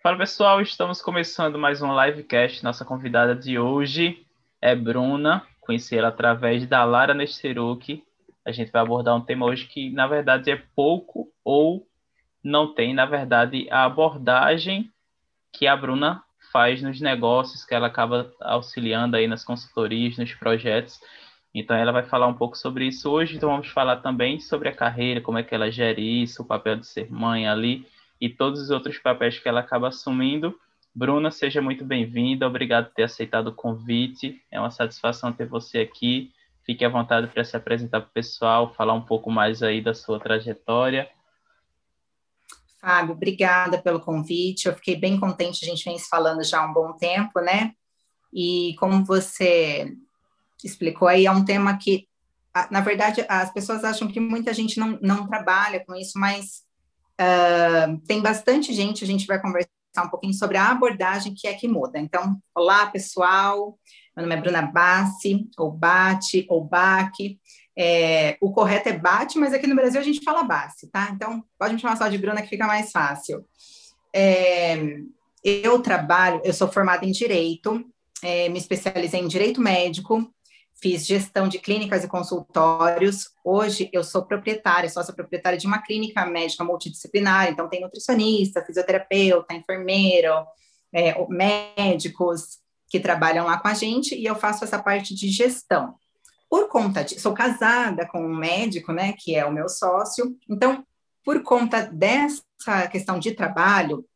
Fala 0.00 0.16
pessoal, 0.16 0.60
estamos 0.60 1.02
começando 1.02 1.58
mais 1.58 1.82
um 1.82 1.92
livecast. 2.00 2.62
Nossa 2.62 2.84
convidada 2.84 3.34
de 3.34 3.58
hoje 3.58 4.24
é 4.62 4.72
Bruna. 4.72 5.44
Conheci 5.60 5.98
ela 5.98 6.06
através 6.06 6.64
da 6.68 6.84
Lara 6.84 7.12
Nesteruk. 7.12 8.04
A 8.46 8.52
gente 8.52 8.70
vai 8.70 8.80
abordar 8.80 9.16
um 9.16 9.20
tema 9.20 9.44
hoje 9.44 9.66
que, 9.66 9.90
na 9.90 10.06
verdade, 10.06 10.52
é 10.52 10.62
pouco 10.76 11.32
ou 11.44 11.84
não 12.44 12.72
tem, 12.72 12.94
na 12.94 13.06
verdade, 13.06 13.66
a 13.72 13.82
abordagem 13.84 14.88
que 15.52 15.66
a 15.66 15.76
Bruna 15.76 16.22
faz 16.52 16.80
nos 16.80 17.00
negócios, 17.00 17.64
que 17.64 17.74
ela 17.74 17.88
acaba 17.88 18.32
auxiliando 18.40 19.16
aí 19.16 19.26
nas 19.26 19.44
consultorias, 19.44 20.16
nos 20.16 20.32
projetos. 20.32 21.00
Então, 21.52 21.76
ela 21.76 21.90
vai 21.90 22.04
falar 22.04 22.28
um 22.28 22.34
pouco 22.34 22.56
sobre 22.56 22.86
isso 22.86 23.10
hoje. 23.10 23.36
Então, 23.36 23.50
vamos 23.50 23.66
falar 23.66 23.96
também 23.96 24.38
sobre 24.38 24.68
a 24.68 24.74
carreira, 24.74 25.20
como 25.20 25.38
é 25.38 25.42
que 25.42 25.56
ela 25.56 25.72
gere 25.72 26.22
isso, 26.22 26.42
o 26.42 26.46
papel 26.46 26.76
de 26.76 26.86
ser 26.86 27.10
mãe 27.10 27.48
ali 27.48 27.84
e 28.20 28.28
todos 28.28 28.60
os 28.60 28.70
outros 28.70 28.98
papéis 28.98 29.38
que 29.38 29.48
ela 29.48 29.60
acaba 29.60 29.88
assumindo. 29.88 30.58
Bruna, 30.94 31.30
seja 31.30 31.62
muito 31.62 31.84
bem-vinda. 31.84 32.46
Obrigado 32.46 32.86
por 32.86 32.94
ter 32.94 33.04
aceitado 33.04 33.48
o 33.48 33.54
convite. 33.54 34.42
É 34.50 34.58
uma 34.58 34.70
satisfação 34.70 35.32
ter 35.32 35.46
você 35.46 35.78
aqui. 35.78 36.32
Fique 36.64 36.84
à 36.84 36.88
vontade 36.88 37.28
para 37.28 37.44
se 37.44 37.56
apresentar 37.56 38.00
para 38.00 38.08
o 38.08 38.12
pessoal, 38.12 38.74
falar 38.74 38.94
um 38.94 39.00
pouco 39.00 39.30
mais 39.30 39.62
aí 39.62 39.80
da 39.80 39.94
sua 39.94 40.18
trajetória. 40.18 41.08
Fábio, 42.80 43.14
obrigada 43.14 43.78
pelo 43.78 44.00
convite. 44.00 44.66
Eu 44.66 44.74
fiquei 44.74 44.96
bem 44.96 45.18
contente, 45.18 45.64
a 45.64 45.68
gente 45.68 45.84
vem 45.84 45.98
se 45.98 46.08
falando 46.08 46.44
já 46.44 46.60
há 46.60 46.66
um 46.66 46.72
bom 46.72 46.92
tempo, 46.92 47.40
né? 47.40 47.72
E 48.32 48.74
como 48.78 49.04
você 49.04 49.96
explicou 50.62 51.08
aí, 51.08 51.26
é 51.26 51.30
um 51.30 51.44
tema 51.44 51.76
que, 51.78 52.06
na 52.70 52.80
verdade, 52.80 53.24
as 53.28 53.52
pessoas 53.52 53.84
acham 53.84 54.08
que 54.08 54.20
muita 54.20 54.52
gente 54.52 54.78
não, 54.78 54.98
não 55.00 55.26
trabalha 55.26 55.84
com 55.84 55.94
isso, 55.94 56.18
mas 56.18 56.67
Uh, 57.20 57.98
tem 58.06 58.20
bastante 58.20 58.72
gente, 58.72 59.02
a 59.02 59.06
gente 59.06 59.26
vai 59.26 59.40
conversar 59.40 59.70
um 60.04 60.08
pouquinho 60.08 60.34
sobre 60.34 60.56
a 60.56 60.70
abordagem 60.70 61.34
que 61.34 61.48
é 61.48 61.54
que 61.54 61.66
muda. 61.66 61.98
Então, 61.98 62.36
olá, 62.54 62.86
pessoal, 62.86 63.78
meu 64.16 64.24
nome 64.24 64.36
é 64.36 64.40
Bruna 64.40 64.62
Bassi, 64.62 65.48
ou 65.56 65.70
Bate, 65.70 66.46
ou 66.48 66.64
Baque. 66.64 67.38
É, 67.76 68.36
o 68.40 68.52
correto 68.52 68.88
é 68.88 68.98
Bate, 68.98 69.38
mas 69.38 69.52
aqui 69.52 69.66
no 69.66 69.74
Brasil 69.74 70.00
a 70.00 70.04
gente 70.04 70.22
fala 70.24 70.42
Bassi, 70.42 70.88
tá? 70.88 71.10
Então, 71.12 71.42
pode 71.58 71.74
me 71.74 71.80
chamar 71.80 71.96
só 71.96 72.08
de 72.08 72.18
Bruna 72.18 72.42
que 72.42 72.48
fica 72.48 72.66
mais 72.66 72.90
fácil. 72.90 73.44
É, 74.14 74.98
eu 75.44 75.80
trabalho, 75.80 76.40
eu 76.44 76.52
sou 76.52 76.68
formada 76.68 77.04
em 77.04 77.12
Direito, 77.12 77.84
é, 78.22 78.48
me 78.48 78.58
especializei 78.58 79.20
em 79.20 79.28
Direito 79.28 79.60
Médico, 79.60 80.32
fiz 80.80 81.04
gestão 81.06 81.48
de 81.48 81.58
clínicas 81.58 82.04
e 82.04 82.08
consultórios. 82.08 83.30
Hoje 83.44 83.90
eu 83.92 84.04
sou 84.04 84.24
proprietária, 84.24 84.88
sócia 84.88 85.12
proprietária 85.12 85.58
de 85.58 85.66
uma 85.66 85.82
clínica 85.82 86.24
médica 86.24 86.64
multidisciplinar, 86.64 87.48
então 87.48 87.68
tem 87.68 87.80
nutricionista, 87.80 88.64
fisioterapeuta, 88.64 89.54
enfermeiro, 89.54 90.32
é, 90.92 91.14
médicos 91.28 92.58
que 92.88 93.00
trabalham 93.00 93.46
lá 93.46 93.58
com 93.58 93.68
a 93.68 93.74
gente 93.74 94.14
e 94.14 94.24
eu 94.24 94.34
faço 94.34 94.64
essa 94.64 94.78
parte 94.78 95.14
de 95.14 95.28
gestão. 95.28 95.94
Por 96.48 96.68
conta 96.68 97.04
de, 97.04 97.20
sou 97.20 97.34
casada 97.34 98.06
com 98.06 98.24
um 98.24 98.34
médico, 98.34 98.92
né, 98.92 99.12
que 99.18 99.34
é 99.34 99.44
o 99.44 99.52
meu 99.52 99.68
sócio. 99.68 100.34
Então, 100.48 100.84
por 101.22 101.42
conta 101.42 101.82
dessa 101.82 102.88
questão 102.90 103.18
de 103.18 103.32
trabalho, 103.32 104.06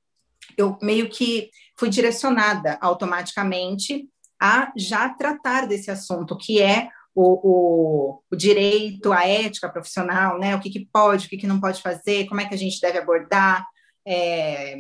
eu 0.57 0.79
meio 0.81 1.11
que 1.11 1.51
fui 1.77 1.91
direcionada 1.91 2.79
automaticamente 2.81 4.09
a 4.43 4.73
já 4.77 5.09
tratar 5.09 5.69
desse 5.69 5.89
assunto, 5.89 6.37
que 6.37 6.61
é 6.61 6.89
o, 7.15 7.23
o, 7.23 8.23
o, 8.33 8.37
direito, 8.37 9.13
a 9.13 9.25
ética 9.25 9.69
profissional, 9.69 10.37
né? 10.37 10.57
O 10.57 10.61
que, 10.61 10.69
que 10.69 10.89
pode, 10.93 11.27
o 11.27 11.31
que, 11.31 11.37
que 11.37 11.47
não 11.47 11.61
pode 11.61 11.81
fazer, 11.81 12.27
como 12.27 12.41
é 12.41 12.49
que 12.49 12.55
a 12.55 12.59
gente 12.59 12.81
deve 12.81 12.99
abordar 12.99 13.65
é, 14.05 14.79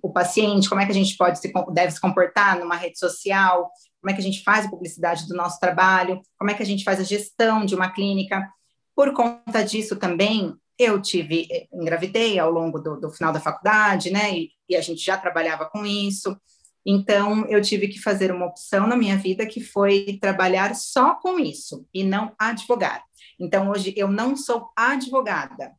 o 0.00 0.12
paciente, 0.12 0.68
como 0.68 0.80
é 0.80 0.86
que 0.86 0.92
a 0.92 0.94
gente 0.94 1.16
pode 1.16 1.40
se, 1.40 1.52
deve 1.72 1.90
se 1.90 2.00
comportar 2.00 2.60
numa 2.60 2.76
rede 2.76 2.96
social, 2.96 3.68
como 4.00 4.12
é 4.12 4.14
que 4.14 4.20
a 4.20 4.24
gente 4.24 4.44
faz 4.44 4.66
a 4.66 4.70
publicidade 4.70 5.26
do 5.26 5.34
nosso 5.34 5.58
trabalho, 5.58 6.20
como 6.38 6.52
é 6.52 6.54
que 6.54 6.62
a 6.62 6.66
gente 6.66 6.84
faz 6.84 7.00
a 7.00 7.04
gestão 7.04 7.64
de 7.64 7.74
uma 7.74 7.90
clínica. 7.90 8.48
Por 8.94 9.12
conta 9.14 9.64
disso 9.64 9.96
também, 9.96 10.54
eu 10.78 11.02
tive, 11.02 11.48
eh, 11.50 11.66
engravidei 11.72 12.38
ao 12.38 12.50
longo 12.52 12.78
do, 12.78 13.00
do 13.00 13.10
final 13.10 13.32
da 13.32 13.40
faculdade, 13.40 14.12
né? 14.12 14.32
E, 14.32 14.50
e 14.68 14.76
a 14.76 14.80
gente 14.80 15.04
já 15.04 15.16
trabalhava 15.16 15.66
com 15.66 15.84
isso. 15.84 16.36
Então, 16.84 17.46
eu 17.46 17.62
tive 17.62 17.88
que 17.88 18.00
fazer 18.00 18.32
uma 18.32 18.46
opção 18.46 18.86
na 18.86 18.96
minha 18.96 19.16
vida 19.16 19.46
que 19.46 19.60
foi 19.60 20.18
trabalhar 20.20 20.74
só 20.74 21.14
com 21.14 21.38
isso 21.38 21.86
e 21.94 22.02
não 22.02 22.34
advogar. 22.38 23.04
Então, 23.38 23.70
hoje 23.70 23.94
eu 23.96 24.08
não 24.08 24.36
sou 24.36 24.68
advogada. 24.76 25.72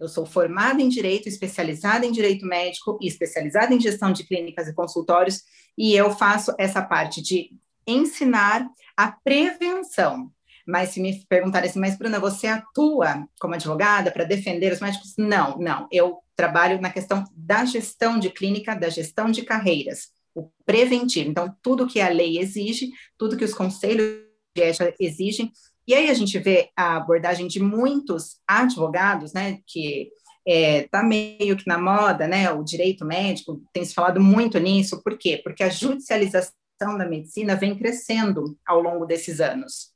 Eu 0.00 0.08
sou 0.08 0.26
formada 0.26 0.80
em 0.80 0.88
direito, 0.88 1.28
especializada 1.28 2.04
em 2.06 2.12
direito 2.12 2.46
médico 2.46 2.98
e 3.00 3.06
especializada 3.06 3.74
em 3.74 3.80
gestão 3.80 4.12
de 4.12 4.24
clínicas 4.24 4.68
e 4.68 4.74
consultórios, 4.74 5.42
e 5.76 5.94
eu 5.94 6.10
faço 6.10 6.54
essa 6.58 6.82
parte 6.82 7.22
de 7.22 7.50
ensinar 7.86 8.66
a 8.96 9.12
prevenção. 9.12 10.30
Mas 10.66 10.90
se 10.90 11.00
me 11.00 11.24
perguntarem 11.28 11.70
assim, 11.70 11.78
mas 11.78 11.96
Bruna, 11.96 12.18
você 12.18 12.46
atua 12.46 13.26
como 13.38 13.54
advogada 13.54 14.10
para 14.10 14.24
defender 14.24 14.72
os 14.72 14.80
médicos? 14.80 15.14
Não, 15.16 15.56
não. 15.58 15.86
Eu 15.92 16.18
trabalho 16.34 16.80
na 16.80 16.90
questão 16.90 17.24
da 17.34 17.64
gestão 17.64 18.18
de 18.18 18.30
clínica, 18.30 18.74
da 18.74 18.88
gestão 18.88 19.30
de 19.30 19.42
carreiras 19.42 20.15
o 20.36 20.52
preventivo. 20.64 21.30
Então, 21.30 21.52
tudo 21.62 21.86
que 21.86 22.00
a 22.00 22.08
lei 22.08 22.38
exige, 22.38 22.90
tudo 23.18 23.36
que 23.36 23.44
os 23.44 23.54
conselhos 23.54 24.22
de 24.54 24.62
ética 24.62 24.94
exigem, 25.00 25.50
e 25.88 25.94
aí 25.94 26.10
a 26.10 26.14
gente 26.14 26.38
vê 26.38 26.70
a 26.76 26.96
abordagem 26.96 27.46
de 27.46 27.60
muitos 27.60 28.38
advogados, 28.46 29.32
né, 29.32 29.60
que 29.66 30.10
está 30.46 31.00
é, 31.00 31.02
meio 31.02 31.56
que 31.56 31.66
na 31.66 31.78
moda, 31.78 32.28
né, 32.28 32.50
o 32.50 32.62
direito 32.62 33.04
médico, 33.04 33.62
tem 33.72 33.84
se 33.84 33.94
falado 33.94 34.20
muito 34.20 34.58
nisso, 34.58 35.02
por 35.02 35.16
quê? 35.16 35.40
Porque 35.42 35.62
a 35.62 35.68
judicialização 35.68 36.52
da 36.98 37.08
medicina 37.08 37.56
vem 37.56 37.76
crescendo 37.76 38.56
ao 38.66 38.80
longo 38.80 39.06
desses 39.06 39.40
anos. 39.40 39.92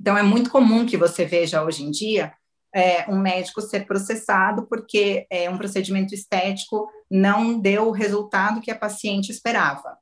Então, 0.00 0.16
é 0.16 0.22
muito 0.22 0.50
comum 0.50 0.86
que 0.86 0.96
você 0.96 1.24
veja 1.24 1.62
hoje 1.62 1.82
em 1.82 1.90
dia 1.90 2.32
é, 2.74 3.10
um 3.10 3.18
médico 3.18 3.60
ser 3.60 3.86
processado 3.86 4.66
porque 4.66 5.26
é, 5.30 5.48
um 5.50 5.58
procedimento 5.58 6.14
estético 6.14 6.88
não 7.12 7.60
deu 7.60 7.88
o 7.88 7.92
resultado 7.92 8.62
que 8.62 8.70
a 8.70 8.78
paciente 8.78 9.30
esperava. 9.30 9.98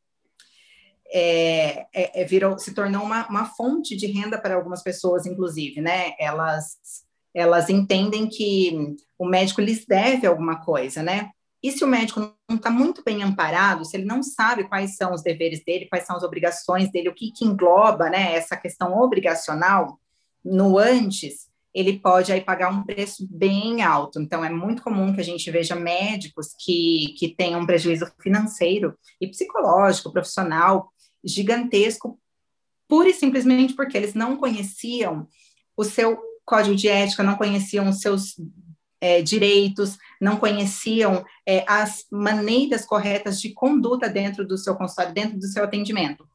É, 1.13 1.87
é, 1.93 2.23
é, 2.23 2.25
virou, 2.25 2.57
se 2.57 2.73
tornou 2.73 3.03
uma, 3.03 3.27
uma, 3.27 3.45
fonte 3.47 3.97
de 3.97 4.07
renda 4.07 4.41
para 4.41 4.55
algumas 4.55 4.81
pessoas, 4.81 5.27
inclusive, 5.27 5.81
né? 5.81 6.13
Elas, 6.21 6.77
elas 7.35 7.69
entendem 7.69 8.29
que 8.29 8.95
o 9.19 9.27
médico 9.27 9.61
lhes 9.61 9.85
deve 9.85 10.25
alguma 10.25 10.65
coisa, 10.65 11.03
né? 11.03 11.31
E 11.61 11.73
se 11.73 11.83
o 11.83 11.89
médico 11.89 12.33
não 12.49 12.57
está 12.57 12.71
muito 12.71 13.03
bem 13.03 13.25
amparado, 13.25 13.85
se 13.85 13.97
ele 13.97 14.05
não 14.05 14.23
sabe 14.23 14.69
quais 14.69 14.95
são 14.95 15.13
os 15.13 15.21
deveres 15.21 15.65
dele, 15.65 15.89
quais 15.89 16.07
são 16.07 16.17
as 16.17 16.23
obrigações 16.23 16.93
dele, 16.93 17.09
o 17.09 17.15
que, 17.15 17.33
que 17.33 17.45
engloba, 17.45 18.09
né, 18.09 18.35
essa 18.35 18.57
questão 18.57 18.97
obrigacional 18.99 20.01
no 20.43 20.79
antes, 20.79 21.50
ele 21.75 21.99
pode 21.99 22.33
aí 22.33 22.41
pagar 22.41 22.71
um 22.71 22.83
preço 22.83 23.27
bem 23.31 23.83
alto. 23.83 24.21
Então, 24.21 24.45
é 24.45 24.51
muito 24.51 24.83
comum 24.83 25.15
que 25.15 25.21
a 25.21 25.25
gente 25.25 25.51
veja 25.51 25.75
médicos 25.75 26.55
que, 26.59 27.15
que 27.17 27.29
tenham 27.29 27.61
um 27.61 27.67
prejuízo 27.67 28.11
financeiro 28.21 28.97
e 29.21 29.29
psicológico, 29.29 30.13
profissional, 30.13 30.93
gigantesco, 31.25 32.19
pura 32.89 33.09
e 33.09 33.15
simplesmente 33.15 33.75
porque 33.75 33.97
eles 33.97 34.15
não 34.15 34.37
conheciam 34.37 35.29
o 35.77 35.85
seu 35.85 36.19
código 36.45 36.75
de 36.75 36.89
ética, 36.89 37.23
não 37.23 37.37
conheciam 37.37 37.89
os 37.89 38.01
seus 38.01 38.35
é, 39.01 39.23
direitos, 39.23 39.97
não 40.21 40.37
conheciam 40.37 41.25
é, 41.47 41.65
as 41.69 42.05
maneiras 42.11 42.85
corretas 42.85 43.41
de 43.41 43.53
conduta 43.55 44.09
dentro 44.09 44.47
do 44.47 44.59
seu 44.59 44.75
consultório, 44.75 45.15
dentro 45.15 45.39
do 45.39 45.47
seu 45.47 45.65
atendimento. 45.65 46.29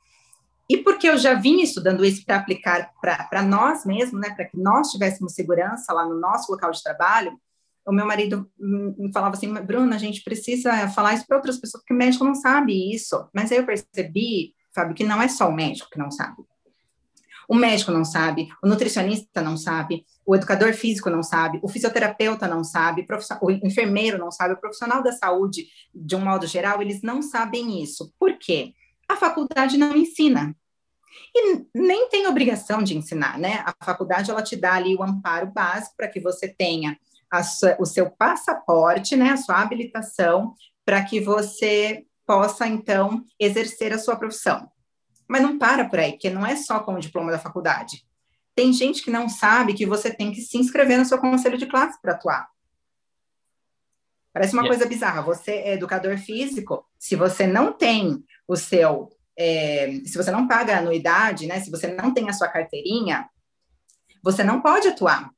E 0.67 0.77
porque 0.77 1.07
eu 1.07 1.17
já 1.17 1.35
vim 1.35 1.61
estudando 1.61 2.03
isso 2.03 2.25
para 2.25 2.37
aplicar 2.37 2.91
para 2.99 3.43
nós 3.43 3.85
mesmos, 3.85 4.19
né, 4.19 4.31
para 4.31 4.45
que 4.45 4.57
nós 4.57 4.89
tivéssemos 4.91 5.33
segurança 5.33 5.93
lá 5.93 6.07
no 6.07 6.19
nosso 6.19 6.51
local 6.51 6.71
de 6.71 6.81
trabalho, 6.81 7.39
o 7.85 7.91
meu 7.91 8.05
marido 8.05 8.49
me 8.57 9.11
falava 9.13 9.35
assim, 9.35 9.53
Bruna, 9.53 9.95
a 9.95 9.99
gente 9.99 10.23
precisa 10.23 10.87
falar 10.89 11.13
isso 11.13 11.27
para 11.27 11.37
outras 11.37 11.57
pessoas, 11.57 11.83
porque 11.83 11.93
o 11.93 11.97
médico 11.97 12.25
não 12.25 12.33
sabe 12.33 12.93
isso. 12.93 13.29
Mas 13.31 13.51
aí 13.51 13.59
eu 13.59 13.65
percebi, 13.65 14.55
Fábio, 14.73 14.95
que 14.95 15.03
não 15.03 15.21
é 15.21 15.27
só 15.27 15.47
o 15.47 15.53
médico 15.53 15.89
que 15.91 15.99
não 15.99 16.09
sabe. 16.09 16.43
O 17.47 17.53
médico 17.53 17.91
não 17.91 18.03
sabe, 18.03 18.47
o 18.63 18.67
nutricionista 18.67 19.39
não 19.39 19.55
sabe, 19.55 20.03
o 20.25 20.35
educador 20.35 20.73
físico 20.73 21.11
não 21.11 21.21
sabe, 21.21 21.59
o 21.61 21.67
fisioterapeuta 21.67 22.47
não 22.47 22.63
sabe, 22.63 23.05
o 23.39 23.51
enfermeiro 23.51 24.17
não 24.17 24.31
sabe, 24.31 24.55
o 24.55 24.59
profissional 24.59 25.03
da 25.03 25.11
saúde, 25.11 25.67
de 25.93 26.15
um 26.15 26.21
modo 26.21 26.47
geral, 26.47 26.81
eles 26.81 27.03
não 27.03 27.21
sabem 27.21 27.83
isso. 27.83 28.11
Por 28.17 28.35
quê? 28.39 28.73
A 29.07 29.15
faculdade 29.15 29.77
não 29.77 29.95
ensina. 29.95 30.55
E 31.33 31.65
nem 31.73 32.09
tem 32.09 32.27
obrigação 32.27 32.81
de 32.81 32.97
ensinar, 32.97 33.37
né? 33.37 33.63
A 33.65 33.85
faculdade 33.85 34.31
ela 34.31 34.41
te 34.41 34.55
dá 34.55 34.73
ali 34.73 34.95
o 34.95 35.03
amparo 35.03 35.47
básico 35.47 35.95
para 35.97 36.07
que 36.07 36.19
você 36.19 36.47
tenha 36.47 36.97
sua, 37.43 37.75
o 37.79 37.85
seu 37.85 38.09
passaporte, 38.09 39.15
né, 39.15 39.31
a 39.31 39.37
sua 39.37 39.61
habilitação, 39.61 40.53
para 40.85 41.03
que 41.03 41.19
você 41.19 42.05
possa 42.25 42.67
então 42.67 43.25
exercer 43.39 43.93
a 43.93 43.99
sua 43.99 44.15
profissão. 44.15 44.69
Mas 45.27 45.41
não 45.41 45.57
para 45.57 45.89
por 45.89 45.99
aí, 45.99 46.13
porque 46.13 46.29
não 46.29 46.45
é 46.45 46.55
só 46.55 46.79
com 46.79 46.93
o 46.93 46.99
diploma 46.99 47.31
da 47.31 47.39
faculdade. 47.39 48.05
Tem 48.53 48.71
gente 48.71 49.03
que 49.03 49.11
não 49.11 49.27
sabe 49.27 49.73
que 49.73 49.85
você 49.85 50.11
tem 50.11 50.31
que 50.31 50.41
se 50.41 50.57
inscrever 50.57 50.97
no 50.97 51.05
seu 51.05 51.17
conselho 51.17 51.57
de 51.57 51.65
classe 51.65 51.99
para 52.01 52.13
atuar. 52.13 52.47
Parece 54.31 54.53
uma 54.53 54.63
yeah. 54.63 54.77
coisa 54.77 54.89
bizarra. 54.89 55.21
Você 55.21 55.51
é 55.51 55.73
educador 55.73 56.17
físico, 56.17 56.85
se 56.97 57.15
você 57.15 57.47
não 57.47 57.73
tem 57.73 58.23
o 58.47 58.55
seu, 58.55 59.09
é, 59.37 60.01
se 60.05 60.17
você 60.17 60.31
não 60.31 60.47
paga 60.47 60.75
a 60.75 60.79
anuidade, 60.79 61.47
né? 61.47 61.59
Se 61.59 61.71
você 61.71 61.87
não 61.87 62.13
tem 62.13 62.29
a 62.29 62.33
sua 62.33 62.47
carteirinha, 62.47 63.29
você 64.23 64.43
não 64.43 64.61
pode 64.61 64.87
atuar. 64.87 65.29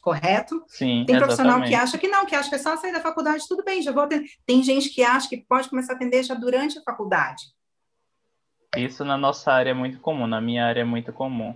Correto? 0.00 0.62
Sim. 0.68 1.04
Tem 1.06 1.16
profissional 1.16 1.62
exatamente. 1.62 1.70
que 1.70 1.74
acha 1.74 1.98
que 1.98 2.08
não, 2.08 2.26
que 2.26 2.34
acha 2.34 2.48
que 2.48 2.54
é 2.56 2.58
só 2.58 2.76
sair 2.76 2.92
da 2.92 3.00
faculdade, 3.00 3.48
tudo 3.48 3.64
bem, 3.64 3.80
já 3.80 3.90
vou 3.90 4.02
atender. 4.02 4.28
Tem 4.44 4.62
gente 4.62 4.90
que 4.90 5.02
acha 5.02 5.28
que 5.28 5.38
pode 5.38 5.68
começar 5.68 5.94
a 5.94 5.96
atender 5.96 6.22
já 6.22 6.34
durante 6.34 6.78
a 6.78 6.82
faculdade. 6.82 7.42
Isso 8.76 9.04
na 9.04 9.16
nossa 9.16 9.52
área 9.52 9.70
é 9.70 9.74
muito 9.74 10.00
comum, 10.00 10.26
na 10.26 10.40
minha 10.40 10.66
área 10.66 10.80
é 10.80 10.84
muito 10.84 11.12
comum. 11.12 11.54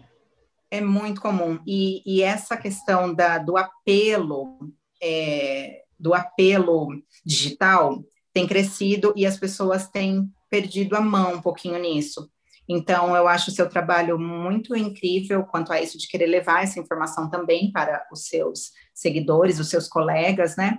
É 0.70 0.80
muito 0.80 1.20
comum. 1.20 1.58
E, 1.66 2.02
e 2.06 2.22
essa 2.22 2.56
questão 2.56 3.12
da, 3.12 3.38
do 3.38 3.56
apelo 3.56 4.72
é, 5.02 5.82
do 5.98 6.14
apelo 6.14 7.02
digital 7.24 8.02
tem 8.38 8.46
crescido 8.46 9.12
e 9.16 9.26
as 9.26 9.36
pessoas 9.36 9.88
têm 9.88 10.32
perdido 10.48 10.94
a 10.94 11.00
mão 11.00 11.34
um 11.34 11.42
pouquinho 11.42 11.76
nisso. 11.76 12.30
Então, 12.68 13.16
eu 13.16 13.26
acho 13.26 13.50
o 13.50 13.52
seu 13.52 13.68
trabalho 13.68 14.16
muito 14.16 14.76
incrível 14.76 15.42
quanto 15.44 15.72
a 15.72 15.82
isso 15.82 15.98
de 15.98 16.06
querer 16.06 16.26
levar 16.26 16.62
essa 16.62 16.78
informação 16.78 17.28
também 17.28 17.72
para 17.72 18.06
os 18.12 18.28
seus 18.28 18.70
seguidores, 18.94 19.58
os 19.58 19.68
seus 19.68 19.88
colegas, 19.88 20.56
né, 20.56 20.78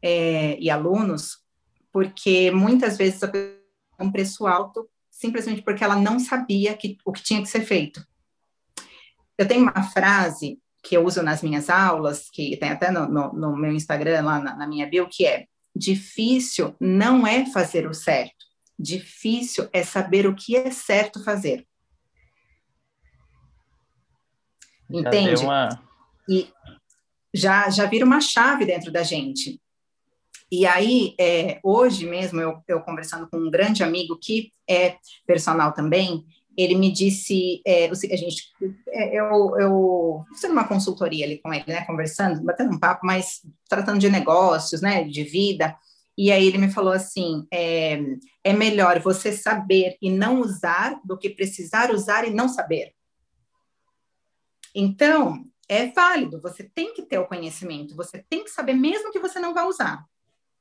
é, 0.00 0.58
e 0.58 0.70
alunos, 0.70 1.38
porque 1.92 2.50
muitas 2.50 2.96
vezes 2.96 3.22
a 3.22 3.28
pessoa 3.28 3.56
um 3.98 4.12
preço 4.12 4.46
alto 4.46 4.86
simplesmente 5.10 5.62
porque 5.62 5.82
ela 5.82 5.96
não 5.96 6.18
sabia 6.18 6.76
que, 6.76 6.98
o 7.04 7.12
que 7.12 7.22
tinha 7.22 7.40
que 7.40 7.48
ser 7.48 7.62
feito. 7.62 8.06
Eu 9.38 9.48
tenho 9.48 9.62
uma 9.62 9.82
frase 9.82 10.58
que 10.82 10.96
eu 10.96 11.04
uso 11.04 11.22
nas 11.22 11.42
minhas 11.42 11.70
aulas, 11.70 12.28
que 12.30 12.56
tem 12.58 12.70
até 12.70 12.90
no, 12.90 13.08
no, 13.08 13.32
no 13.32 13.56
meu 13.56 13.72
Instagram, 13.72 14.22
lá 14.22 14.38
na, 14.38 14.54
na 14.54 14.66
minha 14.66 14.86
bio, 14.86 15.08
que 15.10 15.26
é 15.26 15.46
difícil 15.76 16.74
não 16.80 17.26
é 17.26 17.46
fazer 17.46 17.86
o 17.86 17.94
certo, 17.94 18.46
difícil 18.78 19.68
é 19.72 19.82
saber 19.82 20.26
o 20.26 20.34
que 20.34 20.56
é 20.56 20.70
certo 20.70 21.22
fazer. 21.22 21.66
Já 24.90 25.00
Entende? 25.00 25.44
Uma... 25.44 25.82
E 26.28 26.48
já, 27.34 27.68
já 27.70 27.86
vira 27.86 28.04
uma 28.04 28.20
chave 28.20 28.64
dentro 28.64 28.90
da 28.90 29.02
gente. 29.02 29.60
E 30.50 30.64
aí, 30.64 31.14
é, 31.18 31.58
hoje 31.62 32.06
mesmo, 32.06 32.40
eu, 32.40 32.62
eu 32.68 32.80
conversando 32.80 33.28
com 33.28 33.36
um 33.36 33.50
grande 33.50 33.82
amigo 33.82 34.16
que 34.16 34.52
é 34.68 34.96
personal 35.26 35.72
também, 35.72 36.24
ele 36.56 36.74
me 36.74 36.90
disse, 36.90 37.60
é, 37.66 37.88
a 37.88 38.16
gente, 38.16 38.50
é, 38.88 39.20
eu, 39.20 39.58
eu 39.58 40.24
fiz 40.32 40.44
uma 40.44 40.66
consultoria 40.66 41.26
ali 41.26 41.38
com 41.38 41.52
ele, 41.52 41.64
né, 41.66 41.84
conversando, 41.84 42.42
batendo 42.42 42.74
um 42.74 42.78
papo, 42.78 43.04
mas 43.04 43.42
tratando 43.68 43.98
de 43.98 44.08
negócios, 44.08 44.80
né, 44.80 45.04
de 45.04 45.22
vida, 45.22 45.76
e 46.16 46.32
aí 46.32 46.46
ele 46.46 46.56
me 46.56 46.70
falou 46.70 46.92
assim, 46.92 47.46
é, 47.52 48.00
é 48.42 48.52
melhor 48.54 49.00
você 49.00 49.32
saber 49.32 49.98
e 50.00 50.10
não 50.10 50.40
usar 50.40 50.98
do 51.04 51.18
que 51.18 51.28
precisar 51.28 51.90
usar 51.90 52.26
e 52.26 52.30
não 52.30 52.48
saber. 52.48 52.94
Então, 54.74 55.44
é 55.68 55.86
válido, 55.88 56.40
você 56.40 56.64
tem 56.64 56.94
que 56.94 57.02
ter 57.02 57.18
o 57.18 57.26
conhecimento, 57.26 57.94
você 57.94 58.24
tem 58.30 58.44
que 58.44 58.50
saber 58.50 58.74
mesmo 58.74 59.12
que 59.12 59.18
você 59.18 59.38
não 59.38 59.52
vá 59.52 59.64
usar, 59.64 60.04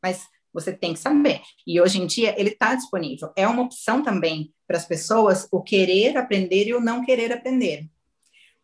mas 0.03 0.27
você 0.55 0.71
tem 0.71 0.93
que 0.93 0.99
saber. 0.99 1.41
E 1.67 1.79
hoje 1.79 2.01
em 2.01 2.07
dia 2.07 2.33
ele 2.39 2.49
está 2.49 2.73
disponível. 2.73 3.31
É 3.35 3.45
uma 3.47 3.61
opção 3.61 4.01
também 4.01 4.51
para 4.65 4.77
as 4.77 4.85
pessoas 4.85 5.47
o 5.51 5.61
querer 5.61 6.17
aprender 6.17 6.67
e 6.67 6.73
o 6.73 6.79
não 6.79 7.05
querer 7.05 7.31
aprender. 7.31 7.87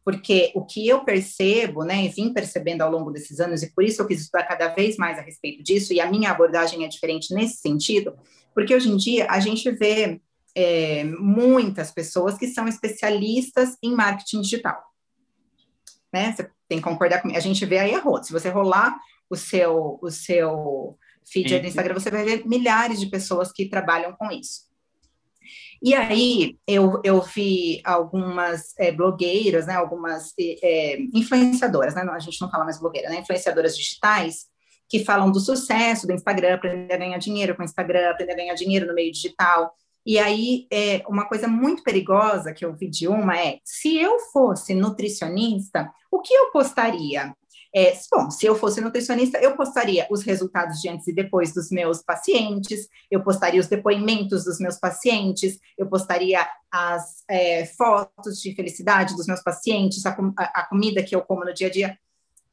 Porque 0.03 0.51
o 0.55 0.65
que 0.65 0.87
eu 0.87 1.03
percebo, 1.03 1.83
né, 1.83 2.03
e 2.03 2.09
vim 2.09 2.33
percebendo 2.33 2.81
ao 2.81 2.89
longo 2.89 3.11
desses 3.11 3.39
anos, 3.39 3.61
e 3.61 3.71
por 3.71 3.83
isso 3.83 4.01
eu 4.01 4.07
quis 4.07 4.21
estudar 4.21 4.45
cada 4.45 4.69
vez 4.69 4.97
mais 4.97 5.19
a 5.19 5.21
respeito 5.21 5.61
disso, 5.61 5.93
e 5.93 6.01
a 6.01 6.09
minha 6.09 6.31
abordagem 6.31 6.83
é 6.83 6.87
diferente 6.87 7.35
nesse 7.35 7.57
sentido, 7.57 8.17
porque 8.55 8.73
hoje 8.73 8.89
em 8.89 8.97
dia 8.97 9.27
a 9.29 9.39
gente 9.39 9.69
vê 9.69 10.19
é, 10.55 11.03
muitas 11.03 11.91
pessoas 11.91 12.35
que 12.35 12.47
são 12.47 12.67
especialistas 12.67 13.77
em 13.83 13.93
marketing 13.93 14.41
digital. 14.41 14.81
Né? 16.11 16.33
Você 16.33 16.49
tem 16.67 16.79
que 16.79 16.83
concordar 16.83 17.21
comigo. 17.21 17.37
A 17.37 17.41
gente 17.41 17.65
vê 17.65 17.77
aí 17.77 17.93
a 17.93 17.99
roda. 17.99 18.23
Se 18.23 18.33
você 18.33 18.49
rolar 18.49 18.97
o 19.29 19.35
seu, 19.35 19.99
o 20.01 20.09
seu 20.09 20.97
feed 21.25 21.59
do 21.59 21.67
Instagram, 21.67 21.93
você 21.93 22.11
vai 22.11 22.23
ver 22.23 22.45
milhares 22.45 22.99
de 22.99 23.07
pessoas 23.07 23.51
que 23.51 23.69
trabalham 23.69 24.13
com 24.13 24.31
isso. 24.31 24.71
E 25.81 25.95
aí 25.95 26.57
eu, 26.67 27.01
eu 27.03 27.21
vi 27.21 27.81
algumas 27.83 28.77
é, 28.77 28.91
blogueiras, 28.91 29.65
né, 29.65 29.73
algumas 29.73 30.33
é, 30.39 30.99
influenciadoras, 31.13 31.95
né, 31.95 32.03
a 32.03 32.19
gente 32.19 32.39
não 32.39 32.51
fala 32.51 32.63
mais 32.63 32.79
blogueira, 32.79 33.09
né, 33.09 33.19
influenciadoras 33.19 33.75
digitais, 33.75 34.45
que 34.87 35.03
falam 35.03 35.31
do 35.31 35.39
sucesso 35.39 36.05
do 36.05 36.13
Instagram, 36.13 36.55
aprender 36.55 36.93
a 36.93 36.97
ganhar 36.97 37.17
dinheiro 37.17 37.55
com 37.55 37.61
o 37.61 37.65
Instagram, 37.65 38.11
aprender 38.11 38.33
a 38.33 38.35
ganhar 38.35 38.53
dinheiro 38.53 38.85
no 38.85 38.93
meio 38.93 39.11
digital. 39.11 39.73
E 40.05 40.19
aí, 40.19 40.67
é, 40.71 41.01
uma 41.07 41.27
coisa 41.27 41.47
muito 41.47 41.81
perigosa 41.81 42.53
que 42.53 42.65
eu 42.65 42.73
vi 42.73 42.89
de 42.89 43.07
uma 43.07 43.39
é: 43.39 43.59
se 43.63 43.97
eu 43.97 44.19
fosse 44.33 44.75
nutricionista, 44.75 45.89
o 46.11 46.19
que 46.19 46.33
eu 46.33 46.51
postaria? 46.51 47.33
É, 47.73 47.97
bom, 48.11 48.29
se 48.29 48.45
eu 48.45 48.53
fosse 48.55 48.81
nutricionista, 48.81 49.37
eu 49.37 49.55
postaria 49.55 50.05
os 50.11 50.23
resultados 50.23 50.81
de 50.81 50.89
antes 50.89 51.07
e 51.07 51.13
depois 51.13 51.53
dos 51.53 51.71
meus 51.71 52.01
pacientes, 52.01 52.87
eu 53.09 53.23
postaria 53.23 53.61
os 53.61 53.67
depoimentos 53.67 54.43
dos 54.43 54.59
meus 54.59 54.77
pacientes, 54.77 55.57
eu 55.77 55.87
postaria 55.87 56.45
as 56.69 57.23
é, 57.29 57.65
fotos 57.65 58.41
de 58.41 58.53
felicidade 58.53 59.15
dos 59.15 59.25
meus 59.25 59.41
pacientes, 59.41 60.05
a, 60.05 60.13
a, 60.37 60.67
comida 60.67 61.01
que 61.01 61.15
eu 61.15 61.21
como 61.21 61.45
no 61.45 61.53
dia 61.53 61.67
a 61.67 61.71
dia. 61.71 61.97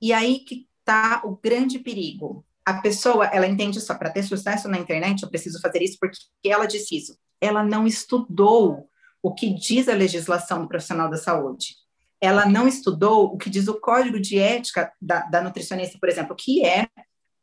E 0.00 0.12
aí 0.12 0.38
que 0.40 0.68
está 0.80 1.20
o 1.24 1.36
grande 1.36 1.80
perigo. 1.80 2.44
A 2.64 2.74
pessoa, 2.74 3.26
ela 3.26 3.46
entende 3.46 3.80
só, 3.80 3.94
para 3.94 4.10
ter 4.10 4.22
sucesso 4.22 4.68
na 4.68 4.78
internet, 4.78 5.22
eu 5.22 5.28
preciso 5.30 5.60
fazer 5.60 5.82
isso 5.82 5.96
porque 6.00 6.18
ela 6.44 6.66
disse 6.66 6.96
isso. 6.96 7.18
Ela 7.40 7.64
não 7.64 7.86
estudou 7.86 8.88
o 9.20 9.34
que 9.34 9.52
diz 9.52 9.88
a 9.88 9.94
legislação 9.94 10.62
do 10.62 10.68
profissional 10.68 11.10
da 11.10 11.16
saúde 11.16 11.74
ela 12.20 12.46
não 12.46 12.66
estudou 12.66 13.26
o 13.26 13.38
que 13.38 13.50
diz 13.50 13.68
o 13.68 13.80
código 13.80 14.18
de 14.20 14.38
ética 14.38 14.92
da, 15.00 15.20
da 15.22 15.40
nutricionista, 15.40 15.98
por 15.98 16.08
exemplo, 16.08 16.34
que 16.34 16.64
é 16.64 16.88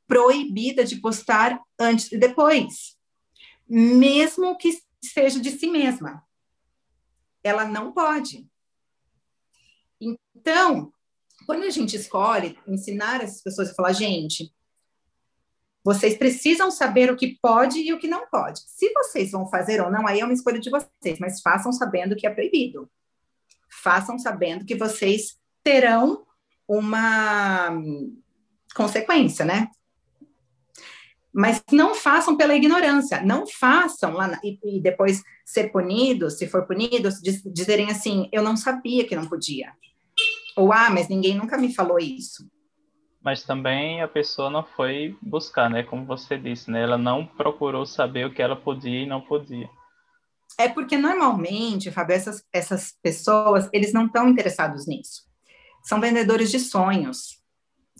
proibida 0.07 0.83
de 0.83 0.97
postar 0.97 1.59
antes 1.79 2.11
e 2.11 2.17
depois, 2.17 2.95
mesmo 3.67 4.57
que 4.57 4.77
seja 5.03 5.39
de 5.39 5.51
si 5.51 5.67
mesma. 5.67 6.23
Ela 7.43 7.65
não 7.65 7.91
pode. 7.91 8.47
Então, 9.99 10.91
quando 11.45 11.63
a 11.63 11.69
gente 11.69 11.95
escolhe 11.95 12.57
ensinar 12.67 13.23
essas 13.23 13.41
pessoas 13.41 13.69
a 13.69 13.73
falar, 13.73 13.93
gente, 13.93 14.53
vocês 15.83 16.17
precisam 16.17 16.69
saber 16.69 17.11
o 17.11 17.15
que 17.15 17.37
pode 17.41 17.79
e 17.79 17.93
o 17.93 17.99
que 17.99 18.07
não 18.07 18.27
pode. 18.27 18.61
Se 18.67 18.91
vocês 18.91 19.31
vão 19.31 19.47
fazer 19.47 19.81
ou 19.81 19.91
não, 19.91 20.07
aí 20.07 20.19
é 20.19 20.25
uma 20.25 20.33
escolha 20.33 20.59
de 20.59 20.69
vocês, 20.69 21.19
mas 21.19 21.41
façam 21.41 21.71
sabendo 21.71 22.15
que 22.15 22.27
é 22.27 22.29
proibido 22.29 22.89
façam 23.85 24.17
sabendo 24.17 24.65
que 24.65 24.73
vocês 24.73 25.37
terão 25.63 26.25
uma 26.67 27.69
consequência, 28.75 29.45
né? 29.45 29.67
Mas 31.31 31.61
não 31.71 31.93
façam 31.93 32.35
pela 32.35 32.55
ignorância, 32.55 33.21
não 33.21 33.45
façam 33.45 34.13
lá 34.13 34.27
na, 34.27 34.39
e, 34.43 34.57
e, 34.63 34.81
depois 34.81 35.21
ser 35.45 35.71
punidos, 35.71 36.39
se 36.39 36.47
for 36.47 36.65
punidos, 36.65 37.21
diz, 37.21 37.43
dizerem 37.45 37.91
assim: 37.91 38.27
eu 38.31 38.41
não 38.41 38.57
sabia 38.57 39.05
que 39.05 39.15
não 39.15 39.27
podia. 39.27 39.71
Ou 40.55 40.73
ah, 40.73 40.89
mas 40.89 41.07
ninguém 41.07 41.35
nunca 41.35 41.55
me 41.57 41.71
falou 41.71 41.99
isso. 41.99 42.49
Mas 43.21 43.43
também 43.43 44.01
a 44.01 44.07
pessoa 44.07 44.49
não 44.49 44.63
foi 44.63 45.15
buscar, 45.21 45.69
né? 45.69 45.83
Como 45.83 46.05
você 46.05 46.37
disse, 46.37 46.71
né? 46.71 46.81
Ela 46.81 46.97
não 46.97 47.25
procurou 47.25 47.85
saber 47.85 48.25
o 48.25 48.33
que 48.33 48.41
ela 48.41 48.55
podia 48.55 49.01
e 49.01 49.05
não 49.05 49.21
podia. 49.21 49.69
É 50.57 50.69
porque 50.69 50.97
normalmente, 50.97 51.91
Fábio, 51.91 52.15
essas, 52.15 52.43
essas 52.51 52.93
pessoas, 53.01 53.69
eles 53.73 53.91
não 53.91 54.05
estão 54.05 54.29
interessados 54.29 54.87
nisso. 54.87 55.23
São 55.83 55.99
vendedores 55.99 56.49
de 56.49 56.59
sonhos, 56.59 57.39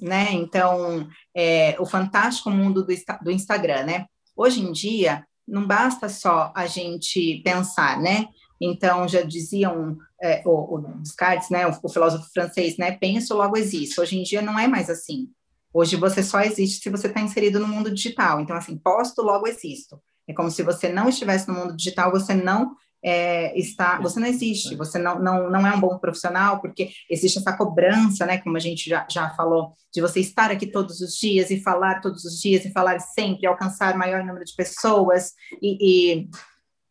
né? 0.02 0.32
Então, 0.32 1.08
é, 1.36 1.76
o 1.80 1.86
fantástico 1.86 2.50
mundo 2.50 2.86
do, 2.86 2.94
do 3.22 3.32
Instagram, 3.32 3.84
né? 3.84 4.06
Hoje 4.36 4.62
em 4.62 4.72
dia, 4.72 5.26
não 5.48 5.68
basta 5.68 6.10
só 6.10 6.52
a 6.56 6.66
gente 6.66 7.42
pensar, 7.44 8.02
né? 8.02 8.28
Então, 8.60 9.08
já 9.08 9.22
diziam 9.22 9.98
é, 10.22 10.42
o, 10.46 10.76
o 10.76 10.82
Descartes, 11.02 11.50
né, 11.50 11.68
o, 11.68 11.78
o, 11.84 11.90
filósofo 11.90 12.30
francês, 12.34 12.78
né, 12.78 12.94
penso, 12.94 13.36
logo 13.36 13.58
existe. 13.58 14.00
Hoje 14.00 14.18
em 14.18 14.24
dia 14.24 14.42
não 14.42 14.58
é 14.58 14.68
mais 14.68 14.90
assim. 14.90 15.30
Hoje 15.74 15.98
você 15.98 16.24
só 16.24 16.40
existe 16.40 16.82
se 16.82 16.90
você 16.90 17.08
está 17.08 17.20
inserido 17.20 17.60
no 17.60 17.68
mundo 17.68 17.94
digital. 17.94 18.40
Então, 18.40 18.56
assim, 18.56 18.78
posto, 18.78 19.22
logo 19.22 19.46
existo. 19.46 20.02
É 20.28 20.34
como 20.34 20.50
se 20.50 20.64
você 20.64 20.90
não 20.90 21.10
estivesse 21.10 21.48
no 21.48 21.54
mundo 21.54 21.76
digital, 21.76 22.12
você 22.12 22.34
não 22.34 22.76
é, 23.08 23.56
está, 23.58 24.00
você 24.00 24.20
não 24.20 24.28
existe, 24.28 24.76
você 24.76 24.98
não, 24.98 25.20
não, 25.20 25.48
não 25.48 25.68
é 25.68 25.76
um 25.76 25.80
bom 25.80 26.00
profissional, 26.00 26.60
porque 26.60 26.90
existe 27.08 27.38
essa 27.38 27.56
cobrança, 27.56 28.26
né, 28.26 28.40
como 28.40 28.58
a 28.58 28.60
gente 28.60 28.90
já, 28.90 29.06
já 29.08 29.30
falou, 29.36 29.74
de 29.94 30.02
você 30.02 30.20
estar 30.20 30.50
aqui 30.50 30.66
todos 30.66 31.02
os 31.02 31.16
dias 31.16 31.52
e 31.52 31.62
falar 31.62 32.02
todos 32.02 32.26
os 32.26 32.42
dias 32.42 32.66
e 32.66 32.72
falar 32.72 33.00
sempre, 33.00 33.46
alcançar 33.46 33.96
maior 33.96 34.24
número 34.24 34.44
de 34.44 34.56
pessoas, 34.56 35.34
e, 35.62 36.24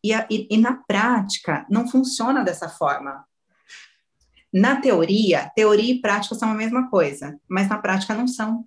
e, 0.05 0.17
e, 0.29 0.47
e 0.51 0.57
na 0.57 0.81
prática 0.87 1.65
não 1.69 1.85
funciona 1.85 2.45
dessa 2.45 2.69
forma. 2.69 3.25
Na 4.53 4.79
teoria, 4.79 5.51
teoria 5.53 5.95
e 5.95 5.99
prática 5.99 6.33
são 6.33 6.49
a 6.49 6.55
mesma 6.55 6.89
coisa, 6.89 7.37
mas 7.45 7.67
na 7.67 7.77
prática 7.77 8.13
não 8.13 8.25
são. 8.25 8.65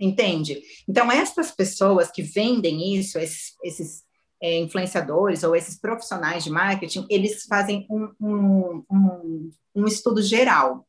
Entende? 0.00 0.62
Então, 0.88 1.12
essas 1.12 1.50
pessoas 1.50 2.10
que 2.10 2.22
vendem 2.22 2.96
isso, 2.96 3.18
esses, 3.18 3.54
esses 3.62 4.02
é, 4.42 4.58
influenciadores 4.58 5.42
ou 5.42 5.54
esses 5.54 5.78
profissionais 5.78 6.42
de 6.42 6.50
marketing, 6.50 7.06
eles 7.10 7.44
fazem 7.44 7.86
um, 7.90 8.08
um, 8.18 8.84
um, 8.90 9.50
um 9.74 9.86
estudo 9.86 10.22
geral 10.22 10.86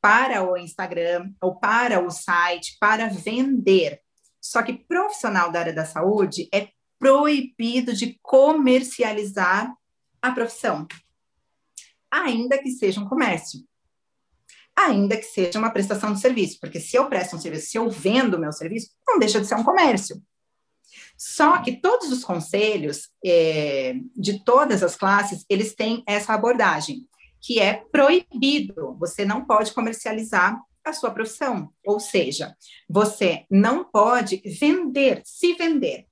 para 0.00 0.42
o 0.42 0.56
Instagram 0.56 1.30
ou 1.40 1.56
para 1.56 2.04
o 2.04 2.10
site, 2.10 2.76
para 2.80 3.08
vender. 3.08 4.00
Só 4.40 4.62
que 4.62 4.72
profissional 4.72 5.52
da 5.52 5.60
área 5.60 5.72
da 5.72 5.84
saúde 5.84 6.48
é 6.52 6.68
proibido 6.98 7.94
de 7.94 8.18
comercializar 8.20 9.72
a 10.20 10.32
profissão, 10.32 10.86
ainda 12.10 12.58
que 12.58 12.70
seja 12.70 13.00
um 13.00 13.08
comércio, 13.08 13.60
ainda 14.78 15.16
que 15.16 15.24
seja 15.24 15.58
uma 15.58 15.70
prestação 15.70 16.12
de 16.12 16.20
serviço, 16.20 16.58
porque 16.60 16.78
se 16.78 16.96
eu 16.96 17.08
presto 17.08 17.34
um 17.34 17.40
serviço, 17.40 17.70
se 17.70 17.78
eu 17.78 17.90
vendo 17.90 18.34
o 18.34 18.40
meu 18.40 18.52
serviço, 18.52 18.90
não 19.06 19.18
deixa 19.18 19.40
de 19.40 19.46
ser 19.46 19.56
um 19.56 19.64
comércio. 19.64 20.22
Só 21.16 21.60
que 21.62 21.80
todos 21.80 22.12
os 22.12 22.24
conselhos 22.24 23.08
é, 23.24 23.94
de 24.16 24.44
todas 24.44 24.84
as 24.84 24.94
classes, 24.94 25.44
eles 25.48 25.74
têm 25.74 26.04
essa 26.06 26.32
abordagem, 26.32 27.08
que 27.40 27.58
é 27.58 27.82
proibido, 27.90 28.96
você 28.98 29.24
não 29.24 29.44
pode 29.44 29.72
comercializar 29.72 30.56
a 30.84 30.92
sua 30.92 31.10
profissão, 31.10 31.70
ou 31.84 32.00
seja, 32.00 32.56
você 32.88 33.44
não 33.50 33.84
pode 33.84 34.40
vender, 34.58 35.20
se 35.24 35.54
vender, 35.54 36.06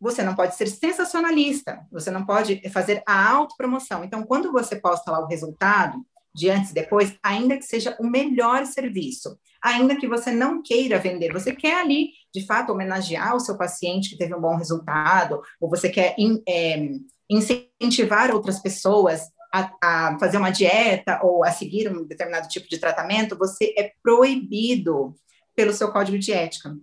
você 0.00 0.22
não 0.22 0.34
pode 0.34 0.54
ser 0.54 0.68
sensacionalista, 0.68 1.84
você 1.90 2.10
não 2.10 2.24
pode 2.24 2.68
fazer 2.70 3.02
a 3.06 3.30
autopromoção. 3.30 4.04
Então, 4.04 4.22
quando 4.22 4.52
você 4.52 4.76
posta 4.76 5.10
lá 5.10 5.20
o 5.20 5.26
resultado, 5.26 6.04
de 6.34 6.50
antes 6.50 6.70
e 6.70 6.74
depois, 6.74 7.16
ainda 7.22 7.56
que 7.56 7.64
seja 7.64 7.96
o 7.98 8.06
melhor 8.06 8.64
serviço, 8.66 9.38
ainda 9.62 9.96
que 9.96 10.06
você 10.06 10.30
não 10.30 10.62
queira 10.62 10.98
vender, 10.98 11.32
você 11.32 11.54
quer 11.54 11.80
ali, 11.80 12.10
de 12.32 12.46
fato, 12.46 12.72
homenagear 12.72 13.34
o 13.34 13.40
seu 13.40 13.56
paciente 13.56 14.10
que 14.10 14.18
teve 14.18 14.34
um 14.34 14.40
bom 14.40 14.56
resultado, 14.56 15.40
ou 15.60 15.68
você 15.68 15.88
quer 15.88 16.14
in, 16.18 16.42
é, 16.48 16.90
incentivar 17.28 18.32
outras 18.32 18.60
pessoas 18.60 19.22
a, 19.52 19.72
a, 19.82 20.18
fazer 20.18 20.36
uma 20.36 20.50
dieta 20.50 21.20
ou 21.22 21.44
a 21.44 21.50
seguir 21.50 21.90
um 21.90 22.04
determinado 22.04 22.48
tipo 22.48 22.68
de 22.68 22.78
tratamento, 22.78 23.36
você 23.36 23.74
é 23.76 23.92
proibido 24.02 25.14
pelo 25.56 25.72
seu 25.72 25.90
código 25.90 26.18
de 26.18 26.32
ética. 26.32 26.76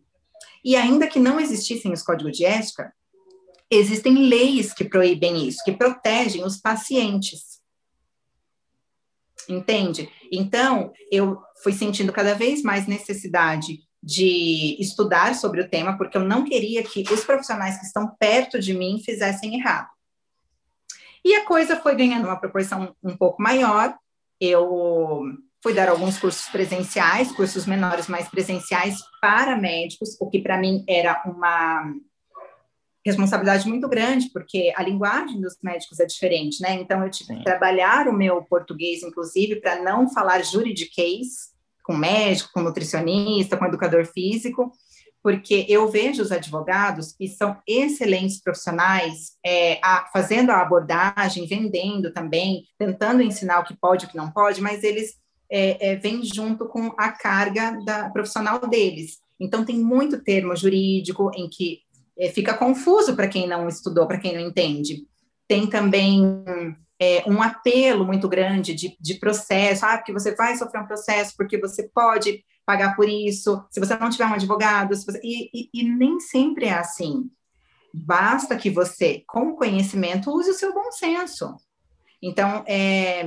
E 0.63 0.75
ainda 0.75 1.07
que 1.07 1.19
não 1.19 1.39
existissem 1.39 1.93
os 1.93 2.01
códigos 2.01 2.35
de 2.35 2.43
ética, 2.43 2.91
existem 3.69 4.27
leis 4.27 4.73
que 4.73 4.83
proíbem 4.83 5.47
isso, 5.47 5.63
que 5.63 5.71
protegem 5.71 6.43
os 6.43 6.57
pacientes. 6.57 7.54
Entende? 9.47 10.09
Então, 10.31 10.91
eu 11.11 11.37
fui 11.63 11.71
sentindo 11.71 12.11
cada 12.11 12.33
vez 12.33 12.61
mais 12.61 12.87
necessidade 12.87 13.79
de 14.01 14.77
estudar 14.79 15.33
sobre 15.33 15.61
o 15.61 15.69
tema, 15.69 15.97
porque 15.97 16.15
eu 16.15 16.23
não 16.23 16.43
queria 16.43 16.83
que 16.83 17.03
os 17.11 17.23
profissionais 17.23 17.79
que 17.79 17.85
estão 17.85 18.15
perto 18.19 18.59
de 18.59 18.73
mim 18.73 19.01
fizessem 19.03 19.55
errado. 19.55 19.89
E 21.23 21.33
a 21.35 21.45
coisa 21.45 21.75
foi 21.75 21.95
ganhando 21.95 22.25
uma 22.25 22.39
proporção 22.39 22.95
um 23.03 23.17
pouco 23.17 23.41
maior. 23.41 23.95
Eu 24.39 25.23
fui 25.63 25.73
dar 25.73 25.89
alguns 25.89 26.19
cursos 26.19 26.47
presenciais, 26.49 27.31
cursos 27.31 27.65
menores, 27.65 28.07
mais 28.07 28.27
presenciais 28.27 28.99
para 29.19 29.57
médicos, 29.57 30.15
o 30.21 30.29
que 30.29 30.39
para 30.39 30.59
mim 30.59 30.85
era 30.87 31.23
uma 31.25 31.91
responsabilidade 33.05 33.67
muito 33.67 33.88
grande, 33.88 34.29
porque 34.33 34.74
a 34.75 34.81
linguagem 34.81 35.39
dos 35.39 35.55
médicos 35.62 36.00
é 36.00 36.05
diferente, 36.05 36.62
né? 36.62 36.74
Então, 36.74 37.03
eu 37.03 37.09
tive 37.12 37.33
Sim. 37.33 37.38
que 37.38 37.43
trabalhar 37.43 38.07
o 38.07 38.13
meu 38.13 38.41
português, 38.43 39.03
inclusive, 39.03 39.57
para 39.57 39.81
não 39.81 40.09
falar 40.09 40.43
juridiquês 40.43 41.53
com 41.83 41.95
médico, 41.95 42.50
com 42.51 42.62
nutricionista, 42.62 43.55
com 43.55 43.65
educador 43.65 44.05
físico, 44.07 44.71
porque 45.21 45.65
eu 45.69 45.88
vejo 45.89 46.21
os 46.21 46.31
advogados 46.31 47.12
que 47.12 47.27
são 47.27 47.57
excelentes 47.67 48.41
profissionais, 48.41 49.33
é, 49.45 49.79
a, 49.83 50.07
fazendo 50.12 50.51
a 50.51 50.62
abordagem, 50.62 51.45
vendendo 51.45 52.12
também, 52.12 52.63
tentando 52.77 53.21
ensinar 53.21 53.59
o 53.59 53.63
que 53.63 53.75
pode 53.75 54.05
e 54.05 54.07
o 54.07 54.09
que 54.09 54.17
não 54.17 54.31
pode, 54.31 54.62
mas 54.62 54.83
eles 54.83 55.15
é, 55.50 55.91
é, 55.91 55.95
vêm 55.95 56.24
junto 56.24 56.67
com 56.67 56.93
a 56.97 57.12
carga 57.12 57.77
da 57.85 58.09
profissional 58.09 58.59
deles. 58.67 59.19
Então, 59.39 59.65
tem 59.65 59.77
muito 59.77 60.24
termo 60.24 60.55
jurídico 60.55 61.29
em 61.35 61.47
que 61.50 61.85
é, 62.17 62.29
fica 62.29 62.53
confuso 62.53 63.15
para 63.15 63.27
quem 63.27 63.48
não 63.48 63.67
estudou, 63.67 64.07
para 64.07 64.19
quem 64.19 64.34
não 64.34 64.41
entende. 64.41 65.05
Tem 65.48 65.67
também 65.67 66.43
é, 67.00 67.24
um 67.27 67.41
apelo 67.41 68.05
muito 68.05 68.27
grande 68.27 68.74
de, 68.74 68.98
de 69.00 69.15
processo, 69.15 69.86
ah, 69.86 69.98
porque 69.98 70.13
você 70.13 70.36
vai 70.36 70.55
sofrer 70.55 70.81
um 70.81 70.88
processo, 70.88 71.34
porque 71.38 71.60
você 71.60 71.89
pode 71.89 72.43
pagar 72.65 72.95
por 72.95 73.07
isso, 73.07 73.63
se 73.69 73.79
você 73.79 73.95
não 73.95 74.10
tiver 74.10 74.25
um 74.25 74.34
advogado, 74.34 74.95
você... 74.95 75.19
e, 75.24 75.50
e, 75.53 75.69
e 75.74 75.84
nem 75.84 76.19
sempre 76.19 76.65
é 76.65 76.74
assim. 76.74 77.29
Basta 77.93 78.57
que 78.57 78.69
você, 78.69 79.24
com 79.27 79.55
conhecimento, 79.55 80.31
use 80.31 80.50
o 80.50 80.53
seu 80.53 80.74
bom 80.74 80.91
senso. 80.91 81.55
Então, 82.22 82.63
é, 82.67 83.22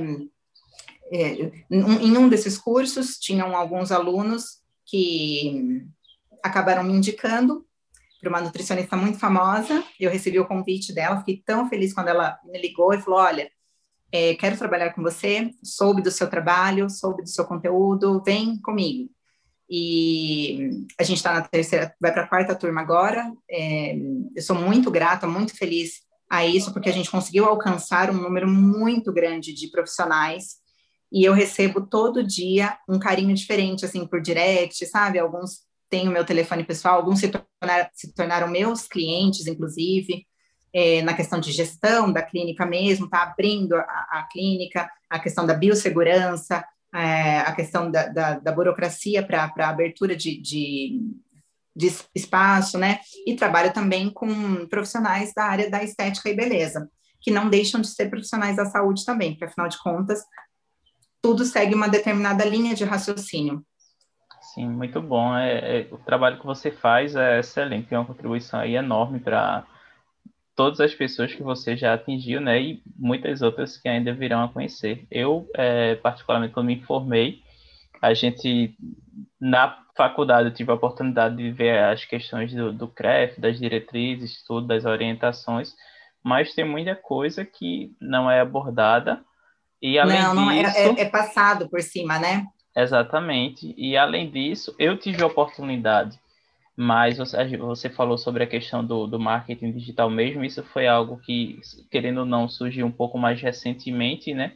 é, 1.11 1.51
em 1.71 2.17
um 2.17 2.27
desses 2.27 2.57
cursos, 2.57 3.17
tinham 3.17 3.55
alguns 3.55 3.91
alunos 3.91 4.59
que 4.85 5.85
acabaram 6.43 6.83
me 6.83 6.93
indicando 6.93 7.65
para 8.19 8.29
uma 8.29 8.41
nutricionista 8.41 8.97
muito 8.97 9.17
famosa. 9.17 9.83
Eu 9.99 10.11
recebi 10.11 10.39
o 10.39 10.47
convite 10.47 10.93
dela, 10.93 11.19
fiquei 11.19 11.41
tão 11.45 11.69
feliz 11.69 11.93
quando 11.93 12.09
ela 12.09 12.37
me 12.45 12.59
ligou 12.59 12.93
e 12.93 13.01
falou: 13.01 13.19
Olha, 13.19 13.49
é, 14.11 14.35
quero 14.35 14.57
trabalhar 14.57 14.93
com 14.93 15.01
você, 15.01 15.51
soube 15.63 16.01
do 16.01 16.11
seu 16.11 16.29
trabalho, 16.29 16.89
soube 16.89 17.23
do 17.23 17.29
seu 17.29 17.45
conteúdo, 17.45 18.21
vem 18.25 18.59
comigo. 18.61 19.09
E 19.69 20.85
a 20.99 21.03
gente 21.03 21.17
está 21.17 21.33
na 21.33 21.41
terceira, 21.41 21.93
vai 22.01 22.11
para 22.11 22.23
a 22.23 22.27
quarta 22.27 22.55
turma 22.55 22.81
agora. 22.81 23.31
É, 23.49 23.95
eu 24.35 24.41
sou 24.41 24.55
muito 24.55 24.89
grata, 24.89 25.27
muito 25.27 25.55
feliz 25.55 26.01
a 26.29 26.45
isso, 26.45 26.73
porque 26.73 26.89
a 26.89 26.93
gente 26.93 27.11
conseguiu 27.11 27.45
alcançar 27.45 28.09
um 28.09 28.15
número 28.15 28.47
muito 28.47 29.13
grande 29.13 29.53
de 29.53 29.69
profissionais. 29.69 30.57
E 31.11 31.23
eu 31.23 31.33
recebo 31.33 31.85
todo 31.87 32.25
dia 32.25 32.77
um 32.87 32.99
carinho 32.99 33.33
diferente, 33.33 33.85
assim, 33.85 34.07
por 34.07 34.21
direct, 34.21 34.85
sabe? 34.87 35.19
Alguns 35.19 35.68
tenho 35.89 36.11
meu 36.11 36.25
telefone 36.25 36.63
pessoal, 36.63 36.95
alguns 36.95 37.19
se, 37.19 37.31
se 37.93 38.13
tornaram 38.13 38.47
meus 38.47 38.87
clientes, 38.87 39.47
inclusive, 39.47 40.25
é, 40.73 41.01
na 41.01 41.13
questão 41.13 41.39
de 41.39 41.51
gestão 41.51 42.11
da 42.11 42.21
clínica 42.21 42.65
mesmo, 42.65 43.09
tá 43.09 43.23
abrindo 43.23 43.75
a, 43.75 43.81
a 43.81 44.27
clínica, 44.31 44.89
a 45.09 45.19
questão 45.19 45.45
da 45.45 45.53
biossegurança, 45.53 46.63
é, 46.93 47.39
a 47.39 47.51
questão 47.53 47.89
da, 47.89 48.07
da, 48.07 48.39
da 48.39 48.51
burocracia 48.51 49.25
para 49.25 49.51
a 49.57 49.69
abertura 49.69 50.15
de, 50.15 50.39
de, 50.41 51.01
de, 51.75 51.93
espaço, 52.15 52.77
né? 52.77 52.99
E 53.25 53.35
trabalho 53.35 53.73
também 53.73 54.09
com 54.11 54.67
profissionais 54.67 55.33
da 55.33 55.45
área 55.45 55.69
da 55.69 55.83
estética 55.83 56.29
e 56.29 56.35
beleza, 56.35 56.89
que 57.21 57.31
não 57.31 57.49
deixam 57.49 57.81
de 57.81 57.87
ser 57.87 58.09
profissionais 58.09 58.55
da 58.55 58.65
saúde 58.65 59.05
também, 59.05 59.31
porque 59.31 59.45
afinal 59.45 59.67
de 59.67 59.77
contas, 59.79 60.21
tudo 61.21 61.45
segue 61.45 61.75
uma 61.75 61.89
determinada 61.89 62.45
linha 62.45 62.73
de 62.73 62.83
raciocínio. 62.83 63.63
Sim, 64.53 64.67
muito 64.67 65.01
bom. 65.01 65.35
É, 65.35 65.81
é, 65.81 65.87
o 65.91 65.97
trabalho 65.97 66.39
que 66.39 66.45
você 66.45 66.71
faz 66.71 67.15
é 67.15 67.39
excelente, 67.39 67.87
tem 67.87 67.97
uma 67.97 68.05
contribuição 68.05 68.59
aí 68.59 68.75
enorme 68.75 69.19
para 69.19 69.65
todas 70.55 70.79
as 70.79 70.93
pessoas 70.93 71.33
que 71.33 71.43
você 71.43 71.77
já 71.77 71.93
atingiu, 71.93 72.41
né? 72.41 72.61
E 72.61 72.83
muitas 72.97 73.41
outras 73.41 73.77
que 73.77 73.87
ainda 73.87 74.13
virão 74.13 74.43
a 74.43 74.49
conhecer. 74.49 75.05
Eu, 75.09 75.49
é, 75.55 75.95
particularmente, 75.95 76.53
quando 76.53 76.67
me 76.67 76.81
formei, 76.81 77.41
a 78.01 78.13
gente, 78.13 78.75
na 79.39 79.77
faculdade, 79.95 80.49
eu 80.49 80.53
tive 80.53 80.71
a 80.71 80.75
oportunidade 80.75 81.35
de 81.35 81.51
ver 81.51 81.83
as 81.83 82.03
questões 82.05 82.53
do, 82.53 82.73
do 82.73 82.87
CREF, 82.87 83.39
das 83.39 83.59
diretrizes, 83.59 84.43
tudo, 84.45 84.67
das 84.67 84.85
orientações, 84.85 85.75
mas 86.23 86.53
tem 86.53 86.65
muita 86.65 86.95
coisa 86.95 87.45
que 87.45 87.95
não 88.01 88.29
é 88.29 88.39
abordada. 88.39 89.23
E 89.81 89.97
além 89.97 90.21
não, 90.21 90.35
não 90.35 90.51
é, 90.51 90.63
disso, 90.63 90.77
é, 90.77 90.87
é, 90.87 91.01
é 91.01 91.09
passado 91.09 91.69
por 91.69 91.81
cima, 91.81 92.17
né? 92.19 92.45
Exatamente. 92.81 93.73
E 93.77 93.97
além 93.97 94.29
disso, 94.29 94.73
eu 94.79 94.97
tive 94.97 95.21
a 95.21 95.27
oportunidade, 95.27 96.17
mas 96.75 97.17
você, 97.17 97.57
você 97.57 97.89
falou 97.89 98.17
sobre 98.17 98.43
a 98.43 98.47
questão 98.47 98.83
do, 98.85 99.05
do 99.05 99.19
marketing 99.19 99.73
digital 99.73 100.09
mesmo, 100.09 100.45
isso 100.45 100.63
foi 100.63 100.87
algo 100.87 101.19
que, 101.19 101.59
querendo 101.91 102.19
ou 102.19 102.25
não, 102.25 102.47
surgiu 102.47 102.85
um 102.85 102.91
pouco 102.91 103.17
mais 103.17 103.41
recentemente, 103.41 104.33
né? 104.33 104.53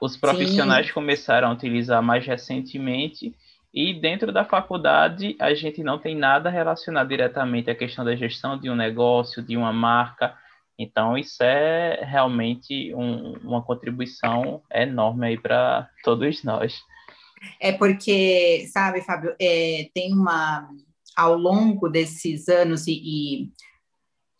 Os 0.00 0.16
profissionais 0.16 0.88
Sim. 0.88 0.92
começaram 0.92 1.48
a 1.48 1.52
utilizar 1.52 2.02
mais 2.02 2.26
recentemente, 2.26 3.34
e 3.72 3.94
dentro 3.94 4.32
da 4.32 4.44
faculdade 4.44 5.34
a 5.38 5.54
gente 5.54 5.82
não 5.82 5.98
tem 5.98 6.14
nada 6.14 6.50
relacionado 6.50 7.08
diretamente 7.08 7.70
à 7.70 7.74
questão 7.74 8.04
da 8.04 8.14
gestão 8.14 8.58
de 8.58 8.68
um 8.68 8.76
negócio, 8.76 9.42
de 9.42 9.56
uma 9.56 9.72
marca. 9.72 10.36
Então, 10.78 11.16
isso 11.16 11.42
é 11.42 12.04
realmente 12.04 12.94
um, 12.94 13.32
uma 13.44 13.62
contribuição 13.62 14.60
enorme 14.72 15.28
aí 15.28 15.38
para 15.38 15.88
todos 16.02 16.42
nós. 16.42 16.82
É 17.60 17.72
porque, 17.72 18.68
sabe, 18.72 19.02
Fábio, 19.02 19.34
é, 19.40 19.88
tem 19.94 20.12
uma. 20.12 20.68
Ao 21.14 21.36
longo 21.36 21.90
desses 21.90 22.48
anos, 22.48 22.86
e, 22.86 22.94
e 22.94 23.52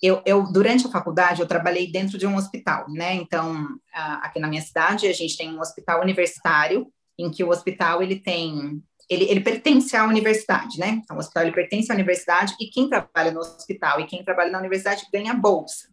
eu, 0.03 0.23
eu, 0.25 0.51
durante 0.51 0.87
a 0.87 0.91
faculdade, 0.91 1.43
eu 1.43 1.47
trabalhei 1.47 1.93
dentro 1.93 2.17
de 2.17 2.27
um 2.27 2.37
hospital, 2.37 2.91
né? 2.91 3.15
Então, 3.15 3.69
aqui 3.93 4.41
na 4.41 4.49
minha 4.49 4.63
cidade, 4.63 5.07
a 5.07 5.13
gente 5.13 5.37
tem 5.37 5.55
um 5.55 5.61
hospital 5.61 6.01
universitário, 6.01 6.91
em 7.19 7.31
que 7.31 7.45
o 7.45 7.51
hospital 7.51 8.03
ele 8.03 8.19
tem 8.19 8.83
ele, 9.09 9.25
ele 9.25 9.41
pertence 9.41 9.95
à 9.95 10.05
universidade, 10.05 10.79
né? 10.79 11.01
Então, 11.03 11.17
o 11.17 11.21
hospital 11.21 11.43
ele 11.43 11.53
pertence 11.53 11.93
à 11.93 11.95
universidade 11.95 12.55
e 12.59 12.67
quem 12.67 12.89
trabalha 12.89 13.31
no 13.31 13.41
hospital 13.41 14.01
e 14.01 14.07
quem 14.07 14.25
trabalha 14.25 14.51
na 14.51 14.59
universidade 14.59 15.07
ganha 15.13 15.35
bolsa. 15.35 15.92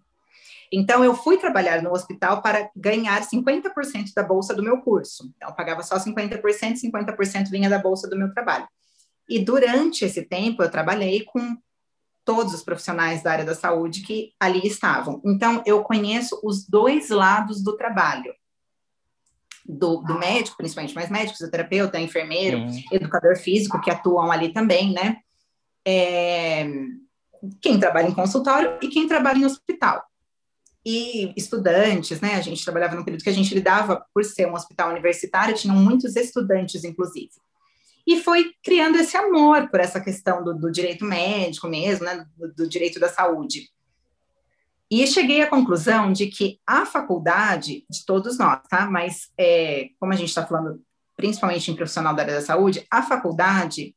Então, 0.72 1.04
eu 1.04 1.16
fui 1.16 1.38
trabalhar 1.38 1.82
no 1.82 1.92
hospital 1.92 2.42
para 2.42 2.70
ganhar 2.76 3.22
50% 3.22 4.14
da 4.16 4.22
bolsa 4.22 4.54
do 4.54 4.62
meu 4.62 4.80
curso. 4.82 5.32
Então, 5.36 5.50
eu 5.50 5.56
pagava 5.56 5.82
só 5.82 5.98
50%, 5.98 6.42
50% 6.42 7.50
vinha 7.50 7.70
da 7.70 7.80
bolsa 7.80 8.08
do 8.08 8.18
meu 8.18 8.32
trabalho. 8.32 8.68
E 9.28 9.40
durante 9.40 10.06
esse 10.06 10.24
tempo, 10.24 10.62
eu 10.62 10.70
trabalhei 10.70 11.24
com 11.24 11.58
todos 12.24 12.54
os 12.54 12.62
profissionais 12.62 13.24
da 13.24 13.32
área 13.32 13.46
da 13.46 13.56
saúde 13.56 14.02
que 14.04 14.34
ali 14.40 14.66
estavam. 14.68 15.20
Então, 15.26 15.64
eu 15.66 15.82
conheço 15.84 16.40
os 16.44 16.68
dois 16.68 17.10
lados 17.10 17.64
do 17.64 17.76
trabalho. 17.76 18.34
Do, 19.66 19.98
do 19.98 20.18
médico, 20.18 20.58
principalmente 20.58 20.96
mais 20.96 21.10
médico, 21.10 21.34
fisioterapeuta, 21.34 22.00
enfermeiro, 22.00 22.70
Sim. 22.70 22.84
educador 22.92 23.36
físico, 23.38 23.82
que 23.82 23.92
atuam 23.92 24.32
ali 24.32 24.52
também, 24.52 24.94
né? 24.94 25.18
É, 25.86 26.68
quem 27.62 27.80
trabalha 27.80 28.08
em 28.08 28.14
consultório 28.14 28.78
e 28.82 28.88
quem 28.88 29.08
trabalha 29.08 29.38
em 29.38 29.46
hospital 29.46 30.09
e 30.90 31.32
estudantes, 31.38 32.20
né? 32.20 32.34
A 32.34 32.42
gente 32.42 32.64
trabalhava 32.64 32.96
num 32.96 33.04
período 33.04 33.24
que 33.24 33.30
a 33.30 33.34
gente 33.34 33.54
lidava, 33.54 34.04
por 34.12 34.26
ser 34.26 34.48
um 34.48 34.56
hospital 34.56 34.90
universitário, 34.90 35.56
tinham 35.56 35.76
muitos 35.76 36.16
estudantes, 36.16 36.84
inclusive. 36.84 37.30
E 38.08 38.20
foi 38.20 38.54
criando 38.64 38.98
esse 38.98 39.16
amor 39.16 39.70
por 39.70 39.80
essa 39.80 40.02
questão 40.02 40.44
do, 40.44 40.52
do 40.52 40.72
direito 40.72 41.06
médico 41.06 41.68
mesmo, 41.68 42.06
né? 42.06 42.26
Do, 42.36 42.54
do, 42.54 42.68
direito 42.68 43.00
da 43.00 43.08
saúde. 43.08 43.70
E 44.90 45.06
cheguei 45.06 45.44
à 45.44 45.48
conclusão 45.48 46.12
de 46.12 46.26
que 46.26 46.60
a 46.66 46.88
faculdade, 46.88 47.86
de 47.88 48.04
todos 48.04 48.40
nós, 48.40 48.60
tá? 48.68 48.90
Mas, 48.90 49.30
é, 49.38 49.90
como 50.00 50.12
a 50.12 50.16
gente 50.16 50.30
está 50.30 50.44
falando 50.44 50.82
principalmente 51.16 51.70
em 51.70 51.76
profissional 51.76 52.16
da 52.16 52.24
área 52.24 52.36
da 52.36 52.42
saúde, 52.42 52.84
a 52.90 53.04
faculdade, 53.04 53.96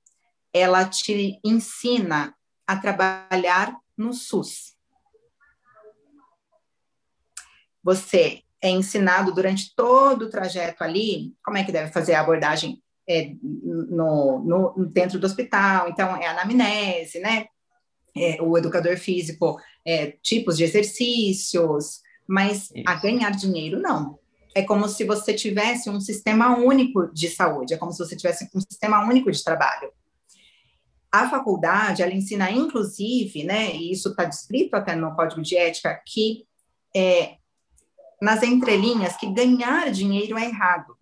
ela 0.53 0.85
te 0.85 1.39
ensina 1.43 2.35
a 2.67 2.77
trabalhar 2.77 3.79
no 3.97 4.13
SUS 4.13 4.72
você 7.83 8.43
é 8.61 8.71
ensinado 8.71 9.35
durante 9.35 9.75
todo 9.75 10.23
o 10.23 10.31
trajeto 10.31 10.85
ali 10.85 11.35
como 11.45 11.59
é 11.59 11.65
que 11.65 11.73
deve 11.73 11.91
fazer 11.91 12.15
a 12.15 12.21
abordagem 12.21 12.81
é, 13.09 13.35
no, 13.43 14.39
no, 14.41 14.87
dentro 14.87 15.19
do 15.19 15.27
hospital. 15.27 15.89
Então, 15.89 16.17
é 16.17 16.27
anamnese, 16.29 17.19
né? 17.19 17.47
É, 18.17 18.41
o 18.43 18.57
educador 18.57 18.97
físico, 18.99 19.59
é, 19.85 20.13
tipos 20.23 20.57
de 20.57 20.65
exercícios, 20.65 22.01
mas 22.27 22.71
Isso. 22.71 22.85
a 22.87 22.95
ganhar 22.95 23.31
dinheiro, 23.31 23.81
não. 23.81 24.19
É 24.55 24.63
como 24.63 24.87
se 24.87 25.05
você 25.05 25.33
tivesse 25.33 25.89
um 25.89 25.99
sistema 25.99 26.57
único 26.59 27.11
de 27.13 27.31
saúde, 27.31 27.73
é 27.73 27.79
como 27.79 27.91
se 27.91 27.99
você 27.99 28.15
tivesse 28.15 28.49
um 28.55 28.61
sistema 28.61 29.03
único 29.05 29.31
de 29.31 29.43
trabalho. 29.43 29.91
A 31.11 31.29
faculdade, 31.29 32.03
ela 32.03 32.13
ensina, 32.13 32.51
inclusive, 32.51 33.45
né, 33.45 33.75
e 33.75 33.93
isso 33.93 34.11
está 34.11 34.25
descrito 34.25 34.77
até 34.77 34.95
no 34.95 35.15
Código 35.15 35.43
de 35.43 35.57
Ética, 35.57 36.01
que 36.07 36.45
é, 36.95 37.37
nas 38.23 38.41
entrelinhas 38.45 39.17
que 39.17 39.27
ganhar 39.27 39.91
dinheiro 39.91 40.39
é 40.39 40.45
errado. 40.45 40.97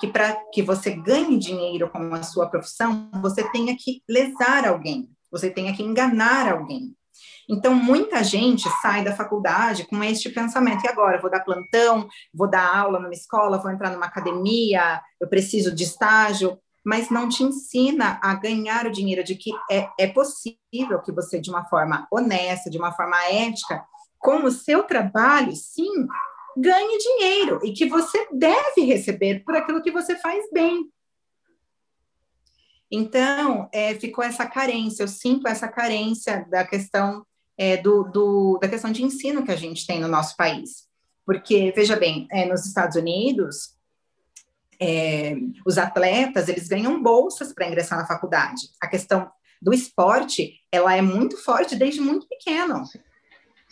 Que 0.00 0.06
para 0.06 0.34
que 0.50 0.62
você 0.62 0.90
ganhe 0.90 1.36
dinheiro 1.36 1.90
com 1.90 2.14
a 2.14 2.22
sua 2.22 2.48
profissão, 2.48 3.10
você 3.20 3.44
tenha 3.50 3.76
que 3.78 4.02
lesar 4.08 4.66
alguém, 4.66 5.10
você 5.30 5.50
tenha 5.50 5.76
que 5.76 5.82
enganar 5.82 6.50
alguém. 6.50 6.96
Então, 7.46 7.74
muita 7.74 8.24
gente 8.24 8.66
sai 8.80 9.04
da 9.04 9.14
faculdade 9.14 9.86
com 9.86 10.02
este 10.02 10.30
pensamento: 10.30 10.84
e 10.86 10.88
agora? 10.88 11.20
Vou 11.20 11.30
dar 11.30 11.40
plantão, 11.40 12.08
vou 12.32 12.48
dar 12.48 12.78
aula 12.78 12.98
numa 12.98 13.12
escola, 13.12 13.58
vou 13.58 13.70
entrar 13.70 13.90
numa 13.90 14.06
academia, 14.06 15.02
eu 15.20 15.28
preciso 15.28 15.74
de 15.74 15.84
estágio, 15.84 16.58
mas 16.82 17.10
não 17.10 17.28
te 17.28 17.42
ensina 17.42 18.18
a 18.22 18.34
ganhar 18.34 18.86
o 18.86 18.90
dinheiro, 18.90 19.22
de 19.22 19.34
que 19.34 19.50
é, 19.70 19.86
é 20.00 20.06
possível 20.06 21.02
que 21.04 21.12
você, 21.12 21.38
de 21.38 21.50
uma 21.50 21.66
forma 21.66 22.06
honesta, 22.10 22.70
de 22.70 22.78
uma 22.78 22.92
forma 22.92 23.22
ética, 23.26 23.84
com 24.22 24.44
o 24.44 24.50
seu 24.52 24.84
trabalho, 24.84 25.52
sim, 25.54 26.06
ganhe 26.56 26.98
dinheiro 26.98 27.60
e 27.64 27.72
que 27.72 27.88
você 27.88 28.28
deve 28.32 28.82
receber 28.82 29.42
por 29.44 29.56
aquilo 29.56 29.82
que 29.82 29.90
você 29.90 30.14
faz 30.16 30.48
bem. 30.52 30.88
Então, 32.90 33.68
é, 33.72 33.94
ficou 33.94 34.22
essa 34.22 34.46
carência, 34.46 35.02
eu 35.02 35.08
sinto 35.08 35.48
essa 35.48 35.66
carência 35.66 36.46
da 36.48 36.64
questão 36.64 37.26
é, 37.58 37.76
do, 37.76 38.04
do, 38.04 38.58
da 38.60 38.68
questão 38.68 38.92
de 38.92 39.02
ensino 39.02 39.44
que 39.44 39.50
a 39.50 39.56
gente 39.56 39.86
tem 39.86 40.00
no 40.00 40.08
nosso 40.08 40.36
país. 40.36 40.86
Porque, 41.26 41.72
veja 41.74 41.96
bem, 41.96 42.28
é, 42.30 42.44
nos 42.44 42.64
Estados 42.66 42.96
Unidos, 42.96 43.76
é, 44.80 45.34
os 45.66 45.78
atletas, 45.78 46.48
eles 46.48 46.68
ganham 46.68 47.02
bolsas 47.02 47.52
para 47.52 47.66
ingressar 47.66 47.98
na 47.98 48.06
faculdade. 48.06 48.68
A 48.80 48.86
questão 48.86 49.30
do 49.60 49.72
esporte, 49.72 50.60
ela 50.70 50.94
é 50.94 51.00
muito 51.00 51.36
forte 51.38 51.74
desde 51.74 52.00
muito 52.00 52.28
pequeno. 52.28 52.84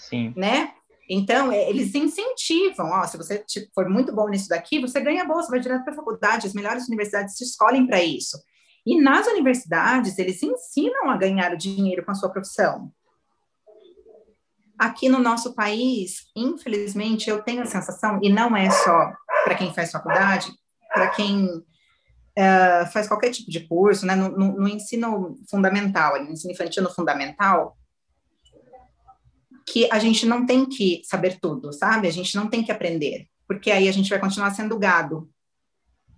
Sim. 0.01 0.33
Né? 0.37 0.73
Então, 1.09 1.51
é, 1.51 1.69
eles 1.69 1.95
incentivam, 1.95 2.91
ó, 2.91 3.05
se 3.05 3.17
você 3.17 3.45
for 3.75 3.89
muito 3.89 4.15
bom 4.15 4.29
nisso 4.29 4.49
daqui, 4.49 4.81
você 4.81 5.01
ganha 5.01 5.25
bolsa, 5.25 5.51
vai 5.51 5.59
direto 5.59 5.83
para 5.83 5.93
a 5.93 5.97
faculdade, 5.97 6.47
as 6.47 6.55
melhores 6.55 6.87
universidades 6.87 7.37
se 7.37 7.45
escolhem 7.45 7.87
para 7.87 8.03
isso. 8.03 8.39
E 8.87 9.01
nas 9.01 9.27
universidades, 9.27 10.19
eles 10.19 10.43
ensinam 10.43 11.11
a 11.11 11.17
ganhar 11.17 11.53
o 11.53 11.59
dinheiro 11.59 12.05
com 12.05 12.13
a 12.13 12.15
sua 12.15 12.31
profissão. 12.31 12.91
Aqui 14.79 15.09
no 15.09 15.19
nosso 15.19 15.55
país, 15.55 16.29
infelizmente, 16.35 17.29
eu 17.29 17.43
tenho 17.43 17.63
a 17.63 17.67
sensação, 17.67 18.19
e 18.23 18.33
não 18.33 18.57
é 18.57 18.71
só 18.71 19.13
para 19.45 19.57
quem 19.57 19.75
faz 19.75 19.91
faculdade, 19.91 20.51
para 20.95 21.09
quem 21.11 21.45
uh, 21.47 22.87
faz 22.93 23.09
qualquer 23.09 23.31
tipo 23.31 23.51
de 23.51 23.67
curso, 23.67 24.07
né, 24.07 24.15
no, 24.15 24.31
no, 24.31 24.61
no 24.61 24.69
ensino 24.69 25.37
fundamental, 25.51 26.23
no 26.23 26.31
ensino 26.31 26.53
infantil 26.53 26.85
no 26.85 26.95
fundamental, 26.95 27.77
que 29.67 29.89
a 29.91 29.99
gente 29.99 30.27
não 30.27 30.47
tem 30.47 30.67
que 30.67 31.03
saber 31.05 31.39
tudo, 31.41 31.73
sabe? 31.73 32.09
A 32.09 32.13
gente 32.13 32.35
não 32.37 32.49
tem 32.49 32.63
que 32.63 32.73
aprender, 32.73 33.27
porque 33.47 33.71
aí 33.71 33.89
a 33.89 33.93
gente 33.93 34.11
vai 34.11 34.19
continuar 34.19 34.51
sendo 34.51 34.79
gado. 34.79 35.31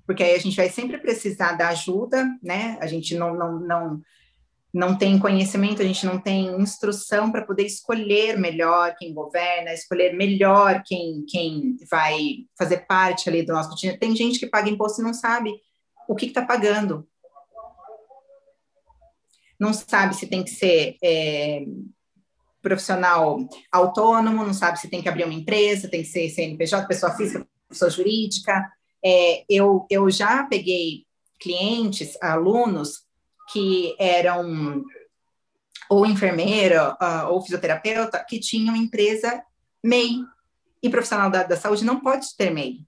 Porque 0.07 0.22
aí 0.22 0.35
a 0.35 0.38
gente 0.38 0.57
vai 0.57 0.68
sempre 0.68 0.98
precisar 0.98 1.52
da 1.52 1.68
ajuda, 1.68 2.26
né? 2.42 2.76
A 2.81 2.87
gente 2.87 3.14
não, 3.14 3.35
não, 3.35 3.61
não, 3.61 4.02
não 4.72 4.98
tem 4.98 5.18
conhecimento, 5.18 5.83
a 5.83 5.85
gente 5.85 6.05
não 6.05 6.18
tem 6.18 6.46
instrução 6.61 7.31
para 7.31 7.44
poder 7.44 7.64
escolher 7.64 8.38
melhor 8.38 8.94
quem 8.98 9.14
governa, 9.14 9.72
escolher 9.72 10.14
melhor 10.14 10.83
quem, 10.85 11.24
quem 11.28 11.76
vai 11.90 12.46
fazer 12.59 12.87
parte 12.87 13.28
ali 13.28 13.44
do 13.44 13.52
nosso 13.52 13.68
cotidiano. 13.68 13.98
Tem 13.98 14.16
gente 14.16 14.38
que 14.38 14.46
paga 14.46 14.70
imposto 14.70 15.00
e 15.00 15.05
não 15.05 15.14
sabe 15.14 15.55
o 16.09 16.14
que 16.14 16.26
está 16.26 16.44
pagando. 16.44 17.07
Não 19.59 19.72
sabe 19.72 20.16
se 20.16 20.26
tem 20.26 20.42
que 20.42 20.50
ser 20.50 20.96
é, 21.02 21.64
profissional 22.62 23.38
autônomo, 23.70 24.44
não 24.44 24.55
sabe 24.55 24.79
se 24.79 24.88
tem 24.88 25.03
que 25.03 25.09
abrir 25.09 25.25
uma 25.25 25.35
empresa, 25.35 25.88
tem 25.88 26.03
que 26.03 26.09
ser 26.09 26.31
CNPJ, 26.31 26.87
pessoa 26.87 27.12
física, 27.12 27.46
pessoa 27.68 27.90
jurídica. 27.90 28.70
É, 29.05 29.44
eu, 29.48 29.85
eu 29.90 30.09
já 30.09 30.44
peguei 30.44 31.05
clientes, 31.40 32.16
alunos, 32.22 33.05
que 33.53 33.96
eram 33.98 34.85
ou 35.90 36.07
enfermeira 36.07 36.92
uh, 36.94 37.29
ou 37.31 37.42
fisioterapeuta, 37.42 38.25
que 38.27 38.38
tinham 38.38 38.75
empresa 38.75 39.42
MEI. 39.83 40.25
E 40.83 40.88
profissional 40.88 41.31
da, 41.31 41.42
da 41.42 41.57
saúde 41.57 41.85
não 41.85 42.01
pode 42.01 42.35
ter 42.37 42.51
MEI. 42.51 42.81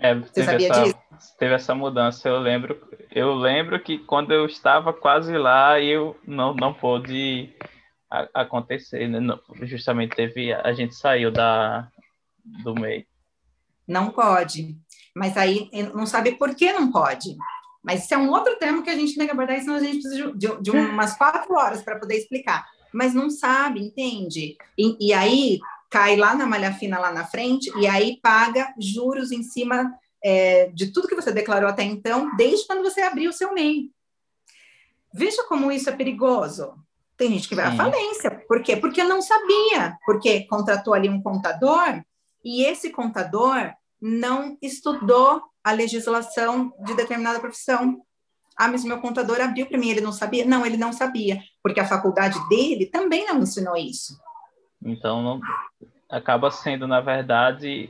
É, 0.00 0.14
Você 0.16 0.42
sabia 0.42 0.68
essa, 0.68 0.82
disso? 0.82 0.96
Teve 1.38 1.54
essa 1.54 1.74
mudança, 1.74 2.28
eu 2.28 2.38
lembro. 2.40 2.76
Eu 3.10 3.34
lembro 3.34 3.78
que 3.78 3.98
quando 3.98 4.32
eu 4.32 4.46
estava 4.46 4.92
quase 4.92 5.36
lá, 5.36 5.78
eu 5.78 6.18
não, 6.26 6.54
não 6.54 6.74
pude 6.74 7.54
a, 8.12 8.42
acontecer, 8.42 9.08
né? 9.08 9.20
justamente 9.62 10.14
teve 10.14 10.52
a 10.52 10.72
gente 10.74 10.94
saiu 10.94 11.30
da 11.30 11.88
do 12.44 12.74
meio. 12.74 13.06
Não 13.88 14.10
pode, 14.10 14.76
mas 15.16 15.36
aí 15.36 15.70
não 15.94 16.04
sabe 16.04 16.32
por 16.32 16.54
que 16.54 16.72
não 16.72 16.92
pode. 16.92 17.36
Mas 17.82 18.04
isso 18.04 18.14
é 18.14 18.18
um 18.18 18.30
outro 18.30 18.56
tema 18.58 18.82
que 18.82 18.90
a 18.90 18.94
gente 18.94 19.16
tem 19.16 19.26
que 19.26 19.32
abordar, 19.32 19.58
senão 19.58 19.74
a 19.74 19.80
gente 19.80 20.00
precisa 20.00 20.32
de, 20.32 20.62
de 20.62 20.70
umas 20.70 21.16
quatro 21.16 21.52
horas 21.54 21.82
para 21.82 21.98
poder 21.98 22.16
explicar. 22.16 22.64
Mas 22.92 23.14
não 23.14 23.28
sabe, 23.30 23.80
entende? 23.80 24.56
E, 24.78 25.08
e, 25.08 25.12
aí 25.12 25.58
cai 25.90 26.14
lá 26.14 26.34
na 26.34 26.46
malha 26.46 26.72
fina 26.72 26.98
lá 26.98 27.10
na 27.10 27.24
frente 27.24 27.72
e 27.78 27.86
aí 27.86 28.20
paga 28.22 28.72
juros 28.78 29.32
em 29.32 29.42
cima 29.42 29.92
é, 30.22 30.70
de 30.70 30.92
tudo 30.92 31.08
que 31.08 31.14
você 31.14 31.32
declarou 31.32 31.68
até 31.68 31.82
então, 31.82 32.36
desde 32.36 32.66
quando 32.66 32.82
você 32.82 33.00
abriu 33.00 33.30
o 33.30 33.32
seu 33.32 33.52
MEI. 33.52 33.90
Veja 35.12 35.42
como 35.44 35.72
isso 35.72 35.90
é 35.90 35.92
perigoso. 35.92 36.74
Tem 37.22 37.30
gente 37.30 37.48
que 37.48 37.54
vai 37.54 37.70
Sim. 37.70 37.74
à 37.74 37.76
falência. 37.76 38.30
Por 38.48 38.60
quê? 38.64 38.76
Porque 38.76 39.04
não 39.04 39.22
sabia, 39.22 39.96
porque 40.04 40.40
contratou 40.48 40.92
ali 40.92 41.08
um 41.08 41.22
contador 41.22 42.02
e 42.44 42.64
esse 42.64 42.90
contador 42.90 43.72
não 44.00 44.58
estudou 44.60 45.40
a 45.62 45.70
legislação 45.70 46.74
de 46.80 46.94
determinada 46.94 47.38
profissão. 47.38 48.02
Ah, 48.58 48.66
mas 48.66 48.82
meu 48.82 49.00
contador 49.00 49.40
abriu 49.40 49.66
para 49.66 49.78
mim, 49.78 49.90
ele 49.90 50.00
não 50.00 50.10
sabia? 50.10 50.44
Não, 50.44 50.66
ele 50.66 50.76
não 50.76 50.92
sabia, 50.92 51.40
porque 51.62 51.78
a 51.78 51.86
faculdade 51.86 52.36
dele 52.48 52.86
também 52.86 53.24
não 53.24 53.38
ensinou 53.38 53.76
isso. 53.76 54.18
Então, 54.84 55.22
não, 55.22 55.40
acaba 56.10 56.50
sendo, 56.50 56.88
na 56.88 57.00
verdade, 57.00 57.88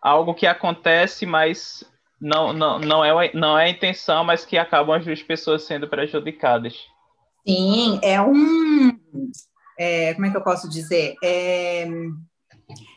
algo 0.00 0.34
que 0.34 0.46
acontece, 0.46 1.26
mas 1.26 1.82
não, 2.20 2.52
não, 2.52 2.78
não, 2.78 3.04
é, 3.04 3.32
não 3.34 3.58
é 3.58 3.64
a 3.64 3.70
intenção, 3.70 4.22
mas 4.22 4.44
que 4.44 4.56
acabam 4.56 4.94
as 4.94 5.22
pessoas 5.24 5.64
sendo 5.64 5.88
prejudicadas. 5.88 6.88
Sim, 7.46 8.00
é 8.02 8.20
um. 8.20 8.98
É, 9.78 10.14
como 10.14 10.26
é 10.26 10.30
que 10.30 10.36
eu 10.36 10.44
posso 10.44 10.68
dizer? 10.68 11.14
É, 11.22 11.86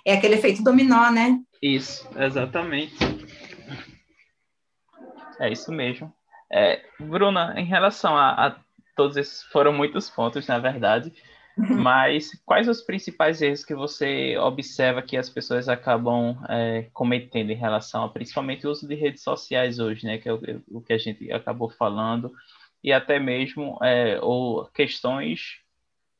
é 0.06 0.14
aquele 0.14 0.36
efeito 0.36 0.64
dominó, 0.64 1.10
né? 1.12 1.40
Isso, 1.62 2.08
exatamente. 2.18 2.96
É 5.40 5.52
isso 5.52 5.72
mesmo. 5.72 6.14
É, 6.52 6.82
Bruna, 7.00 7.54
em 7.58 7.66
relação 7.66 8.16
a, 8.16 8.48
a 8.48 8.56
todos 8.96 9.18
esses, 9.18 9.44
foram 9.44 9.74
muitos 9.74 10.10
pontos, 10.10 10.48
na 10.48 10.60
verdade. 10.60 11.12
Mas 11.56 12.32
quais 12.46 12.68
os 12.68 12.82
principais 12.82 13.42
erros 13.42 13.64
que 13.64 13.76
você 13.76 14.36
observa 14.38 15.02
que 15.02 15.16
as 15.16 15.30
pessoas 15.30 15.70
acabam 15.70 16.36
é, 16.50 16.90
cometendo 16.94 17.52
em 17.52 17.56
relação 17.56 18.04
a 18.04 18.10
principalmente 18.10 18.66
o 18.66 18.72
uso 18.72 18.88
de 18.88 18.96
redes 18.96 19.24
sociais 19.24 19.80
hoje, 19.80 20.06
né? 20.06 20.18
Que 20.18 20.30
é 20.30 20.34
o, 20.34 20.40
o 20.68 20.82
que 20.82 20.94
a 20.94 20.98
gente 20.98 21.32
acabou 21.32 21.70
falando, 21.70 22.32
e 22.84 22.92
até 22.92 23.20
mesmo 23.20 23.78
é, 23.82 24.20
ou 24.22 24.66
questões 24.68 25.62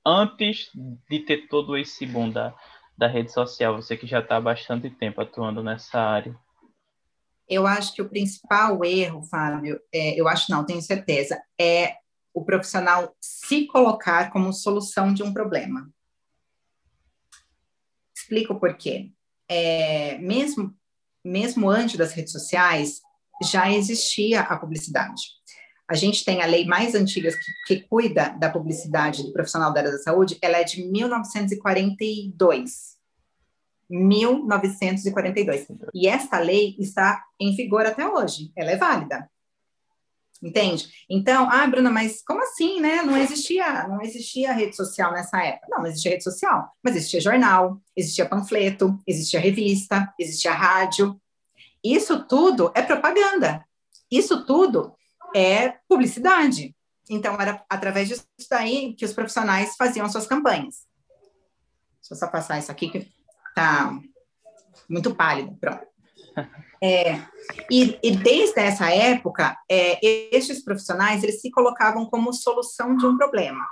antes 0.06 0.70
de 1.10 1.20
ter 1.20 1.48
todo 1.48 1.78
esse 1.78 2.06
boom 2.06 2.30
da, 2.30 2.54
da 2.98 3.08
rede 3.08 3.32
social, 3.32 3.76
você 3.76 3.98
que 3.98 4.08
já 4.08 4.20
está 4.20 4.38
há 4.38 4.42
bastante 4.42 4.90
tempo 4.90 5.22
atuando 5.22 5.64
nessa 5.64 6.00
área. 6.00 6.36
Eu 7.48 7.68
acho 7.68 7.94
que 7.94 8.02
o 8.02 8.10
principal 8.10 8.84
erro, 8.86 9.24
Fábio, 9.24 9.80
é, 9.94 10.20
eu 10.20 10.28
acho 10.28 10.52
não, 10.52 10.66
tenho 10.66 10.82
certeza, 10.82 11.42
é 11.60 11.98
o 12.34 12.44
profissional 12.44 13.16
se 13.22 13.68
colocar 13.68 14.32
como 14.32 14.52
solução 14.54 15.14
de 15.14 15.22
um 15.22 15.34
problema. 15.34 15.90
Explico 18.16 18.60
por 18.60 18.76
quê. 18.76 19.12
É, 19.48 20.18
mesmo, 20.18 20.76
mesmo 21.24 21.70
antes 21.70 21.98
das 21.98 22.14
redes 22.14 22.32
sociais, 22.32 23.02
já 23.44 23.72
existia 23.72 24.42
a 24.42 24.58
publicidade. 24.58 25.22
A 25.90 25.96
gente 25.96 26.24
tem 26.24 26.42
a 26.42 26.46
lei 26.46 26.66
mais 26.66 26.96
antiga 26.96 27.30
que, 27.32 27.52
que 27.68 27.82
cuida 27.88 28.30
da 28.40 28.50
publicidade 28.50 29.24
do 29.24 29.34
profissional 29.34 29.74
da 29.74 29.82
área 29.82 29.92
da 29.92 30.00
saúde, 30.00 30.38
ela 30.42 30.58
é 30.58 30.64
de 30.64 30.86
1942. 30.86 32.94
1942. 33.90 35.68
E 35.94 36.08
essa 36.08 36.40
lei 36.40 36.78
está 36.80 37.22
em 37.40 37.56
vigor 37.56 37.86
até 37.86 38.08
hoje, 38.08 38.52
ela 38.56 38.72
é 38.72 38.78
válida 38.78 39.30
entende? 40.44 40.90
Então, 41.10 41.50
ah, 41.50 41.66
Bruna, 41.66 41.90
mas 41.90 42.22
como 42.22 42.44
assim, 42.44 42.80
né? 42.80 43.02
Não 43.02 43.18
existia, 43.18 43.88
não 43.88 44.02
existia 44.02 44.52
rede 44.52 44.76
social 44.76 45.12
nessa 45.14 45.42
época. 45.42 45.68
Não, 45.70 45.80
não 45.80 45.88
existia 45.88 46.12
rede 46.12 46.24
social, 46.24 46.70
mas 46.84 46.96
existia 46.96 47.22
jornal, 47.22 47.82
existia 47.96 48.28
panfleto, 48.28 49.00
existia 49.08 49.40
revista, 49.40 50.14
existia 50.20 50.52
rádio. 50.52 51.20
Isso 51.84 52.26
tudo 52.26 52.72
é 52.76 52.82
propaganda. 52.82 53.66
Isso 54.12 54.46
tudo 54.46 54.94
é 55.34 55.78
publicidade. 55.88 56.76
Então, 57.10 57.40
era 57.40 57.64
através 57.70 58.08
disso 58.08 58.26
daí 58.50 58.94
que 58.94 59.06
os 59.06 59.14
profissionais 59.14 59.76
faziam 59.76 60.10
suas 60.10 60.28
campanhas. 60.28 60.88
Deixa 62.02 62.14
eu 62.14 62.18
só 62.18 62.28
passar 62.28 62.60
isso 62.60 62.72
aqui 62.72 62.90
que 62.90 63.12
tá 63.56 63.98
muito 64.90 65.14
pálido. 65.16 65.56
Pronto. 65.60 65.86
É, 66.82 67.16
e, 67.72 67.98
e, 68.04 68.12
desde 68.18 68.60
essa 68.60 68.90
época, 68.94 69.58
é, 69.70 70.00
estes 70.36 70.64
profissionais 70.64 71.24
eles 71.24 71.40
se 71.40 71.50
colocavam 71.50 72.06
como 72.06 72.34
solução 72.34 72.98
de 72.98 73.06
um 73.06 73.18
problema. 73.18 73.66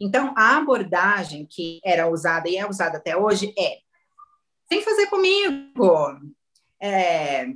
Então, 0.00 0.32
a 0.36 0.58
abordagem 0.58 1.46
que 1.48 1.80
era 1.84 2.08
usada 2.08 2.48
e 2.48 2.56
é 2.56 2.68
usada 2.68 2.98
até 2.98 3.16
hoje 3.16 3.52
é: 3.58 3.78
tem 4.68 4.82
fazer 4.82 5.06
comigo. 5.06 6.20
É, 6.80 7.46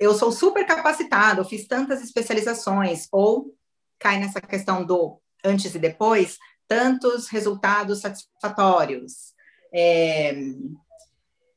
eu 0.00 0.14
sou 0.14 0.32
super 0.32 0.66
capacitado, 0.66 1.44
fiz 1.44 1.66
tantas 1.66 2.02
especializações, 2.02 3.08
ou 3.12 3.54
cai 3.98 4.18
nessa 4.18 4.40
questão 4.40 4.84
do 4.84 5.20
antes 5.44 5.74
e 5.74 5.78
depois, 5.78 6.38
tantos 6.66 7.28
resultados 7.28 8.00
satisfatórios. 8.00 9.34
É, 9.72 10.34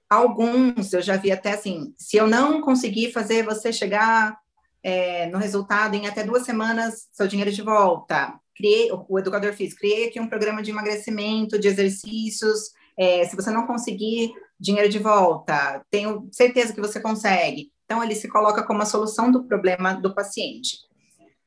alguns 0.10 0.92
eu 0.92 1.02
já 1.02 1.16
vi 1.18 1.32
até 1.32 1.54
assim, 1.54 1.94
se 1.98 2.18
eu 2.18 2.28
não 2.28 2.62
conseguir 2.62 3.12
fazer 3.12 3.44
você 3.44 3.72
chegar 3.72 4.38
é, 4.84 5.28
no 5.28 5.38
resultado 5.38 5.96
em 5.96 6.08
até 6.08 6.24
duas 6.24 6.44
semanas, 6.44 7.08
seu 7.12 7.28
dinheiro 7.28 7.52
de 7.52 7.62
volta. 7.62 8.40
Criei, 8.56 8.90
o 9.08 9.20
educador 9.20 9.54
físico, 9.54 9.82
criei 9.82 10.08
aqui 10.08 10.20
um 10.20 10.30
programa 10.30 10.64
de 10.64 10.72
emagrecimento, 10.72 11.60
de 11.60 11.68
exercícios. 11.68 12.72
É, 12.98 13.24
se 13.26 13.36
você 13.36 13.52
não 13.52 13.68
conseguir 13.68 14.32
dinheiro 14.60 14.90
de 14.90 14.98
volta, 14.98 15.86
tenho 15.92 16.28
certeza 16.32 16.74
que 16.74 16.82
você 16.82 17.00
consegue. 17.00 17.72
Então, 17.88 18.04
ele 18.04 18.16
se 18.16 18.28
coloca 18.28 18.64
como 18.64 18.82
a 18.82 18.86
solução 18.86 19.32
do 19.32 19.46
problema 19.46 19.94
do 19.94 20.14
paciente. 20.14 20.78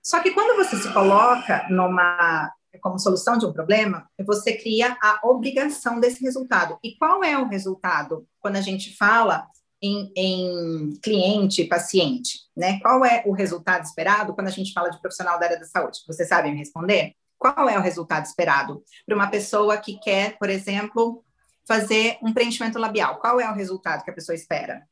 Só 0.03 0.21
que 0.21 0.31
quando 0.31 0.57
você 0.57 0.77
se 0.77 0.91
coloca 0.93 1.67
numa 1.69 2.51
como 2.81 2.99
solução 2.99 3.37
de 3.37 3.45
um 3.45 3.53
problema, 3.53 4.09
você 4.25 4.57
cria 4.57 4.97
a 5.03 5.21
obrigação 5.25 6.01
desse 6.01 6.23
resultado. 6.23 6.79
E 6.83 6.97
qual 6.97 7.23
é 7.23 7.37
o 7.37 7.49
resultado 7.49 8.27
quando 8.39 8.57
a 8.57 8.61
gente 8.61 8.97
fala 8.97 9.47
em, 9.83 10.11
em 10.17 10.99
cliente, 11.03 11.65
paciente? 11.65 12.39
Né? 12.57 12.79
Qual 12.81 13.05
é 13.05 13.23
o 13.27 13.33
resultado 13.33 13.85
esperado 13.85 14.35
quando 14.35 14.47
a 14.47 14.53
gente 14.53 14.73
fala 14.73 14.89
de 14.89 15.01
profissional 15.01 15.39
da 15.39 15.47
área 15.47 15.59
da 15.59 15.67
saúde? 15.67 15.99
Você 16.07 16.25
sabe 16.25 16.51
me 16.51 16.59
responder? 16.59 17.13
Qual 17.39 17.69
é 17.69 17.79
o 17.79 17.83
resultado 17.83 18.25
esperado 18.25 18.83
para 19.05 19.17
uma 19.17 19.27
pessoa 19.27 19.77
que 19.77 19.99
quer, 19.99 20.39
por 20.39 20.49
exemplo, 20.49 21.25
fazer 21.67 22.19
um 22.23 22.33
preenchimento 22.33 22.79
labial? 22.79 23.19
Qual 23.19 23.41
é 23.41 23.51
o 23.51 23.55
resultado 23.55 24.05
que 24.05 24.11
a 24.11 24.15
pessoa 24.15 24.37
espera? 24.37 24.87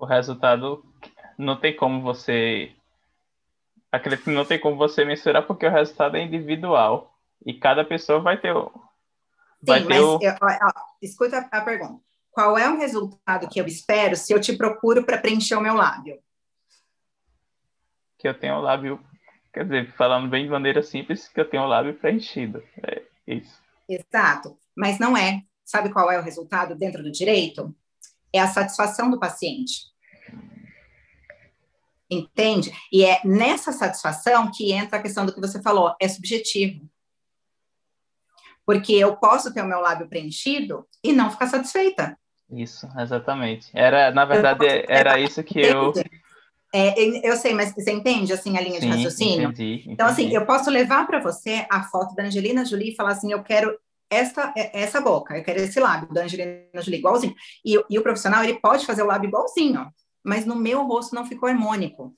O 0.00 0.06
resultado 0.06 0.84
não 1.38 1.60
tem 1.60 1.76
como 1.76 2.00
você 2.02 2.74
acredito 3.92 4.24
que 4.24 4.30
não 4.30 4.44
tem 4.44 4.58
como 4.58 4.76
você 4.76 5.04
mensurar 5.04 5.46
porque 5.46 5.66
o 5.66 5.70
resultado 5.70 6.16
é 6.16 6.22
individual 6.22 7.14
e 7.44 7.52
cada 7.54 7.84
pessoa 7.84 8.20
vai 8.20 8.40
ter 8.40 8.54
o. 8.54 8.72
Vai 9.62 9.80
Sim, 9.80 9.88
ter 9.88 9.94
mas 9.94 10.02
o... 10.02 10.18
eu, 10.22 10.34
ó, 10.40 10.72
escuta 11.02 11.48
a 11.50 11.60
pergunta. 11.60 12.02
Qual 12.30 12.56
é 12.56 12.70
o 12.70 12.78
resultado 12.78 13.48
que 13.48 13.60
eu 13.60 13.66
espero 13.66 14.16
se 14.16 14.32
eu 14.32 14.40
te 14.40 14.56
procuro 14.56 15.04
para 15.04 15.18
preencher 15.18 15.56
o 15.56 15.60
meu 15.60 15.74
lábio? 15.74 16.18
Que 18.16 18.28
eu 18.28 18.38
tenho 18.38 18.54
o 18.54 18.60
lábio, 18.60 19.00
quer 19.52 19.64
dizer, 19.64 19.92
falando 19.94 20.30
bem 20.30 20.44
de 20.44 20.50
maneira 20.50 20.82
simples, 20.82 21.28
que 21.28 21.40
eu 21.40 21.48
tenho 21.48 21.64
o 21.64 21.66
lábio 21.66 21.94
preenchido. 21.94 22.62
É 22.86 23.02
isso. 23.26 23.60
Exato. 23.88 24.56
Mas 24.74 24.98
não 24.98 25.16
é. 25.16 25.42
Sabe 25.64 25.92
qual 25.92 26.10
é 26.10 26.18
o 26.18 26.22
resultado 26.22 26.74
dentro 26.74 27.02
do 27.02 27.10
direito? 27.10 27.74
É 28.32 28.40
a 28.40 28.48
satisfação 28.48 29.10
do 29.10 29.18
paciente. 29.18 29.90
Entende? 32.10 32.72
E 32.92 33.04
é 33.04 33.20
nessa 33.24 33.70
satisfação 33.70 34.50
que 34.50 34.72
entra 34.72 34.98
a 34.98 35.02
questão 35.02 35.24
do 35.24 35.32
que 35.32 35.40
você 35.40 35.62
falou, 35.62 35.94
é 36.00 36.08
subjetivo. 36.08 36.88
Porque 38.66 38.92
eu 38.92 39.16
posso 39.16 39.52
ter 39.54 39.62
o 39.62 39.66
meu 39.66 39.80
lábio 39.80 40.08
preenchido 40.08 40.86
e 41.02 41.12
não 41.12 41.30
ficar 41.30 41.46
satisfeita. 41.46 42.18
Isso, 42.50 42.88
exatamente. 42.98 43.70
Era, 43.72 44.10
na 44.10 44.24
verdade, 44.24 44.66
era 44.88 45.18
isso 45.20 45.42
que 45.44 45.60
eu. 45.60 45.92
É, 46.72 47.28
eu 47.28 47.36
sei, 47.36 47.52
mas 47.52 47.74
você 47.74 47.90
entende 47.90 48.32
assim 48.32 48.56
a 48.56 48.60
linha 48.60 48.80
Sim, 48.80 48.90
de 48.90 48.96
raciocínio? 48.96 49.48
Entendi, 49.48 49.72
entendi. 49.72 49.90
Então, 49.90 50.06
assim, 50.06 50.32
eu 50.34 50.46
posso 50.46 50.70
levar 50.70 51.06
para 51.06 51.20
você 51.20 51.66
a 51.68 51.82
foto 51.84 52.14
da 52.14 52.24
Angelina 52.24 52.64
Jolie 52.64 52.92
e 52.92 52.96
falar 52.96 53.12
assim: 53.12 53.32
eu 53.32 53.42
quero 53.42 53.76
essa, 54.10 54.52
essa 54.56 55.00
boca, 55.00 55.38
eu 55.38 55.44
quero 55.44 55.60
esse 55.60 55.78
lábio 55.78 56.12
da 56.12 56.24
Angelina 56.24 56.82
Jolie 56.82 56.98
igualzinho. 56.98 57.34
E, 57.64 57.80
e 57.88 57.98
o 57.98 58.02
profissional, 58.02 58.42
ele 58.42 58.58
pode 58.60 58.84
fazer 58.84 59.02
o 59.02 59.06
lábio 59.06 59.28
igualzinho 59.28 59.90
mas 60.22 60.44
no 60.44 60.56
meu 60.56 60.86
rosto 60.86 61.14
não 61.14 61.26
ficou 61.26 61.48
harmônico. 61.48 62.14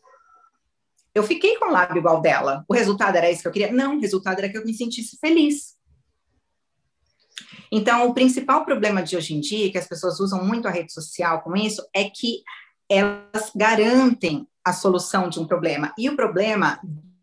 Eu 1.15 1.23
fiquei 1.23 1.59
com 1.59 1.67
o 1.67 1.71
lábio 1.71 1.99
igual 1.99 2.21
dela. 2.21 2.65
O 2.69 2.75
resultado 2.75 3.17
era 3.17 3.31
isso 3.31 3.43
que 3.43 3.49
eu 3.49 3.53
queria? 3.53 3.73
Não, 3.73 3.97
o 3.97 4.01
resultado 4.01 4.39
era 4.39 4.49
que 4.49 4.57
eu 4.57 4.65
me 4.65 4.75
sentisse 4.75 5.19
feliz. 5.19 5.77
Então, 7.71 8.07
o 8.07 8.15
principal 8.15 8.65
problema 8.65 9.03
de 9.03 9.17
hoje 9.17 9.35
em 9.35 9.41
dia, 9.41 9.71
que 9.71 9.79
as 9.79 9.87
pessoas 9.87 10.21
usam 10.21 10.45
muito 10.45 10.69
a 10.69 10.71
rede 10.71 10.93
social 10.93 11.43
com 11.43 11.55
isso, 11.57 11.87
é 11.95 12.05
que 12.05 12.43
elas 12.89 13.51
garantem 13.55 14.47
a 14.65 14.73
solução 14.73 15.29
de 15.29 15.39
um 15.39 15.47
problema. 15.47 15.93
E 15.99 16.09
o 16.09 16.17
problema, 16.17 16.81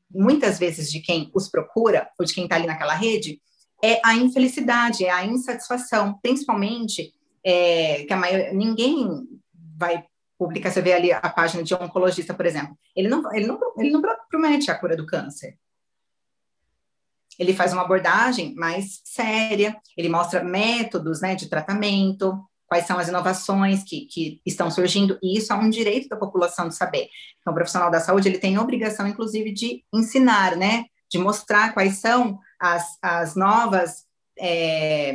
muitas 0.10 0.58
vezes, 0.60 0.92
de 0.92 1.00
quem 1.00 1.30
os 1.34 1.50
procura, 1.50 2.10
ou 2.18 2.26
de 2.26 2.34
quem 2.34 2.44
está 2.44 2.56
ali 2.56 2.68
naquela 2.68 2.96
rede, 2.96 3.42
é 3.84 4.02
a 4.04 4.16
infelicidade, 4.16 5.06
é 5.06 5.10
a 5.10 5.26
insatisfação, 5.26 6.18
principalmente 6.22 7.14
é, 7.44 8.04
que 8.04 8.14
a 8.14 8.18
maior, 8.18 8.54
ninguém 8.54 9.28
vai 9.78 10.04
publica, 10.38 10.72
você 10.72 10.82
vê 10.82 10.94
ali 10.94 11.12
a 11.12 11.30
página 11.30 11.62
de 11.62 11.74
oncologista, 11.74 12.34
por 12.34 12.46
exemplo, 12.46 12.78
ele 12.96 13.10
não, 13.10 13.34
ele 13.34 13.46
não, 13.46 13.60
ele 13.78 13.92
não 13.92 14.02
promete 14.30 14.72
a 14.72 14.76
cura 14.76 14.96
do 14.96 15.06
câncer. 15.06 15.58
Ele 17.38 17.54
faz 17.54 17.74
uma 17.74 17.82
abordagem 17.82 18.56
mais 18.56 19.02
séria, 19.04 19.76
ele 19.98 20.08
mostra 20.08 20.42
métodos 20.42 21.20
né, 21.20 21.36
de 21.36 21.50
tratamento, 21.50 22.42
quais 22.66 22.86
são 22.86 22.98
as 22.98 23.10
inovações 23.10 23.84
que, 23.84 24.06
que 24.06 24.42
estão 24.46 24.72
surgindo, 24.72 25.20
e 25.22 25.38
isso 25.38 25.52
é 25.52 25.56
um 25.56 25.70
direito 25.70 26.08
da 26.08 26.16
população 26.16 26.70
de 26.70 26.76
saber. 26.76 27.10
Então, 27.42 27.52
o 27.52 27.56
profissional 27.56 27.92
da 27.92 28.00
saúde, 28.00 28.30
ele 28.30 28.38
tem 28.38 28.56
a 28.56 28.62
obrigação, 28.62 29.08
inclusive, 29.08 29.52
de 29.52 29.84
ensinar, 29.94 30.56
né, 30.56 30.86
de 31.12 31.18
mostrar 31.18 31.74
quais 31.74 31.98
são 31.98 32.40
as, 32.60 32.98
as 33.02 33.36
novas 33.36 34.08
é, 34.42 35.14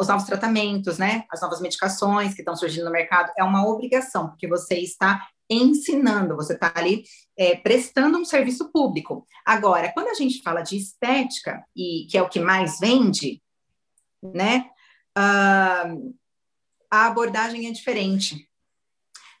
os 0.00 0.08
novos 0.08 0.24
tratamentos, 0.24 0.98
né? 0.98 1.24
As 1.30 1.40
novas 1.40 1.60
medicações 1.60 2.34
que 2.34 2.40
estão 2.40 2.56
surgindo 2.56 2.84
no 2.84 2.90
mercado, 2.90 3.32
é 3.38 3.44
uma 3.44 3.64
obrigação, 3.64 4.28
porque 4.28 4.48
você 4.48 4.74
está 4.74 5.24
ensinando, 5.48 6.36
você 6.36 6.54
está 6.54 6.72
ali 6.74 7.04
é, 7.36 7.56
prestando 7.56 8.18
um 8.18 8.24
serviço 8.24 8.70
público. 8.72 9.26
Agora, 9.44 9.92
quando 9.92 10.08
a 10.08 10.14
gente 10.14 10.42
fala 10.42 10.62
de 10.62 10.76
estética, 10.76 11.64
e 11.76 12.06
que 12.10 12.18
é 12.18 12.22
o 12.22 12.28
que 12.28 12.40
mais 12.40 12.78
vende, 12.80 13.40
né? 14.22 14.66
Uh, 15.16 16.14
a 16.90 17.06
abordagem 17.06 17.66
é 17.66 17.70
diferente. 17.72 18.48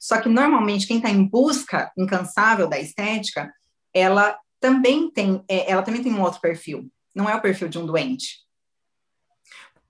Só 0.00 0.20
que 0.20 0.28
normalmente 0.28 0.86
quem 0.86 0.96
está 0.96 1.10
em 1.10 1.24
busca 1.24 1.92
incansável 1.96 2.66
da 2.68 2.78
estética, 2.78 3.52
ela 3.92 4.38
também 4.58 5.10
tem, 5.10 5.44
é, 5.48 5.70
ela 5.70 5.82
também 5.82 6.02
tem 6.02 6.12
um 6.12 6.22
outro 6.22 6.40
perfil. 6.40 6.90
Não 7.14 7.28
é 7.28 7.34
o 7.34 7.40
perfil 7.40 7.68
de 7.68 7.78
um 7.78 7.86
doente. 7.86 8.40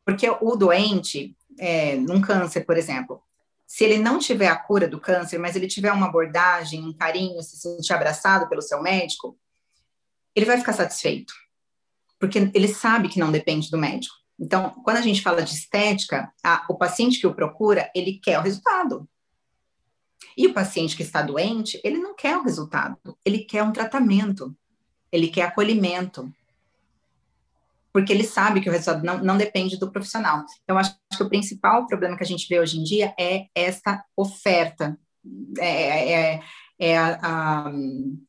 Porque 0.05 0.29
o 0.29 0.57
doente, 0.57 1.37
é, 1.59 1.97
num 1.97 2.21
câncer, 2.21 2.65
por 2.65 2.77
exemplo, 2.77 3.23
se 3.67 3.85
ele 3.85 3.99
não 3.99 4.19
tiver 4.19 4.49
a 4.49 4.57
cura 4.57 4.89
do 4.89 5.01
câncer, 5.01 5.39
mas 5.39 5.55
ele 5.55 5.69
tiver 5.69 5.93
uma 5.93 6.07
abordagem, 6.07 6.85
um 6.85 6.93
carinho, 6.93 7.41
se 7.43 7.57
sentir 7.57 7.93
abraçado 7.93 8.49
pelo 8.49 8.63
seu 8.63 8.83
médico, 8.83 9.39
ele 10.35 10.47
vai 10.47 10.59
ficar 10.59 10.73
satisfeito, 10.73 11.33
porque 12.19 12.51
ele 12.53 12.69
sabe 12.69 13.09
que 13.09 13.21
não 13.21 13.31
depende 13.31 13.71
do 13.71 13.79
médico. 13.79 14.15
Então, 14.39 14.71
quando 14.83 14.97
a 14.97 15.03
gente 15.03 15.23
fala 15.23 15.43
de 15.43 15.55
estética, 15.55 16.33
a, 16.43 16.67
o 16.69 16.75
paciente 16.77 17.21
que 17.21 17.27
o 17.27 17.35
procura, 17.35 17.91
ele 17.95 18.19
quer 18.19 18.39
o 18.39 18.43
resultado. 18.43 19.09
E 20.37 20.47
o 20.47 20.55
paciente 20.55 20.97
que 20.97 21.03
está 21.03 21.23
doente, 21.23 21.81
ele 21.85 21.99
não 21.99 22.15
quer 22.15 22.37
o 22.37 22.43
resultado, 22.43 22.97
ele 23.25 23.41
quer 23.41 23.63
um 23.63 23.73
tratamento, 23.73 24.57
ele 25.13 25.29
quer 25.29 25.43
acolhimento, 25.43 26.33
porque 27.93 28.13
ele 28.13 28.25
sabe 28.25 28.61
que 28.61 28.69
o 28.69 28.73
resultado 28.73 29.05
não, 29.05 29.19
não 29.19 29.37
depende 29.37 29.79
do 29.79 29.91
profissional. 29.91 30.45
Então, 30.63 30.79
acho 30.79 30.95
que 31.17 31.23
o 31.23 31.29
principal 31.29 31.87
problema 31.87 32.17
que 32.17 32.23
a 32.23 32.27
gente 32.27 32.47
vê 32.49 32.59
hoje 32.59 32.79
em 32.79 32.85
dia 32.85 33.15
é 33.19 33.47
essa 33.55 34.03
oferta, 34.17 34.99
é, 35.59 36.13
é, 36.13 36.41
é 36.79 36.99
a, 36.99 37.19
a, 37.23 37.73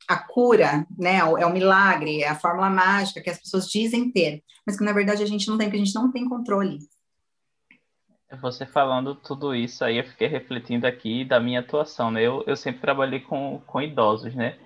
a, 0.09 0.17
cura, 0.27 0.85
né? 0.97 1.17
É 1.17 1.45
o 1.45 1.53
milagre, 1.53 2.21
é 2.21 2.29
a 2.29 2.35
fórmula 2.35 2.69
mágica 2.69 3.21
que 3.21 3.29
as 3.29 3.39
pessoas 3.39 3.67
dizem 3.67 4.11
ter, 4.11 4.43
mas 4.65 4.77
que 4.77 4.83
na 4.83 4.93
verdade 4.93 5.23
a 5.23 5.27
gente 5.27 5.47
não 5.47 5.57
tem, 5.57 5.67
porque 5.67 5.81
a 5.81 5.85
gente 5.85 5.95
não 5.95 6.11
tem 6.11 6.27
controle. 6.27 6.79
Você 8.41 8.65
falando 8.65 9.13
tudo 9.13 9.53
isso 9.53 9.83
aí, 9.83 9.97
eu 9.97 10.05
fiquei 10.05 10.27
refletindo 10.27 10.87
aqui 10.87 11.25
da 11.25 11.39
minha 11.39 11.59
atuação, 11.59 12.09
né? 12.09 12.21
Eu, 12.21 12.43
eu 12.47 12.55
sempre 12.55 12.79
trabalhei 12.79 13.19
com, 13.19 13.61
com 13.67 13.81
idosos, 13.81 14.33
né? 14.33 14.57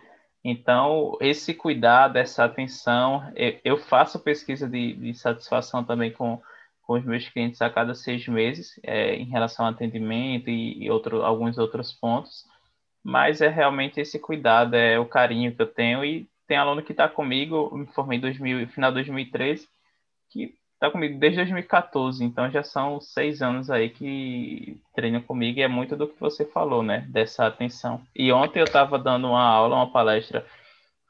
Então, 0.47 1.17
esse 1.19 1.55
cuidado, 1.55 2.17
essa 2.17 2.45
atenção, 2.45 3.33
eu 3.63 3.79
faço 3.79 4.19
pesquisa 4.19 4.69
de, 4.69 4.93
de 4.93 5.11
satisfação 5.15 5.83
também 5.83 6.11
com, 6.11 6.39
com 6.83 6.93
os 6.93 7.03
meus 7.03 7.27
clientes 7.27 7.63
a 7.63 7.69
cada 7.71 7.95
seis 7.95 8.27
meses, 8.27 8.79
é, 8.83 9.15
em 9.15 9.25
relação 9.25 9.65
ao 9.65 9.71
atendimento 9.71 10.47
e, 10.47 10.83
e 10.83 10.91
outro, 10.91 11.23
alguns 11.23 11.57
outros 11.57 11.91
pontos, 11.91 12.45
mas 13.03 13.41
é 13.41 13.47
realmente 13.47 13.99
esse 13.99 14.19
cuidado, 14.19 14.75
é 14.75 14.99
o 14.99 15.07
carinho 15.07 15.55
que 15.55 15.63
eu 15.63 15.65
tenho, 15.65 16.05
e 16.05 16.29
tem 16.45 16.57
aluno 16.57 16.83
que 16.83 16.91
está 16.91 17.09
comigo, 17.09 17.75
me 17.75 17.87
formei 17.87 18.19
em 18.19 18.21
2000, 18.21 18.67
final 18.67 18.91
de 18.91 18.97
2013, 18.97 19.67
que 20.29 20.53
está 20.75 20.91
comigo 20.91 21.17
desde 21.19 21.37
2014, 21.37 22.23
então 22.23 22.51
já 22.51 22.63
são 22.63 22.99
seis 22.99 23.41
anos 23.41 23.69
aí 23.69 23.89
que 23.89 24.79
treinam 24.93 25.21
comigo 25.21 25.59
e 25.59 25.63
é 25.63 25.67
muito 25.67 25.95
do 25.95 26.07
que 26.07 26.19
você 26.19 26.45
falou, 26.45 26.83
né? 26.83 27.07
Dessa 27.09 27.47
atenção. 27.47 28.01
E 28.15 28.31
ontem 28.31 28.59
eu 28.59 28.65
estava 28.65 28.99
dando 28.99 29.27
uma 29.29 29.43
aula, 29.43 29.75
uma 29.75 29.91
palestra 29.91 30.45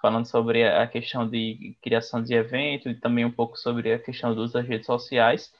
falando 0.01 0.25
sobre 0.27 0.63
a 0.63 0.85
questão 0.87 1.27
de 1.27 1.75
criação 1.81 2.21
de 2.21 2.33
evento 2.33 2.89
e 2.89 2.95
também 2.95 3.25
um 3.25 3.31
pouco 3.31 3.57
sobre 3.57 3.91
a 3.91 3.99
questão 3.99 4.35
do 4.35 4.41
uso 4.41 4.53
das 4.53 4.67
redes 4.67 4.85
sociais. 4.85 5.51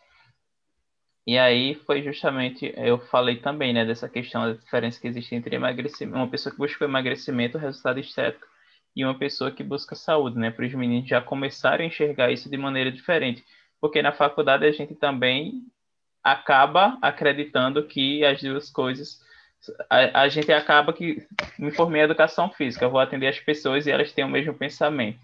E 1.27 1.39
aí 1.39 1.73
foi 1.73 2.03
justamente, 2.03 2.71
eu 2.77 2.99
falei 2.99 3.37
também, 3.37 3.73
né, 3.73 3.83
dessa 3.83 4.07
questão 4.07 4.43
da 4.43 4.53
diferença 4.53 5.01
que 5.01 5.07
existe 5.07 5.33
entre 5.33 5.55
emagrecimento, 5.55 6.15
uma 6.15 6.29
pessoa 6.29 6.53
que 6.53 6.59
busca 6.59 6.85
emagrecimento, 6.85 7.57
resultado 7.57 7.99
estético, 7.99 8.45
e 8.95 9.03
uma 9.03 9.17
pessoa 9.17 9.51
que 9.51 9.63
busca 9.63 9.95
saúde, 9.95 10.37
né, 10.37 10.51
para 10.51 10.65
os 10.65 10.73
meninos 10.75 11.09
já 11.09 11.19
começarem 11.19 11.85
a 11.85 11.87
enxergar 11.87 12.31
isso 12.31 12.47
de 12.47 12.57
maneira 12.57 12.91
diferente 12.91 13.43
porque 13.79 14.01
na 14.01 14.11
faculdade 14.11 14.65
a 14.65 14.71
gente 14.71 14.95
também 14.95 15.63
acaba 16.23 16.97
acreditando 17.01 17.85
que 17.85 18.25
as 18.25 18.41
duas 18.41 18.69
coisas 18.69 19.23
a, 19.89 20.21
a 20.21 20.29
gente 20.29 20.51
acaba 20.51 20.93
que 20.93 21.25
me 21.57 21.71
formei 21.71 22.01
em 22.01 22.05
educação 22.05 22.49
física, 22.51 22.89
vou 22.89 22.99
atender 22.99 23.27
as 23.27 23.39
pessoas 23.39 23.85
e 23.85 23.91
elas 23.91 24.11
têm 24.11 24.25
o 24.25 24.29
mesmo 24.29 24.53
pensamento. 24.53 25.19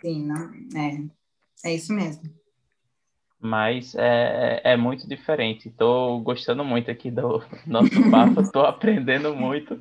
Sim, 0.00 0.26
não, 0.26 0.52
é, 0.78 1.68
é 1.68 1.74
isso 1.74 1.92
mesmo. 1.92 2.22
Mas 3.40 3.94
é, 3.94 4.60
é 4.64 4.76
muito 4.76 5.06
diferente. 5.06 5.68
Estou 5.68 6.18
gostando 6.20 6.64
muito 6.64 6.90
aqui 6.90 7.10
do 7.10 7.44
nosso 7.66 7.90
papo, 8.10 8.40
estou 8.40 8.64
aprendendo 8.64 9.34
muito. 9.34 9.78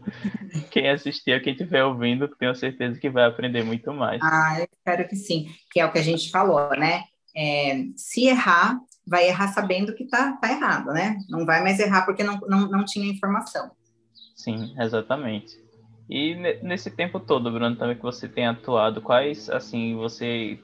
Quem 0.69 0.89
assistir, 0.89 1.41
quem 1.41 1.54
estiver 1.54 1.84
ouvindo, 1.86 2.28
tenho 2.28 2.54
certeza 2.56 3.00
que 3.00 3.10
vai 3.10 3.24
aprender 3.24 3.63
muito 3.63 3.93
mais. 3.93 4.22
Ah, 4.22 4.58
eu 4.60 4.67
espero 4.69 5.08
que 5.08 5.15
sim, 5.15 5.48
que 5.72 5.80
é 5.80 5.86
o 5.86 5.91
que 5.91 6.00
a 6.00 6.04
gente 6.04 6.30
falou, 6.30 6.69
né? 6.72 7.04
É, 7.36 7.86
se 7.96 8.28
errar, 8.28 8.80
vai 9.06 9.28
errar 9.28 9.50
sabendo 9.50 9.93
que 9.93 10.04
está 10.04 10.34
tá 10.34 10.52
errado, 10.52 10.91
né? 10.93 11.17
Não 11.30 11.46
vai 11.46 11.62
mais 11.62 11.80
errar 11.80 12.06
porque 12.06 12.24
não, 12.24 12.39
não, 12.41 12.69
não 12.69 12.86
tinha 12.86 13.12
informação. 13.12 13.72
Sim, 14.36 14.74
exatamente. 14.80 15.62
E 16.10 16.36
nesse 16.62 16.91
tempo 16.91 17.19
todo, 17.19 17.52
Bruno, 17.52 17.76
também 17.76 17.96
que 17.96 18.02
você 18.02 18.28
tem 18.28 18.48
atuado, 18.48 19.02
quais, 19.02 19.50
assim, 19.50 19.96
você... 19.96 20.60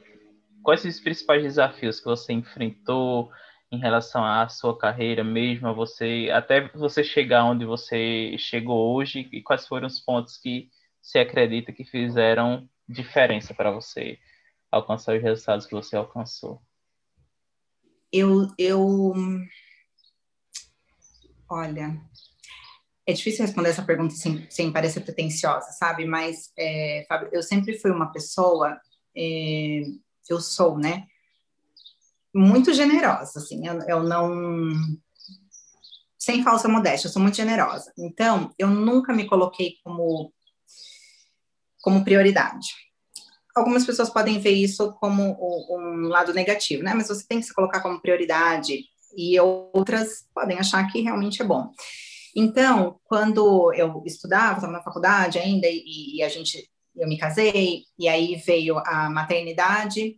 Quais 0.61 0.83
os 0.83 0.99
principais 0.99 1.41
desafios 1.41 1.99
que 1.99 2.05
você 2.05 2.33
enfrentou 2.33 3.31
em 3.71 3.79
relação 3.79 4.23
à 4.25 4.47
sua 4.49 4.77
carreira 4.77 5.23
mesmo, 5.23 5.67
a 5.67 5.73
você, 5.73 6.29
até 6.33 6.67
você 6.69 7.03
chegar 7.03 7.45
onde 7.45 7.65
você 7.65 8.35
chegou 8.37 8.95
hoje, 8.95 9.29
e 9.31 9.41
quais 9.41 9.65
foram 9.65 9.87
os 9.87 9.99
pontos 9.99 10.37
que 10.37 10.67
você 11.01 11.19
acredita 11.19 11.71
que 11.71 11.85
fizeram 11.85 12.67
diferença 12.87 13.53
para 13.53 13.71
você 13.71 14.19
alcançar 14.71 15.15
os 15.15 15.23
resultados 15.23 15.65
que 15.65 15.73
você 15.73 15.95
alcançou? 15.95 16.61
Eu, 18.11 18.47
eu, 18.57 19.13
olha, 21.49 22.01
é 23.05 23.13
difícil 23.13 23.45
responder 23.45 23.69
essa 23.69 23.83
pergunta 23.85 24.15
sem, 24.15 24.49
sem 24.49 24.71
parecer 24.71 25.01
pretensiosa, 25.01 25.71
sabe? 25.71 26.05
Mas, 26.05 26.51
é, 26.57 27.05
Fábio, 27.07 27.29
eu 27.31 27.43
sempre 27.43 27.77
fui 27.77 27.91
uma 27.91 28.11
pessoa, 28.11 28.79
é, 29.15 29.81
eu 30.29 30.39
sou, 30.39 30.77
né? 30.77 31.05
Muito 32.33 32.73
generosa, 32.73 33.39
assim, 33.39 33.65
eu, 33.67 33.79
eu 33.81 34.03
não. 34.03 34.71
Sem 36.17 36.43
falsa 36.43 36.67
modéstia, 36.67 37.07
eu 37.07 37.11
sou 37.11 37.21
muito 37.21 37.35
generosa. 37.35 37.91
Então, 37.97 38.53
eu 38.57 38.67
nunca 38.67 39.13
me 39.13 39.25
coloquei 39.25 39.75
como, 39.83 40.33
como 41.81 42.03
prioridade 42.03 42.67
algumas 43.55 43.85
pessoas 43.85 44.09
podem 44.09 44.39
ver 44.39 44.51
isso 44.51 44.93
como 44.93 45.37
um 45.69 46.07
lado 46.07 46.33
negativo, 46.33 46.83
né? 46.83 46.93
Mas 46.93 47.07
você 47.07 47.25
tem 47.27 47.39
que 47.39 47.45
se 47.45 47.53
colocar 47.53 47.81
como 47.81 48.01
prioridade 48.01 48.85
e 49.15 49.39
outras 49.39 50.25
podem 50.33 50.59
achar 50.59 50.85
que 50.91 51.01
realmente 51.01 51.41
é 51.41 51.45
bom. 51.45 51.71
Então, 52.35 52.99
quando 53.05 53.73
eu 53.73 54.03
estudava, 54.05 54.55
estava 54.55 54.71
na 54.71 54.83
faculdade 54.83 55.39
ainda 55.39 55.67
e, 55.67 56.17
e, 56.17 56.23
a 56.23 56.29
gente, 56.29 56.69
eu 56.95 57.07
me 57.07 57.17
casei 57.17 57.83
e 57.97 58.07
aí 58.07 58.35
veio 58.35 58.77
a 58.77 59.09
maternidade 59.09 60.15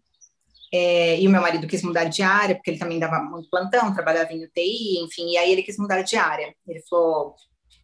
é, 0.73 1.19
e 1.19 1.27
o 1.27 1.31
meu 1.31 1.41
marido 1.41 1.67
quis 1.67 1.81
mudar 1.81 2.05
de 2.05 2.21
área 2.21 2.55
porque 2.55 2.71
ele 2.71 2.79
também 2.79 2.99
dava 2.99 3.19
muito 3.23 3.49
plantão, 3.49 3.93
trabalhava 3.93 4.31
em 4.33 4.43
UTI, 4.43 4.99
enfim, 5.03 5.31
e 5.31 5.37
aí 5.37 5.51
ele 5.51 5.63
quis 5.63 5.77
mudar 5.77 6.01
de 6.01 6.15
área. 6.15 6.53
Ele 6.67 6.81
falou, 6.89 7.35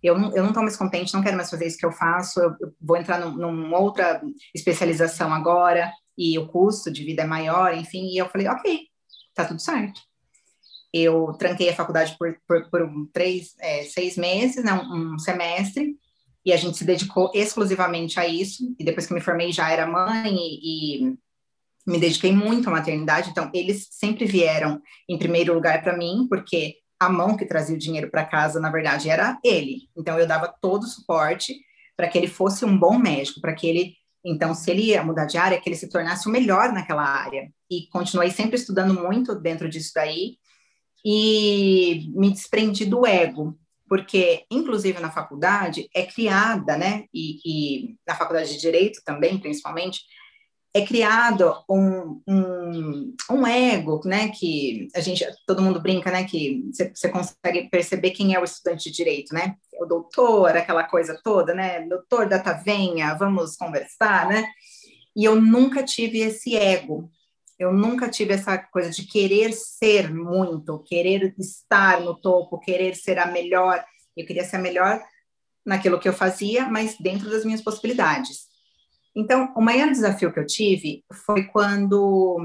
eu 0.01 0.17
não, 0.17 0.35
eu 0.35 0.43
não 0.43 0.49
estou 0.49 0.63
mais 0.63 0.75
contente, 0.75 1.13
não 1.13 1.23
quero 1.23 1.35
mais 1.35 1.49
fazer 1.49 1.65
isso 1.65 1.77
que 1.77 1.85
eu 1.85 1.91
faço, 1.91 2.39
eu, 2.39 2.55
eu 2.59 2.73
vou 2.79 2.97
entrar 2.97 3.19
num, 3.19 3.31
numa 3.31 3.79
outra 3.79 4.21
especialização 4.53 5.33
agora, 5.33 5.91
e 6.17 6.37
o 6.37 6.47
custo 6.47 6.91
de 6.91 7.03
vida 7.03 7.23
é 7.23 7.25
maior, 7.25 7.75
enfim, 7.75 8.07
e 8.07 8.17
eu 8.17 8.29
falei, 8.29 8.47
ok, 8.47 8.81
tá 9.33 9.45
tudo 9.45 9.61
certo. 9.61 10.01
Eu 10.93 11.33
tranquei 11.37 11.69
a 11.69 11.75
faculdade 11.75 12.15
por, 12.17 12.35
por, 12.47 12.69
por 12.69 12.81
um, 12.81 13.07
três, 13.11 13.53
é, 13.59 13.83
seis 13.83 14.17
meses, 14.17 14.63
né, 14.63 14.73
um, 14.73 15.13
um 15.13 15.19
semestre, 15.19 15.95
e 16.45 16.53
a 16.53 16.57
gente 16.57 16.77
se 16.77 16.85
dedicou 16.85 17.31
exclusivamente 17.35 18.19
a 18.19 18.27
isso, 18.27 18.75
e 18.79 18.83
depois 18.83 19.05
que 19.05 19.13
me 19.13 19.21
formei 19.21 19.51
já 19.51 19.69
era 19.69 19.85
mãe, 19.85 20.35
e, 20.35 21.03
e 21.03 21.17
me 21.85 21.99
dediquei 21.99 22.31
muito 22.31 22.67
à 22.67 22.71
maternidade, 22.71 23.29
então 23.29 23.49
eles 23.53 23.87
sempre 23.91 24.25
vieram 24.25 24.81
em 25.07 25.17
primeiro 25.17 25.53
lugar 25.53 25.81
para 25.81 25.97
mim, 25.97 26.27
porque 26.29 26.75
a 26.99 27.09
mão 27.09 27.37
que 27.37 27.45
trazia 27.45 27.75
o 27.75 27.79
dinheiro 27.79 28.09
para 28.09 28.25
casa, 28.25 28.59
na 28.59 28.71
verdade, 28.71 29.09
era 29.09 29.37
ele. 29.43 29.89
Então, 29.95 30.17
eu 30.17 30.27
dava 30.27 30.53
todo 30.61 30.83
o 30.83 30.87
suporte 30.87 31.55
para 31.95 32.07
que 32.07 32.17
ele 32.17 32.27
fosse 32.27 32.63
um 32.65 32.77
bom 32.77 32.97
médico, 32.97 33.41
para 33.41 33.53
que 33.53 33.67
ele, 33.67 33.95
então, 34.23 34.53
se 34.53 34.69
ele 34.69 34.83
ia 34.83 35.03
mudar 35.03 35.25
de 35.25 35.37
área, 35.37 35.59
que 35.59 35.69
ele 35.69 35.75
se 35.75 35.89
tornasse 35.89 36.27
o 36.27 36.31
melhor 36.31 36.71
naquela 36.71 37.03
área. 37.03 37.51
E 37.69 37.87
continuei 37.89 38.31
sempre 38.31 38.55
estudando 38.55 38.93
muito 38.93 39.35
dentro 39.35 39.67
disso 39.67 39.91
daí 39.95 40.37
e 41.05 42.11
me 42.13 42.31
desprendi 42.31 42.85
do 42.85 43.05
ego, 43.05 43.57
porque, 43.87 44.45
inclusive 44.51 44.99
na 44.99 45.09
faculdade, 45.09 45.89
é 45.95 46.05
criada, 46.05 46.77
né, 46.77 47.05
e, 47.13 47.39
e 47.45 47.95
na 48.05 48.15
faculdade 48.15 48.51
de 48.51 48.59
Direito 48.59 49.01
também, 49.05 49.37
principalmente, 49.37 50.01
é 50.73 50.85
criado 50.85 51.55
um, 51.69 52.21
um, 52.27 53.15
um, 53.31 53.47
ego, 53.47 54.01
né, 54.05 54.29
que 54.29 54.87
a 54.95 54.99
gente, 54.99 55.25
todo 55.45 55.61
mundo 55.61 55.81
brinca, 55.81 56.11
né, 56.11 56.23
que 56.23 56.69
você 56.93 57.09
consegue 57.09 57.69
perceber 57.69 58.11
quem 58.11 58.35
é 58.35 58.39
o 58.39 58.43
estudante 58.43 58.89
de 58.89 58.95
direito, 58.95 59.33
né, 59.33 59.55
o 59.79 59.85
doutor, 59.85 60.55
aquela 60.55 60.83
coisa 60.83 61.19
toda, 61.23 61.53
né, 61.53 61.81
doutor 61.87 62.27
da 62.27 62.39
tavenha, 62.39 63.15
vamos 63.15 63.55
conversar, 63.55 64.27
né, 64.27 64.45
e 65.15 65.23
eu 65.23 65.39
nunca 65.39 65.83
tive 65.83 66.19
esse 66.19 66.55
ego, 66.55 67.09
eu 67.57 67.73
nunca 67.73 68.07
tive 68.07 68.33
essa 68.33 68.57
coisa 68.57 68.91
de 68.91 69.07
querer 69.07 69.51
ser 69.53 70.13
muito, 70.13 70.83
querer 70.83 71.33
estar 71.39 72.01
no 72.01 72.13
topo, 72.15 72.59
querer 72.59 72.95
ser 72.95 73.17
a 73.17 73.25
melhor, 73.25 73.83
eu 74.15 74.25
queria 74.25 74.43
ser 74.43 74.57
a 74.57 74.59
melhor 74.59 75.01
naquilo 75.65 75.99
que 75.99 76.07
eu 76.07 76.13
fazia, 76.13 76.69
mas 76.69 76.95
dentro 76.99 77.29
das 77.29 77.43
minhas 77.43 77.61
possibilidades. 77.61 78.46
Então, 79.17 79.51
o 79.55 79.61
maior 79.61 79.89
desafio 79.89 80.31
que 80.31 80.39
eu 80.39 80.45
tive 80.45 81.03
foi 81.25 81.45
quando 81.45 82.37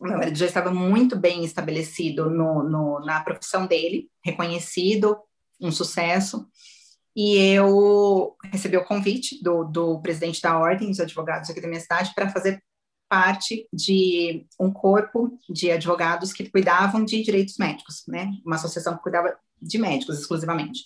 meu 0.00 0.18
marido 0.18 0.36
já 0.36 0.46
estava 0.46 0.72
muito 0.72 1.14
bem 1.14 1.44
estabelecido 1.44 2.30
no, 2.30 2.62
no, 2.62 3.00
na 3.00 3.20
profissão 3.22 3.66
dele, 3.66 4.08
reconhecido, 4.24 5.16
um 5.60 5.70
sucesso, 5.70 6.48
e 7.14 7.36
eu 7.36 8.34
recebi 8.44 8.76
o 8.76 8.84
convite 8.84 9.42
do, 9.42 9.64
do 9.64 10.00
presidente 10.00 10.40
da 10.40 10.58
ordem, 10.58 10.88
dos 10.88 11.00
advogados 11.00 11.48
aqui 11.50 11.60
da 11.60 11.68
minha 11.68 11.80
cidade, 11.80 12.12
para 12.14 12.30
fazer 12.30 12.62
parte 13.08 13.68
de 13.72 14.46
um 14.58 14.72
corpo 14.72 15.38
de 15.48 15.70
advogados 15.70 16.32
que 16.32 16.50
cuidavam 16.50 17.04
de 17.04 17.22
direitos 17.22 17.56
médicos, 17.58 18.02
né? 18.08 18.32
Uma 18.44 18.56
associação 18.56 18.96
que 18.96 19.02
cuidava 19.02 19.36
de 19.60 19.78
médicos 19.78 20.18
exclusivamente. 20.18 20.80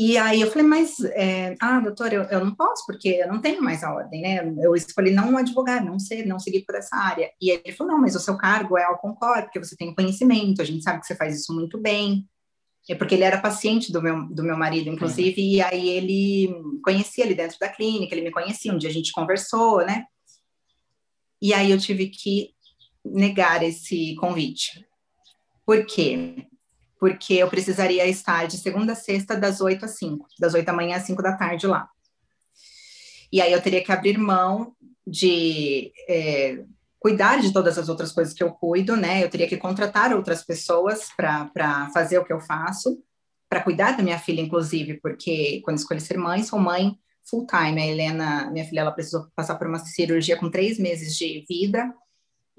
E 0.00 0.16
aí 0.16 0.40
eu 0.40 0.48
falei, 0.48 0.64
mas, 0.64 1.00
é, 1.00 1.56
ah, 1.60 1.80
doutor, 1.80 2.12
eu, 2.12 2.22
eu 2.22 2.44
não 2.44 2.54
posso, 2.54 2.86
porque 2.86 3.08
eu 3.08 3.26
não 3.26 3.40
tenho 3.40 3.60
mais 3.60 3.82
a 3.82 3.92
ordem, 3.92 4.22
né? 4.22 4.54
Eu 4.62 4.76
escolhi 4.76 5.10
não 5.10 5.36
advogar, 5.36 5.84
não 5.84 5.98
ser, 5.98 6.24
não 6.24 6.38
seguir 6.38 6.64
por 6.64 6.76
essa 6.76 6.94
área. 6.94 7.28
E 7.42 7.50
ele 7.50 7.72
falou, 7.72 7.94
não, 7.94 8.00
mas 8.00 8.14
o 8.14 8.20
seu 8.20 8.38
cargo 8.38 8.78
é 8.78 8.84
ao 8.84 8.96
Concor, 8.96 9.42
porque 9.42 9.58
você 9.58 9.74
tem 9.74 9.92
conhecimento, 9.92 10.62
a 10.62 10.64
gente 10.64 10.84
sabe 10.84 11.00
que 11.00 11.06
você 11.08 11.16
faz 11.16 11.40
isso 11.40 11.52
muito 11.52 11.76
bem. 11.76 12.24
É 12.88 12.94
porque 12.94 13.16
ele 13.16 13.24
era 13.24 13.40
paciente 13.40 13.90
do 13.90 14.00
meu, 14.00 14.24
do 14.28 14.44
meu 14.44 14.56
marido, 14.56 14.88
inclusive, 14.88 15.42
uhum. 15.42 15.48
e 15.48 15.62
aí 15.62 15.88
ele 15.88 16.54
conhecia 16.84 17.24
ele 17.24 17.34
dentro 17.34 17.58
da 17.58 17.68
clínica, 17.68 18.14
ele 18.14 18.22
me 18.22 18.30
conhecia, 18.30 18.72
um 18.72 18.78
dia 18.78 18.90
a 18.90 18.92
gente 18.92 19.10
conversou, 19.10 19.84
né? 19.84 20.04
E 21.42 21.52
aí 21.52 21.72
eu 21.72 21.78
tive 21.78 22.06
que 22.06 22.50
negar 23.04 23.64
esse 23.64 24.14
convite. 24.14 24.86
Por 25.66 25.84
quê? 25.84 26.46
Porque 26.98 27.34
eu 27.34 27.48
precisaria 27.48 28.06
estar 28.06 28.46
de 28.46 28.58
segunda 28.58 28.92
a 28.92 28.96
sexta, 28.96 29.36
das 29.36 29.60
8 29.60 29.84
às 29.84 29.92
5, 29.92 30.26
das 30.38 30.54
8 30.54 30.66
da 30.66 30.72
manhã 30.72 30.96
às 30.96 31.04
5 31.04 31.22
da 31.22 31.36
tarde 31.36 31.66
lá. 31.66 31.88
E 33.32 33.40
aí 33.40 33.52
eu 33.52 33.62
teria 33.62 33.82
que 33.82 33.92
abrir 33.92 34.18
mão 34.18 34.74
de 35.06 35.92
é, 36.08 36.64
cuidar 36.98 37.40
de 37.40 37.52
todas 37.52 37.78
as 37.78 37.88
outras 37.88 38.12
coisas 38.12 38.34
que 38.34 38.42
eu 38.42 38.50
cuido, 38.50 38.96
né? 38.96 39.22
Eu 39.22 39.30
teria 39.30 39.48
que 39.48 39.56
contratar 39.56 40.14
outras 40.14 40.44
pessoas 40.44 41.10
para 41.16 41.90
fazer 41.92 42.18
o 42.18 42.24
que 42.24 42.32
eu 42.32 42.40
faço, 42.40 43.02
para 43.48 43.62
cuidar 43.62 43.96
da 43.96 44.02
minha 44.02 44.18
filha, 44.18 44.40
inclusive, 44.40 44.94
porque 45.00 45.60
quando 45.64 45.78
escolhi 45.78 46.00
ser 46.00 46.18
mãe, 46.18 46.42
sou 46.42 46.58
mãe 46.58 46.98
full 47.24 47.46
time. 47.46 47.80
A 47.80 47.86
Helena, 47.86 48.50
minha 48.50 48.64
filha, 48.64 48.80
ela 48.80 48.92
precisou 48.92 49.26
passar 49.36 49.54
por 49.54 49.66
uma 49.66 49.78
cirurgia 49.78 50.36
com 50.36 50.50
três 50.50 50.78
meses 50.78 51.16
de 51.16 51.44
vida 51.48 51.92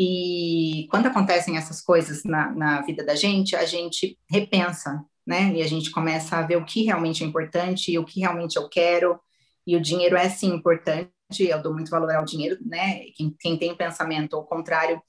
e 0.01 0.88
quando 0.89 1.07
acontecem 1.07 1.57
essas 1.57 1.81
coisas 1.81 2.23
na, 2.23 2.55
na 2.55 2.81
vida 2.83 3.03
da 3.03 3.15
gente, 3.15 3.53
a 3.53 3.65
gente 3.65 4.17
repensa, 4.31 5.03
né? 5.27 5.51
E 5.53 5.62
a 5.62 5.67
gente 5.67 5.91
começa 5.91 6.38
a 6.38 6.41
ver 6.41 6.55
o 6.55 6.63
que 6.63 6.83
realmente 6.83 7.21
é 7.21 7.27
importante 7.27 7.91
e 7.91 7.99
o 7.99 8.05
que 8.05 8.21
realmente 8.21 8.55
eu 8.55 8.69
quero. 8.69 9.19
E 9.67 9.75
o 9.75 9.81
dinheiro 9.81 10.15
é 10.15 10.29
sim 10.29 10.53
importante, 10.53 11.12
eu 11.39 11.62
dou 11.62 11.73
muito 11.73 11.91
valor 11.91 12.15
ao 12.15 12.23
dinheiro, 12.23 12.57
né? 12.65 13.01
Quem, 13.13 13.35
quem 13.38 13.57
tem 13.57 13.75
pensamento 13.75 14.38
ao 14.38 14.45
contrário 14.45 15.01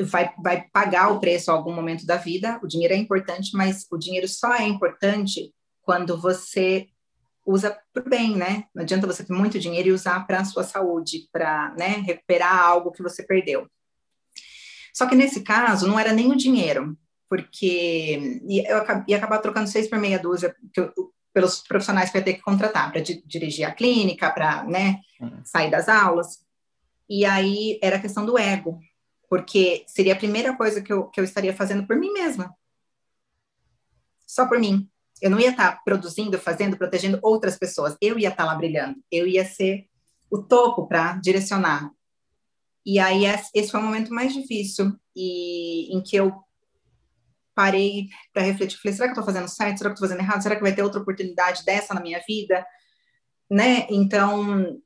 vai, 0.00 0.34
vai 0.42 0.68
pagar 0.72 1.12
o 1.12 1.20
preço 1.20 1.52
em 1.52 1.54
algum 1.54 1.72
momento 1.72 2.04
da 2.04 2.16
vida. 2.16 2.58
O 2.60 2.66
dinheiro 2.66 2.92
é 2.92 2.96
importante, 2.96 3.56
mas 3.56 3.86
o 3.88 3.96
dinheiro 3.96 4.26
só 4.26 4.52
é 4.52 4.64
importante 4.64 5.54
quando 5.82 6.20
você 6.20 6.88
usa 7.46 7.78
por 7.92 8.08
bem, 8.08 8.36
né? 8.36 8.64
Não 8.74 8.82
adianta 8.82 9.06
você 9.06 9.22
ter 9.22 9.32
muito 9.32 9.60
dinheiro 9.60 9.90
e 9.90 9.92
usar 9.92 10.26
para 10.26 10.40
a 10.40 10.44
sua 10.44 10.64
saúde, 10.64 11.28
para 11.30 11.72
né, 11.78 12.02
recuperar 12.04 12.58
algo 12.58 12.90
que 12.90 13.02
você 13.02 13.22
perdeu. 13.22 13.68
Só 14.94 15.06
que 15.06 15.16
nesse 15.16 15.42
caso 15.42 15.88
não 15.88 15.98
era 15.98 16.12
nem 16.12 16.30
o 16.30 16.36
dinheiro, 16.36 16.96
porque 17.28 18.40
eu 18.48 18.84
ia 19.08 19.16
acabar 19.16 19.38
trocando 19.38 19.68
seis 19.68 19.88
por 19.88 19.98
meia 19.98 20.20
dúzia 20.20 20.54
eu, 20.76 20.92
pelos 21.32 21.58
profissionais 21.60 22.10
que 22.10 22.16
eu 22.16 22.20
ia 22.20 22.24
ter 22.24 22.34
que 22.34 22.42
contratar 22.42 22.92
para 22.92 23.00
di 23.00 23.20
dirigir 23.26 23.66
a 23.66 23.72
clínica, 23.72 24.30
para 24.30 24.62
né, 24.62 25.00
uhum. 25.20 25.40
sair 25.44 25.68
das 25.68 25.88
aulas. 25.88 26.44
E 27.10 27.24
aí 27.24 27.78
era 27.82 27.96
a 27.96 28.00
questão 28.00 28.24
do 28.24 28.38
ego, 28.38 28.78
porque 29.28 29.84
seria 29.88 30.12
a 30.12 30.16
primeira 30.16 30.56
coisa 30.56 30.80
que 30.80 30.92
eu, 30.92 31.08
que 31.08 31.18
eu 31.18 31.24
estaria 31.24 31.52
fazendo 31.52 31.84
por 31.88 31.96
mim 31.96 32.12
mesma. 32.12 32.54
Só 34.24 34.46
por 34.46 34.60
mim. 34.60 34.88
Eu 35.20 35.30
não 35.30 35.40
ia 35.40 35.50
estar 35.50 35.82
produzindo, 35.84 36.38
fazendo, 36.38 36.76
protegendo 36.76 37.18
outras 37.20 37.58
pessoas. 37.58 37.96
Eu 38.00 38.16
ia 38.16 38.28
estar 38.28 38.44
lá 38.44 38.54
brilhando. 38.54 38.96
Eu 39.10 39.26
ia 39.26 39.44
ser 39.44 39.88
o 40.30 40.42
topo 40.42 40.86
para 40.86 41.14
direcionar. 41.14 41.90
E 42.84 42.98
aí 42.98 43.24
esse 43.26 43.70
foi 43.70 43.80
o 43.80 43.82
momento 43.82 44.12
mais 44.12 44.32
difícil 44.32 44.94
e 45.16 45.96
em 45.96 46.02
que 46.02 46.16
eu 46.16 46.32
parei 47.54 48.08
para 48.32 48.42
refletir, 48.42 48.78
falei, 48.78 48.94
será 48.94 49.06
que 49.08 49.18
eu 49.18 49.20
estou 49.20 49.32
fazendo 49.32 49.48
certo? 49.48 49.78
Será 49.78 49.90
que 49.90 49.94
estou 49.94 50.08
fazendo 50.08 50.24
errado? 50.24 50.42
Será 50.42 50.56
que 50.56 50.62
vai 50.62 50.74
ter 50.74 50.82
outra 50.82 51.00
oportunidade 51.00 51.64
dessa 51.64 51.94
na 51.94 52.00
minha 52.00 52.20
vida? 52.26 52.66
Né? 53.48 53.86
Então, 53.88 54.80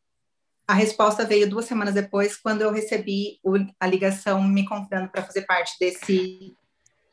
a 0.67 0.75
resposta 0.75 1.25
veio 1.25 1.49
duas 1.49 1.65
semanas 1.65 1.95
depois, 1.95 2.37
quando 2.37 2.61
eu 2.61 2.71
recebi 2.71 3.41
a 3.81 3.87
ligação 3.87 4.43
me 4.43 4.67
convidando 4.67 5.09
para 5.11 5.25
fazer 5.25 5.43
parte 5.47 5.75
desse 5.81 6.55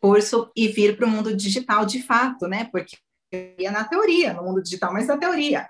curso 0.02 0.52
e 0.56 0.68
vir 0.68 0.98
para 0.98 1.06
o 1.06 1.10
mundo 1.10 1.36
digital 1.36 1.86
de 1.86 2.04
fato, 2.04 2.48
né? 2.48 2.66
Porque 2.66 2.98
eu 3.32 3.56
ia 3.58 3.72
na 3.72 3.86
teoria, 3.86 4.34
no 4.34 4.44
mundo 4.44 4.62
digital, 4.62 4.92
mas 4.92 5.08
na 5.08 5.18
teoria. 5.18 5.70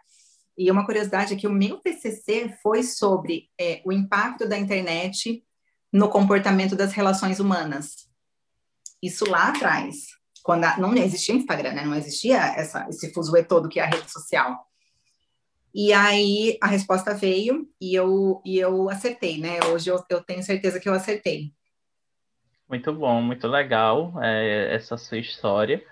E 0.58 0.72
uma 0.72 0.86
curiosidade 0.86 1.34
é 1.34 1.38
que 1.38 1.48
o 1.48 1.52
meu 1.52 1.78
TCC 1.78 2.56
foi 2.64 2.84
sobre 2.84 3.50
é, 3.60 3.82
o 3.86 3.92
impacto 3.92 4.48
da 4.48 4.58
internet 4.58 5.44
no 5.92 6.10
comportamento 6.10 6.76
das 6.76 6.94
relações 6.94 7.40
humanas. 7.40 8.10
Isso 9.02 9.30
lá 9.30 9.50
atrás, 9.50 10.08
quando 10.44 10.64
a, 10.64 10.78
não 10.78 10.94
existia 10.96 11.36
Instagram, 11.36 11.74
né? 11.74 11.86
Não 11.86 11.96
existia 11.96 12.38
essa, 12.38 12.88
esse 12.90 13.14
fuzuê 13.14 13.44
todo 13.44 13.70
que 13.70 13.80
é 13.80 13.84
a 13.84 13.90
rede 13.90 14.12
social. 14.12 14.66
E 15.74 15.92
aí 15.92 16.58
a 16.62 16.68
resposta 16.68 17.14
veio 17.14 17.68
e 17.82 17.94
eu, 17.94 18.42
e 18.46 18.58
eu 18.58 18.90
acertei, 18.90 19.38
né? 19.38 19.60
Hoje 19.72 19.90
eu, 19.90 20.02
eu 20.10 20.24
tenho 20.24 20.42
certeza 20.42 20.80
que 20.80 20.88
eu 20.88 20.94
acertei. 20.94 21.52
Muito 22.68 22.94
bom, 22.94 23.22
muito 23.22 23.48
legal 23.48 24.14
é, 24.24 24.74
essa 24.74 24.98
sua 24.98 25.18
história. 25.18 25.86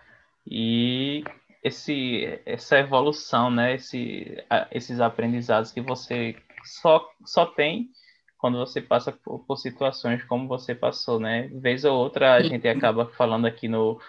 E 0.45 1.23
esse, 1.63 2.41
essa 2.45 2.77
evolução, 2.77 3.49
né? 3.49 3.75
Esse, 3.75 4.37
esses 4.71 4.99
aprendizados 4.99 5.71
que 5.71 5.81
você 5.81 6.35
só, 6.63 7.09
só 7.25 7.45
tem 7.45 7.89
quando 8.37 8.57
você 8.57 8.81
passa 8.81 9.11
por, 9.11 9.39
por 9.45 9.55
situações 9.55 10.21
como 10.25 10.47
você 10.47 10.75
passou, 10.75 11.19
né? 11.19 11.47
Vez 11.53 11.85
ou 11.85 11.97
outra 11.97 12.33
a 12.33 12.43
gente 12.43 12.67
acaba 12.67 13.05
falando 13.05 13.45
aqui 13.45 13.69
no, 13.69 13.99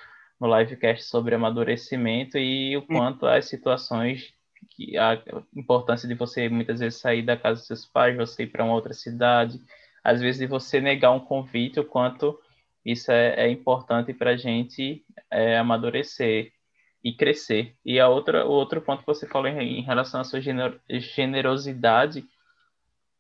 no 0.41 0.59
livecast 0.59 1.05
sobre 1.05 1.37
amadurecimento 1.37 2.37
e 2.37 2.77
o 2.77 2.83
quanto 2.83 3.27
as 3.27 3.47
situações 3.47 4.35
que 4.71 4.97
a 4.99 5.23
importância 5.55 6.09
de 6.09 6.15
você 6.15 6.49
muitas 6.49 6.81
vezes 6.81 6.99
sair 7.01 7.23
da 7.23 7.37
casa 7.37 7.61
dos 7.61 7.67
seus 7.69 7.87
pais, 7.87 8.17
você 8.17 8.43
ir 8.43 8.49
para 8.49 8.65
uma 8.65 8.75
outra 8.75 8.93
cidade, 8.93 9.61
às 10.03 10.21
vezes 10.21 10.41
de 10.41 10.47
você 10.47 10.81
negar 10.81 11.13
um 11.13 11.21
convite, 11.21 11.79
o 11.79 11.85
quanto 11.85 12.37
isso 12.85 13.13
é, 13.13 13.47
é 13.47 13.51
importante 13.51 14.13
para 14.13 14.31
a 14.31 14.37
gente 14.37 15.05
é, 15.31 15.59
amadurecer 15.59 16.53
e 17.05 17.13
crescer. 17.13 17.75
E 17.85 18.01
a 18.01 18.09
outra, 18.09 18.47
o 18.47 18.51
outro 18.51 18.81
ponto 18.81 19.01
que 19.01 19.07
você 19.07 19.27
falou 19.29 19.47
em, 19.47 19.79
em 19.79 19.83
relação 19.83 20.23
à 20.23 20.25
sua 20.25 20.41
generosidade, 20.41 22.25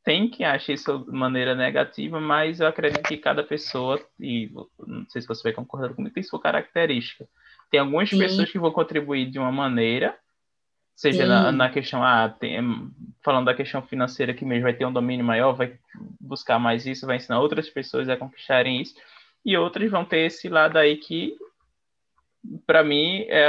tem 0.02 0.28
que 0.28 0.42
achar 0.42 0.72
isso 0.72 0.98
de 0.98 1.12
maneira 1.12 1.54
negativa, 1.54 2.18
mas 2.20 2.60
eu 2.60 2.66
acredito 2.66 3.06
que 3.06 3.16
cada 3.16 3.42
pessoa, 3.42 4.00
e 4.18 4.50
não 4.86 5.06
sei 5.08 5.22
se 5.22 5.28
você 5.28 5.42
vai 5.42 5.52
concordar 5.52 5.94
comigo, 5.94 6.14
tem 6.14 6.22
sua 6.22 6.40
característica. 6.40 7.26
Tem 7.70 7.80
algumas 7.80 8.10
Sim. 8.10 8.18
pessoas 8.18 8.50
que 8.50 8.58
vão 8.58 8.70
contribuir 8.70 9.30
de 9.30 9.38
uma 9.38 9.52
maneira, 9.52 10.16
seja 10.94 11.26
na, 11.26 11.50
na, 11.50 11.70
questão, 11.70 12.02
ah, 12.02 12.28
tem, 12.28 12.60
falando 13.22 13.46
da 13.46 13.54
questão 13.54 13.82
financeira 13.82 14.34
que 14.34 14.44
mesmo 14.44 14.64
vai 14.64 14.74
ter 14.74 14.84
um 14.84 14.92
domínio 14.92 15.24
maior, 15.24 15.52
vai 15.52 15.78
buscar 16.20 16.58
mais 16.58 16.86
isso, 16.86 17.06
vai 17.06 17.16
ensinar 17.16 17.40
outras 17.40 17.68
pessoas 17.68 18.08
a 18.08 18.16
conquistarem 18.16 18.80
isso, 18.80 18.94
e 19.44 19.56
outras 19.56 19.90
vão 19.90 20.04
ter 20.04 20.26
esse 20.26 20.48
lado 20.48 20.76
aí 20.76 20.96
que 20.96 21.34
para 22.66 22.82
mim, 22.82 23.24
é, 23.28 23.44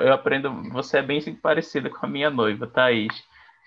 eu 0.00 0.12
aprendo. 0.12 0.62
Você 0.72 0.98
é 0.98 1.02
bem 1.02 1.20
parecida 1.34 1.90
com 1.90 2.04
a 2.04 2.08
minha 2.08 2.30
noiva, 2.30 2.66
Thaís. 2.66 3.12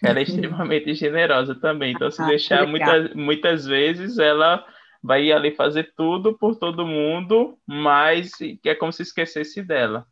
Ela 0.04 0.20
é 0.20 0.24
extremamente 0.24 0.94
generosa 0.94 1.56
também. 1.56 1.94
Então, 1.94 2.10
se 2.10 2.22
ah, 2.22 2.28
deixar 2.28 2.68
muitas, 2.68 3.14
muitas 3.14 3.66
vezes, 3.66 4.18
ela 4.18 4.66
vai 5.04 5.32
ali 5.32 5.52
fazer 5.52 5.94
tudo 5.96 6.38
por 6.38 6.56
todo 6.56 6.86
mundo, 6.86 7.58
mas 7.66 8.32
é 8.64 8.76
como 8.76 8.94
se 8.94 9.02
esquecesse 9.02 9.64
dela. 9.64 10.06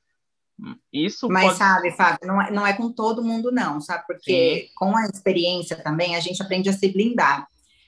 Isso 0.92 1.30
Mas 1.30 1.46
pode... 1.46 1.58
sabe, 1.58 1.92
Fábio, 1.92 2.28
não 2.28 2.42
é, 2.42 2.52
não 2.52 2.68
é 2.68 2.74
com 2.74 2.92
todo 2.92 3.24
mundo, 3.24 3.52
não, 3.52 3.80
sabe? 3.80 4.06
Porque 4.06 4.68
Sim. 4.68 4.74
com 4.76 4.98
a 4.98 5.06
experiência 5.06 5.76
também 5.78 6.16
a 6.16 6.20
gente 6.20 6.42
aprende 6.42 6.70
a 6.70 6.74
se 6.74 6.92
blindar. 6.92 7.48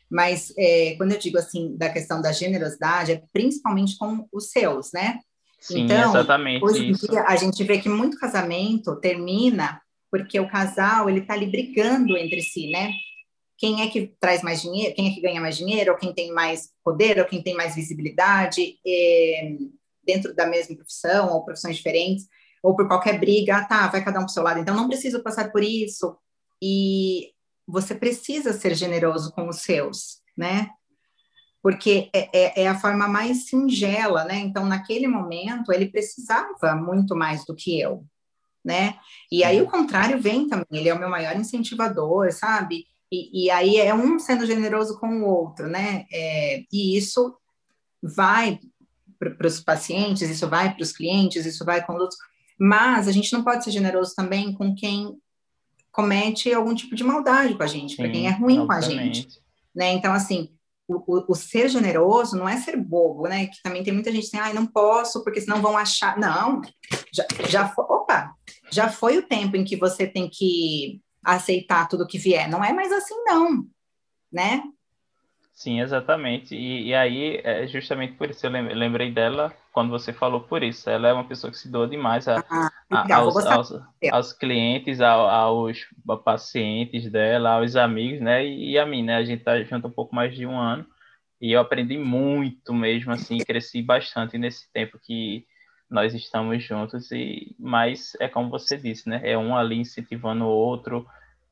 Mas 0.10 0.54
é, 0.58 0.96
quando 0.98 1.12
eu 1.14 1.20
digo 1.20 1.38
assim 1.38 1.76
da 1.78 1.90
questão 1.90 2.22
da 2.22 2.32
generosidade, 2.32 3.14
é 3.14 3.24
principalmente 3.34 3.98
com 3.98 4.28
os 4.32 4.52
seus, 4.52 4.92
né? 4.94 5.20
Sim, 5.62 5.82
então, 5.82 6.09
exatamente 6.09 6.66
hoje 6.66 6.88
em 6.88 6.91
dia 6.91 7.24
a 7.28 7.36
gente 7.36 7.64
vê 7.64 7.78
que 7.78 7.88
muito 7.88 8.18
casamento 8.18 8.95
termina 8.95 9.80
porque 10.09 10.39
o 10.39 10.49
casal 10.49 11.07
ele 11.07 11.20
está 11.20 11.36
ali 11.36 11.45
brigando 11.45 12.18
entre 12.18 12.41
si, 12.41 12.70
né? 12.70 12.91
Quem 13.57 13.84
é 13.84 13.88
que 13.88 14.14
traz 14.20 14.41
mais 14.41 14.62
dinheiro, 14.62 14.95
quem 14.95 15.07
é 15.07 15.14
que 15.14 15.22
ganha 15.22 15.39
mais 15.39 15.55
dinheiro, 15.55 15.91
ou 15.91 15.97
quem 15.97 16.12
tem 16.12 16.34
mais 16.34 16.72
poder, 16.84 17.20
ou 17.20 17.26
quem 17.26 17.43
tem 17.43 17.53
mais 17.53 17.76
visibilidade 17.76 18.80
é, 18.86 19.55
dentro 20.03 20.36
da 20.36 20.47
mesma 20.47 20.76
profissão 20.76 21.32
ou 21.32 21.45
profissões 21.45 21.78
diferentes, 21.78 22.26
ou 22.64 22.76
por 22.76 22.88
qualquer 22.88 23.20
briga, 23.20 23.57
ah, 23.57 23.64
tá, 23.64 23.88
vai 23.88 24.03
cada 24.03 24.20
um 24.20 24.24
para 24.24 24.32
o 24.32 24.34
seu 24.34 24.43
lado. 24.43 24.59
Então 24.59 24.76
não 24.76 24.88
preciso 24.88 25.22
passar 25.22 25.51
por 25.51 25.64
isso 25.64 26.18
e 26.62 27.30
você 27.68 27.93
precisa 27.93 28.51
ser 28.51 28.76
generoso 28.76 29.32
com 29.32 29.47
os 29.47 29.62
seus, 29.62 30.22
né? 30.36 30.70
Porque 31.62 32.09
é, 32.14 32.30
é, 32.34 32.64
é, 32.64 32.68
a 32.68 32.80
forma 32.80 33.07
mais 33.07 33.45
singela, 33.47 34.24
né? 34.26 34.39
Então, 34.39 34.66
naquele 34.66 35.07
momento, 35.07 35.72
ele 35.72 35.91
precisava 35.91 36.76
muito 36.76 37.16
mais 37.16 37.45
do 37.45 37.55
que 37.55 37.80
eu, 37.80 38.03
né? 38.66 38.95
E 39.32 39.43
aí 39.43 39.62
o 39.62 39.70
contrário 39.70 40.20
vem 40.20 40.47
também, 40.47 40.66
ele 40.72 40.89
é 40.89 40.93
o 40.93 40.99
meu 40.99 41.09
maior 41.09 41.36
incentivador, 41.36 42.32
sabe? 42.32 42.86
E, 43.12 43.45
e 43.45 43.51
aí 43.51 43.78
é 43.78 43.93
um 43.93 44.18
sendo 44.18 44.45
generoso 44.45 44.99
com 44.99 45.22
o 45.22 45.28
outro, 45.28 45.68
né? 45.68 46.05
É, 46.12 46.64
e 46.72 46.97
isso 46.97 47.36
vai 48.01 48.59
para 49.20 49.47
os 49.47 49.59
pacientes, 49.59 50.28
isso 50.30 50.47
vai 50.47 50.74
para 50.74 50.82
os 50.82 50.91
clientes, 50.91 51.45
isso 51.45 51.64
vai 51.64 51.86
com 51.86 51.93
outros, 51.93 52.18
mas 52.59 53.07
a 53.07 53.12
gente 53.12 53.32
não 53.34 53.43
pode 53.43 53.64
ser 53.64 53.72
generoso 53.72 54.16
também 54.16 54.53
com 54.53 54.74
quem 54.74 55.16
comete 55.91 56.51
algum 56.53 56.74
tipo 56.74 56.95
de 56.95 57.03
maldade 57.03 57.55
com 57.55 57.64
a 57.64 57.68
gente, 57.68 57.95
para 57.95 58.09
quem 58.09 58.28
é 58.28 58.32
ruim 58.32 58.66
com 58.66 58.72
a 58.72 58.82
gente, 58.82 59.28
né? 59.76 59.91
Então, 59.93 60.14
assim, 60.14 60.49
o, 60.94 61.26
o, 61.28 61.36
ser 61.36 61.70
generoso 61.70 62.36
não 62.38 62.48
é 62.48 62.58
ser 62.58 62.78
bobo, 62.78 63.28
né? 63.28 63.48
Que 63.48 63.62
também 63.64 63.84
tem 63.84 63.94
muita 63.94 64.12
gente 64.12 64.26
que 64.26 64.32
tem, 64.32 64.39
ai, 64.39 64.54
não 64.54 64.66
posso, 64.66 65.24
porque 65.24 65.42
senão 65.42 65.62
vão 65.62 65.78
achar. 65.78 66.18
Não, 66.18 66.62
já, 67.14 67.26
já 67.48 67.68
foi, 67.70 67.86
opa, 67.86 68.34
já 68.72 68.89
foi 68.89 69.18
o 69.18 69.28
tempo 69.28 69.56
em 69.56 69.64
que 69.64 69.76
você 69.76 70.08
tem 70.08 70.30
que 70.30 71.02
aceitar 71.24 71.88
tudo 71.88 72.08
que 72.08 72.18
vier. 72.18 72.50
Não 72.50 72.64
é 72.64 72.74
mais 72.74 72.92
assim, 72.92 73.16
não, 73.26 73.66
né? 74.32 74.64
Sim, 75.62 75.80
exatamente. 75.80 76.55
E, 76.55 76.88
e 76.88 76.95
aí, 76.95 77.39
é 77.43 77.68
justamente 77.68 78.14
por 78.14 78.32
isso 78.32 78.43
eu 78.47 78.51
lembrei 78.51 79.12
dela 79.12 79.53
quando 79.72 79.91
você 79.91 80.12
falou 80.12 80.41
por 80.41 80.64
isso. 80.64 80.89
Ela 80.89 81.09
é 81.09 81.14
uma 81.14 81.28
pessoa 81.28 81.51
que 81.51 81.57
se 81.57 81.70
doa 81.70 81.88
demais 81.88 82.28
a, 82.28 82.43
ah, 82.49 82.72
a, 82.89 83.16
aos, 83.18 83.45
aos, 83.45 83.82
aos, 84.12 84.34
clientes, 84.34 84.99
aos, 85.01 85.30
aos, 85.30 86.24
pacientes 86.24 87.12
dela, 87.12 87.57
aos 87.57 87.76
amigos, 87.76 88.22
né? 88.22 88.43
E, 88.43 88.72
e, 88.72 88.80
a 88.80 88.88
mim, 88.88 89.03
né? 89.03 89.18
A 89.18 89.24
gente 89.24 89.43
tá 89.43 89.62
junto 89.62 89.88
um 89.88 89.91
pouco 89.91 90.16
mais 90.16 90.34
de 90.34 90.47
um 90.47 90.59
ano 90.59 90.84
e 91.39 91.51
eu 91.51 91.62
aprendi 91.62 91.95
muito 91.95 92.74
mesmo, 92.74 93.12
assim, 93.12 93.38
cresci 93.38 93.84
bastante 93.84 94.39
nesse 94.39 94.68
tempo 94.74 94.97
que 94.97 95.45
nós 95.88 96.16
estamos 96.16 96.64
juntos. 96.64 97.12
E 97.12 97.55
mas 97.59 98.18
é 98.20 98.28
como 98.28 98.49
você 98.49 98.78
disse, 98.78 99.07
né? 99.07 99.22
É 99.24 99.38
um 99.38 99.55
ali 99.55 99.78
incentivando 99.78 100.43
o 100.43 100.49
outro 100.49 101.05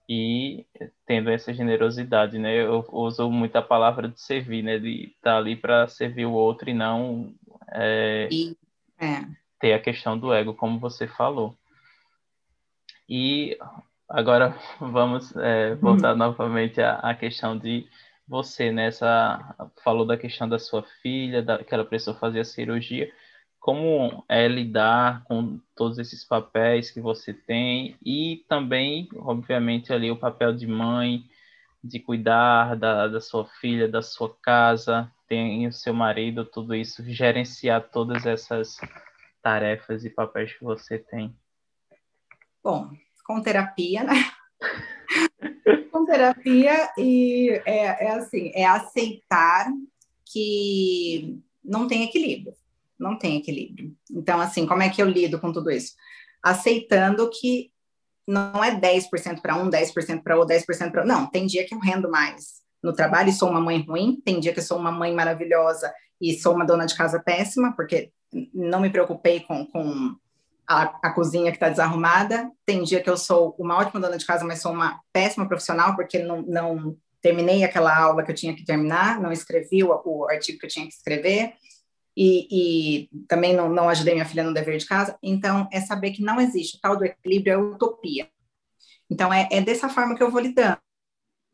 e 0.09 0.65
tendo 1.05 1.29
essa 1.29 1.53
generosidade, 1.53 2.39
né? 2.39 2.65
Eu 2.65 2.83
uso 2.91 3.29
muito 3.29 3.55
a 3.55 3.61
palavra 3.61 4.07
de 4.07 4.19
servir, 4.19 4.63
né? 4.63 4.79
De 4.79 5.03
estar 5.03 5.33
tá 5.33 5.37
ali 5.37 5.55
para 5.55 5.87
servir 5.87 6.25
o 6.25 6.31
outro 6.31 6.67
e 6.67 6.73
não 6.73 7.31
é, 7.71 8.27
e, 8.31 8.57
é. 8.99 9.23
ter 9.59 9.73
a 9.73 9.79
questão 9.79 10.17
do 10.17 10.33
ego, 10.33 10.55
como 10.55 10.79
você 10.79 11.07
falou. 11.07 11.55
E 13.07 13.55
agora 14.09 14.57
vamos 14.81 15.35
é, 15.35 15.75
voltar 15.75 16.15
hum. 16.15 16.17
novamente 16.17 16.81
à, 16.81 16.95
à, 16.95 17.13
questão 17.13 17.55
de 17.55 17.87
você, 18.27 18.71
né? 18.71 18.87
Essa, 18.87 19.55
falou 19.83 20.07
da 20.07 20.17
questão 20.17 20.49
da 20.49 20.57
sua 20.57 20.81
filha, 21.03 21.43
da, 21.43 21.63
que 21.63 21.71
ela 21.71 21.85
precisou 21.85 22.15
fazer 22.15 22.39
a 22.39 22.45
cirurgia 22.45 23.13
como 23.59 24.23
é 24.27 24.47
lidar 24.47 25.23
com 25.25 25.59
todos 25.75 25.99
esses 25.99 26.23
papéis 26.23 26.89
que 26.89 27.01
você 27.01 27.33
tem 27.33 27.97
e 28.03 28.45
também, 28.47 29.09
obviamente, 29.17 29.91
ali 29.91 30.09
o 30.09 30.17
papel 30.17 30.55
de 30.55 30.65
mãe, 30.65 31.25
de 31.83 31.99
cuidar 31.99 32.75
da, 32.75 33.07
da 33.07 33.19
sua 33.21 33.45
filha, 33.45 33.87
da 33.87 34.01
sua 34.01 34.33
casa, 34.41 35.11
tem 35.27 35.67
o 35.67 35.73
seu 35.73 35.93
marido, 35.93 36.45
tudo 36.45 36.73
isso, 36.73 37.03
gerenciar 37.05 37.89
todas 37.91 38.25
essas 38.25 38.77
tarefas 39.41 40.05
e 40.05 40.09
papéis 40.09 40.53
que 40.53 40.63
você 40.63 40.97
tem. 40.97 41.35
Bom, 42.63 42.89
com 43.25 43.41
terapia, 43.41 44.03
né? 44.03 44.31
com 45.91 46.05
terapia 46.05 46.89
e 46.97 47.61
é, 47.65 48.05
é 48.05 48.11
assim, 48.11 48.51
é 48.53 48.65
aceitar 48.65 49.67
que 50.25 51.41
não 51.63 51.87
tem 51.87 52.03
equilíbrio 52.03 52.53
não 52.99 53.17
tem 53.17 53.37
equilíbrio. 53.37 53.95
Então, 54.11 54.39
assim, 54.39 54.67
como 54.67 54.83
é 54.83 54.89
que 54.89 55.01
eu 55.01 55.07
lido 55.07 55.39
com 55.39 55.51
tudo 55.51 55.71
isso? 55.71 55.93
Aceitando 56.43 57.29
que 57.29 57.71
não 58.27 58.63
é 58.63 58.79
10% 58.79 59.41
para 59.41 59.55
um, 59.55 59.69
10% 59.69 60.21
para 60.21 60.37
outro, 60.37 60.55
10% 60.55 60.91
para 60.91 61.05
Não, 61.05 61.25
tem 61.25 61.47
dia 61.47 61.65
que 61.65 61.73
eu 61.73 61.79
rendo 61.79 62.11
mais 62.11 62.59
no 62.83 62.93
trabalho 62.93 63.29
e 63.29 63.33
sou 63.33 63.49
uma 63.49 63.59
mãe 63.59 63.81
ruim, 63.81 64.21
tem 64.23 64.39
dia 64.39 64.53
que 64.53 64.59
eu 64.59 64.63
sou 64.63 64.77
uma 64.77 64.91
mãe 64.91 65.13
maravilhosa 65.13 65.91
e 66.21 66.39
sou 66.39 66.53
uma 66.53 66.65
dona 66.65 66.85
de 66.85 66.95
casa 66.95 67.19
péssima, 67.19 67.73
porque 67.75 68.11
não 68.53 68.79
me 68.79 68.89
preocupei 68.89 69.39
com, 69.39 69.65
com 69.65 70.15
a, 70.67 70.83
a 71.01 71.11
cozinha 71.11 71.51
que 71.51 71.57
está 71.57 71.69
desarrumada. 71.69 72.49
Tem 72.65 72.83
dia 72.83 73.01
que 73.01 73.09
eu 73.09 73.17
sou 73.17 73.55
uma 73.57 73.77
ótima 73.77 73.99
dona 73.99 74.17
de 74.17 74.25
casa, 74.25 74.45
mas 74.45 74.61
sou 74.61 74.71
uma 74.71 74.99
péssima 75.11 75.47
profissional, 75.47 75.95
porque 75.95 76.19
não, 76.19 76.41
não 76.43 76.95
terminei 77.21 77.63
aquela 77.63 77.97
aula 77.97 78.23
que 78.23 78.31
eu 78.31 78.35
tinha 78.35 78.55
que 78.55 78.63
terminar, 78.63 79.19
não 79.19 79.31
escrevi 79.31 79.83
o, 79.83 80.01
o 80.05 80.29
artigo 80.29 80.59
que 80.59 80.65
eu 80.67 80.69
tinha 80.69 80.87
que 80.87 80.93
escrever 80.93 81.53
e, 82.21 82.47
e 82.51 83.09
também 83.29 83.55
não, 83.55 83.69
não, 83.69 83.87
ajudei 83.87 84.13
minha 84.13 84.25
filha 84.25 84.43
no 84.43 84.53
dever 84.53 84.77
de 84.77 84.85
casa. 84.85 85.17
Então, 85.23 85.69
é 85.71 85.79
saber 85.79 86.11
que 86.11 86.21
não 86.21 86.41
existe 86.41 86.75
o 86.75 86.81
tal 86.81 86.97
do 86.97 87.05
equilíbrio, 87.05 87.53
é 87.53 87.57
utopia. 87.57 88.29
Então, 89.09 89.33
é, 89.33 89.47
é 89.49 89.61
dessa 89.61 89.87
forma 89.87 90.13
que 90.17 90.21
eu 90.21 90.29
vou 90.29 90.41
lidando, 90.41 90.77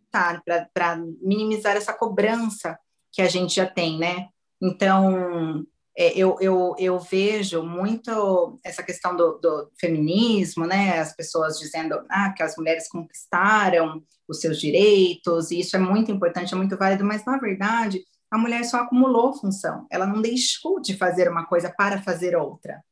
tá? 0.10 0.42
Para 0.74 0.98
minimizar 1.22 1.78
essa 1.78 1.94
cobrança 1.94 2.80
que 3.12 3.22
a 3.22 3.30
gente 3.30 3.54
já 3.58 3.68
tem, 3.68 4.00
né? 4.00 4.30
Então, 4.60 5.64
é, 5.96 6.18
eu, 6.18 6.36
eu, 6.42 6.76
eu 6.80 7.00
vejo 7.00 7.62
muito 7.62 8.60
essa 8.64 8.82
questão 8.82 9.16
do, 9.16 9.38
do, 9.38 9.70
feminismo, 9.80 10.66
né? 10.66 10.98
As 10.98 11.16
pessoas 11.16 11.60
dizendo 11.60 12.04
ah, 12.10 12.34
que 12.36 12.42
as 12.42 12.58
mulheres 12.58 12.90
conquistaram 12.90 14.02
os 14.28 14.42
seus 14.42 14.60
direitos, 14.60 15.52
e 15.52 15.60
isso 15.60 15.76
é 15.76 15.80
muito 15.80 16.12
importante, 16.12 16.56
é 16.56 16.58
muito 16.58 16.76
válido, 16.76 17.06
mas 17.06 17.24
na 17.24 17.38
verdade 17.38 18.04
a 18.32 18.38
mulher 18.38 18.64
só 18.66 18.78
acumulou 18.78 19.34
função, 19.34 19.86
ela 19.90 20.06
não 20.06 20.22
deixou 20.22 20.80
de 20.80 20.98
fazer 20.98 21.30
uma 21.30 21.46
coisa 21.46 21.74
para 21.76 22.02
fazer 22.02 22.36
outra, 22.36 22.84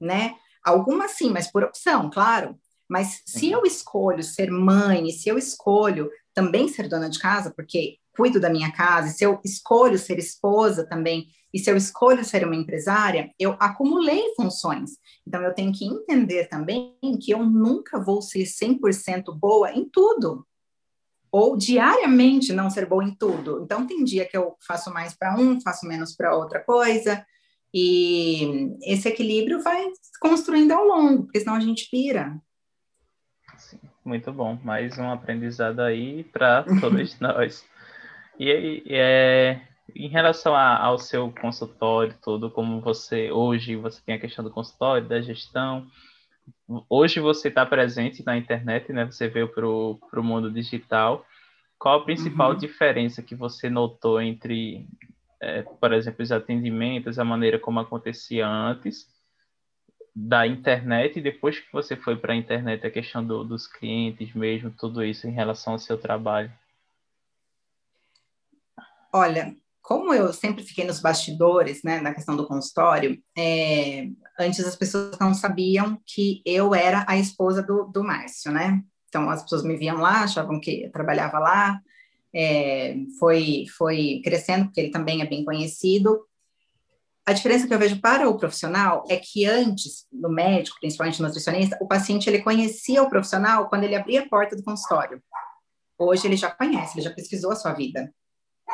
né? 0.00 0.34
Algumas 0.64 1.12
sim, 1.12 1.30
mas 1.30 1.50
por 1.50 1.64
opção, 1.64 2.10
claro. 2.10 2.58
Mas 2.88 3.22
se 3.24 3.46
uhum. 3.46 3.60
eu 3.60 3.66
escolho 3.66 4.22
ser 4.22 4.50
mãe, 4.50 5.08
e 5.08 5.12
se 5.12 5.28
eu 5.28 5.38
escolho 5.38 6.10
também 6.34 6.68
ser 6.68 6.88
dona 6.88 7.08
de 7.08 7.18
casa, 7.18 7.52
porque 7.54 7.98
cuido 8.16 8.40
da 8.40 8.50
minha 8.50 8.72
casa, 8.72 9.08
e 9.08 9.12
se 9.12 9.24
eu 9.24 9.40
escolho 9.44 9.98
ser 9.98 10.18
esposa 10.18 10.86
também, 10.86 11.28
e 11.52 11.58
se 11.58 11.70
eu 11.70 11.76
escolho 11.76 12.24
ser 12.24 12.44
uma 12.44 12.56
empresária, 12.56 13.30
eu 13.38 13.56
acumulei 13.58 14.34
funções. 14.36 14.92
Então, 15.26 15.42
eu 15.42 15.54
tenho 15.54 15.72
que 15.72 15.84
entender 15.84 16.48
também 16.48 16.96
que 17.20 17.32
eu 17.32 17.44
nunca 17.44 17.98
vou 17.98 18.22
ser 18.22 18.44
100% 18.44 19.36
boa 19.36 19.72
em 19.72 19.88
tudo 19.88 20.46
ou 21.32 21.56
diariamente 21.56 22.52
não 22.52 22.70
ser 22.70 22.86
boa 22.86 23.04
em 23.04 23.14
tudo. 23.14 23.62
Então, 23.62 23.86
tem 23.86 24.04
dia 24.04 24.26
que 24.26 24.36
eu 24.36 24.56
faço 24.66 24.92
mais 24.92 25.14
para 25.14 25.38
um, 25.38 25.60
faço 25.60 25.86
menos 25.86 26.14
para 26.14 26.36
outra 26.36 26.60
coisa, 26.60 27.24
e 27.72 28.76
esse 28.82 29.08
equilíbrio 29.08 29.62
vai 29.62 29.86
construindo 30.20 30.72
ao 30.72 30.84
longo, 30.84 31.24
porque 31.24 31.40
senão 31.40 31.54
a 31.54 31.60
gente 31.60 31.88
pira. 31.88 32.36
Sim, 33.56 33.78
muito 34.04 34.32
bom. 34.32 34.58
Mais 34.64 34.98
um 34.98 35.10
aprendizado 35.10 35.80
aí 35.80 36.24
para 36.24 36.64
todos 36.80 37.18
nós. 37.20 37.64
E, 38.38 38.82
e 38.84 38.94
é, 38.96 39.60
em 39.94 40.08
relação 40.08 40.54
a, 40.54 40.78
ao 40.78 40.98
seu 40.98 41.32
consultório, 41.40 42.16
tudo, 42.22 42.50
como 42.50 42.80
você 42.80 43.30
hoje 43.30 43.76
você 43.76 44.00
tem 44.04 44.16
a 44.16 44.20
questão 44.20 44.44
do 44.44 44.50
consultório, 44.50 45.06
da 45.06 45.20
gestão, 45.20 45.86
hoje 46.88 47.20
você 47.20 47.48
está 47.48 47.64
presente 47.64 48.24
na 48.24 48.36
internet, 48.36 48.92
né? 48.92 49.04
Você 49.04 49.28
veio 49.28 49.48
para 49.48 49.66
o 49.68 50.22
mundo 50.22 50.50
digital. 50.50 51.24
Qual 51.78 52.00
a 52.00 52.04
principal 52.04 52.50
uhum. 52.50 52.58
diferença 52.58 53.22
que 53.22 53.34
você 53.34 53.70
notou 53.70 54.20
entre, 54.20 54.86
é, 55.40 55.62
por 55.62 55.92
exemplo, 55.92 56.22
os 56.22 56.30
atendimentos, 56.30 57.18
a 57.18 57.24
maneira 57.24 57.58
como 57.58 57.80
acontecia 57.80 58.46
antes 58.46 59.08
da 60.14 60.46
internet 60.46 61.18
e 61.18 61.22
depois 61.22 61.58
que 61.58 61.72
você 61.72 61.96
foi 61.96 62.16
para 62.16 62.32
a 62.32 62.36
internet, 62.36 62.86
a 62.86 62.90
questão 62.90 63.24
do, 63.24 63.44
dos 63.44 63.66
clientes 63.66 64.34
mesmo, 64.34 64.70
tudo 64.70 65.04
isso 65.04 65.26
em 65.26 65.30
relação 65.30 65.74
ao 65.74 65.78
seu 65.78 65.96
trabalho? 65.96 66.52
Olha, 69.12 69.56
como 69.82 70.14
eu 70.14 70.32
sempre 70.32 70.62
fiquei 70.62 70.84
nos 70.84 71.00
bastidores, 71.00 71.82
né, 71.82 72.00
na 72.00 72.14
questão 72.14 72.36
do 72.36 72.46
consultório, 72.46 73.20
é, 73.36 74.08
antes 74.38 74.64
as 74.64 74.76
pessoas 74.76 75.18
não 75.18 75.34
sabiam 75.34 76.00
que 76.06 76.42
eu 76.44 76.74
era 76.74 77.04
a 77.08 77.16
esposa 77.16 77.62
do, 77.62 77.84
do 77.84 78.04
Márcio, 78.04 78.52
né? 78.52 78.82
Então 79.08 79.28
as 79.28 79.42
pessoas 79.42 79.64
me 79.64 79.76
viam 79.76 79.98
lá, 79.98 80.22
achavam 80.22 80.60
que 80.60 80.84
eu 80.84 80.92
trabalhava 80.92 81.38
lá, 81.38 81.80
é, 82.34 82.96
foi, 83.18 83.64
foi 83.76 84.20
crescendo, 84.24 84.66
porque 84.66 84.80
ele 84.80 84.90
também 84.90 85.22
é 85.22 85.26
bem 85.26 85.44
conhecido. 85.44 86.24
A 87.26 87.32
diferença 87.32 87.66
que 87.66 87.74
eu 87.74 87.78
vejo 87.78 88.00
para 88.00 88.28
o 88.28 88.38
profissional 88.38 89.04
é 89.08 89.16
que 89.16 89.44
antes, 89.44 90.06
no 90.12 90.30
médico, 90.30 90.78
principalmente 90.80 91.20
no 91.20 91.26
nutricionista, 91.26 91.76
o 91.80 91.86
paciente 91.86 92.28
ele 92.28 92.42
conhecia 92.42 93.02
o 93.02 93.08
profissional 93.08 93.68
quando 93.68 93.84
ele 93.84 93.94
abria 93.94 94.22
a 94.22 94.28
porta 94.28 94.56
do 94.56 94.62
consultório. 94.62 95.22
Hoje 95.98 96.26
ele 96.26 96.36
já 96.36 96.50
conhece, 96.50 96.96
ele 96.96 97.04
já 97.04 97.12
pesquisou 97.12 97.52
a 97.52 97.56
sua 97.56 97.72
vida. 97.72 98.12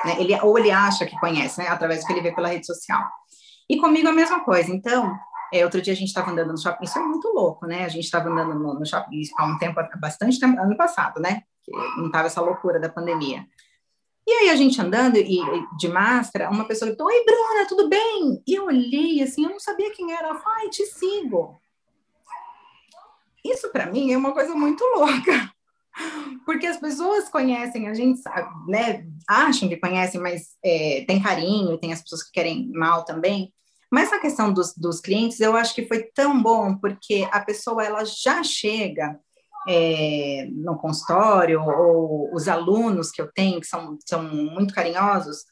Né? 0.04 0.16
Ele, 0.18 0.40
ou 0.40 0.58
ele 0.58 0.70
acha 0.70 1.06
que 1.06 1.18
conhece, 1.18 1.60
né? 1.60 1.68
através 1.68 2.00
do 2.00 2.06
que 2.06 2.12
ele 2.12 2.22
vê 2.22 2.32
pela 2.32 2.48
rede 2.48 2.66
social. 2.66 3.02
E 3.68 3.78
comigo 3.78 4.08
a 4.08 4.12
mesma 4.12 4.40
coisa. 4.44 4.70
Então, 4.70 5.16
é, 5.52 5.64
outro 5.64 5.80
dia 5.80 5.92
a 5.92 5.96
gente 5.96 6.08
estava 6.08 6.30
andando 6.30 6.52
no 6.52 6.58
shopping, 6.58 6.84
isso 6.84 6.98
é 6.98 7.02
muito 7.02 7.28
louco, 7.28 7.66
né? 7.66 7.84
A 7.84 7.88
gente 7.88 8.04
estava 8.04 8.28
andando 8.28 8.54
no, 8.54 8.78
no, 8.78 8.86
shopping 8.86 9.22
há 9.38 9.46
um 9.46 9.58
tempo, 9.58 9.80
bastante 10.00 10.38
tempo, 10.38 10.60
ano 10.60 10.76
passado, 10.76 11.20
né? 11.20 11.42
Que 11.62 11.72
não 11.96 12.06
estava 12.06 12.26
essa 12.26 12.40
loucura 12.40 12.80
da 12.80 12.88
pandemia. 12.88 13.44
E 14.26 14.32
aí 14.32 14.50
a 14.50 14.56
gente 14.56 14.80
andando 14.80 15.16
e, 15.16 15.38
de 15.78 15.88
máscara, 15.88 16.50
uma 16.50 16.66
pessoa 16.66 16.88
gritou, 16.88 17.06
Oi, 17.06 17.24
Bruna, 17.24 17.68
tudo 17.68 17.88
bem? 17.88 18.42
E 18.46 18.54
eu 18.54 18.64
olhei 18.64 19.22
assim, 19.22 19.44
eu 19.44 19.50
não 19.50 19.60
sabia 19.60 19.92
quem 19.92 20.12
era. 20.12 20.28
Ela 20.28 20.38
falou, 20.38 20.58
ai, 20.58 20.68
te 20.68 20.84
sigo. 20.84 21.60
Isso 23.44 23.70
para 23.70 23.86
mim 23.86 24.12
é 24.12 24.16
uma 24.16 24.32
coisa 24.32 24.52
muito 24.54 24.82
louca. 24.96 25.52
Porque 26.44 26.66
as 26.66 26.76
pessoas 26.76 27.28
conhecem, 27.28 27.88
a 27.88 27.94
gente 27.94 28.20
sabe, 28.20 28.48
né? 28.70 29.06
Acham 29.28 29.68
que 29.68 29.76
conhecem, 29.76 30.20
mas 30.20 30.50
é, 30.64 31.04
tem 31.06 31.22
carinho, 31.22 31.78
tem 31.78 31.92
as 31.92 32.02
pessoas 32.02 32.22
que 32.22 32.32
querem 32.32 32.70
mal 32.72 33.04
também. 33.04 33.52
Mas 33.90 34.12
a 34.12 34.20
questão 34.20 34.52
dos, 34.52 34.74
dos 34.74 35.00
clientes, 35.00 35.40
eu 35.40 35.56
acho 35.56 35.74
que 35.74 35.86
foi 35.86 36.02
tão 36.14 36.42
bom, 36.42 36.76
porque 36.76 37.28
a 37.30 37.40
pessoa 37.40 37.84
ela 37.84 38.04
já 38.04 38.42
chega 38.42 39.18
é, 39.68 40.48
no 40.52 40.76
consultório, 40.76 41.62
ou 41.62 42.32
os 42.34 42.48
alunos 42.48 43.10
que 43.10 43.20
eu 43.20 43.30
tenho, 43.32 43.60
que 43.60 43.66
são, 43.66 43.98
são 44.06 44.22
muito 44.22 44.74
carinhosos, 44.74 45.44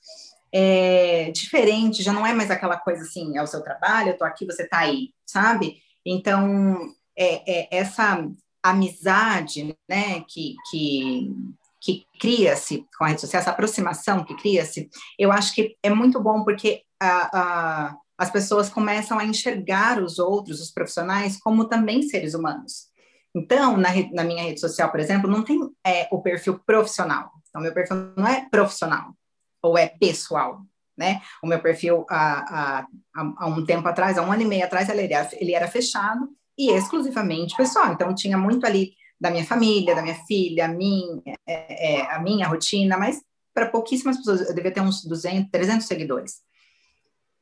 é 0.53 1.33
diferente, 1.33 2.03
já 2.03 2.13
não 2.13 2.25
é 2.25 2.33
mais 2.33 2.51
aquela 2.51 2.77
coisa 2.77 3.03
assim, 3.03 3.37
é 3.37 3.43
o 3.43 3.47
seu 3.47 3.61
trabalho, 3.63 4.11
eu 4.11 4.19
tô 4.19 4.25
aqui, 4.25 4.47
você 4.47 4.67
tá 4.69 4.79
aí, 4.79 5.11
sabe? 5.27 5.79
Então, 6.07 6.79
é, 7.17 7.75
é 7.75 7.79
essa 7.79 8.25
amizade, 8.65 9.77
né, 9.87 10.25
que, 10.27 10.57
que, 10.71 11.31
que 11.79 12.07
cria-se 12.19 12.87
com 12.97 13.05
a 13.05 13.09
rede 13.09 13.21
social, 13.21 13.43
essa 13.43 13.51
aproximação 13.51 14.25
que 14.25 14.35
cria-se, 14.35 14.89
eu 15.19 15.31
acho 15.31 15.55
que 15.55 15.77
é 15.83 15.91
muito 15.91 16.19
bom, 16.19 16.43
porque 16.43 16.83
a, 16.99 17.39
a, 17.39 17.97
as 18.17 18.31
pessoas 18.31 18.71
começam 18.71 19.19
a 19.19 19.25
enxergar 19.25 20.03
os 20.03 20.19
outros, 20.19 20.63
os 20.63 20.71
profissionais, 20.71 21.39
como 21.39 21.69
também 21.69 22.03
seres 22.03 22.33
humanos. 22.33 22.89
Então, 23.35 23.77
na, 23.77 23.91
na 24.13 24.25
minha 24.25 24.45
rede 24.45 24.61
social, 24.61 24.91
por 24.91 25.01
exemplo, 25.01 25.29
não 25.29 25.43
tem 25.43 25.61
é, 25.87 26.09
o 26.11 26.23
perfil 26.23 26.59
profissional. 26.65 27.33
Então, 27.49 27.61
meu 27.61 27.75
perfil 27.75 28.15
não 28.17 28.27
é 28.27 28.49
profissional 28.49 29.15
ou 29.63 29.77
é 29.77 29.89
pessoal, 29.89 30.63
né? 30.97 31.21
O 31.43 31.47
meu 31.47 31.61
perfil, 31.61 32.07
há, 32.09 32.79
há, 32.79 32.87
há 33.15 33.47
um 33.47 33.65
tempo 33.65 33.87
atrás, 33.89 34.17
há 34.17 34.23
um 34.23 34.33
ano 34.33 34.43
e 34.43 34.47
meio 34.47 34.65
atrás, 34.65 34.89
ele 34.89 35.13
era, 35.13 35.29
ele 35.35 35.53
era 35.53 35.69
fechado 35.69 36.29
e 36.57 36.71
exclusivamente 36.71 37.57
pessoal. 37.57 37.93
Então, 37.93 38.15
tinha 38.15 38.39
muito 38.39 38.67
ali 38.67 38.93
da 39.21 39.31
minha 39.31 39.45
família, 39.45 39.95
da 39.95 40.03
minha 40.03 40.17
filha, 40.27 40.67
a 40.67 40.69
minha, 40.69 41.23
é, 41.47 42.01
é, 42.01 42.15
a 42.15 42.21
minha 42.21 42.47
rotina, 42.47 42.97
mas 42.97 43.23
para 43.53 43.71
pouquíssimas 43.71 44.19
pessoas, 44.19 44.49
eu 44.49 44.55
devia 44.55 44.73
ter 44.73 44.81
uns 44.81 45.05
200, 45.05 45.51
300 45.51 45.87
seguidores. 45.87 46.43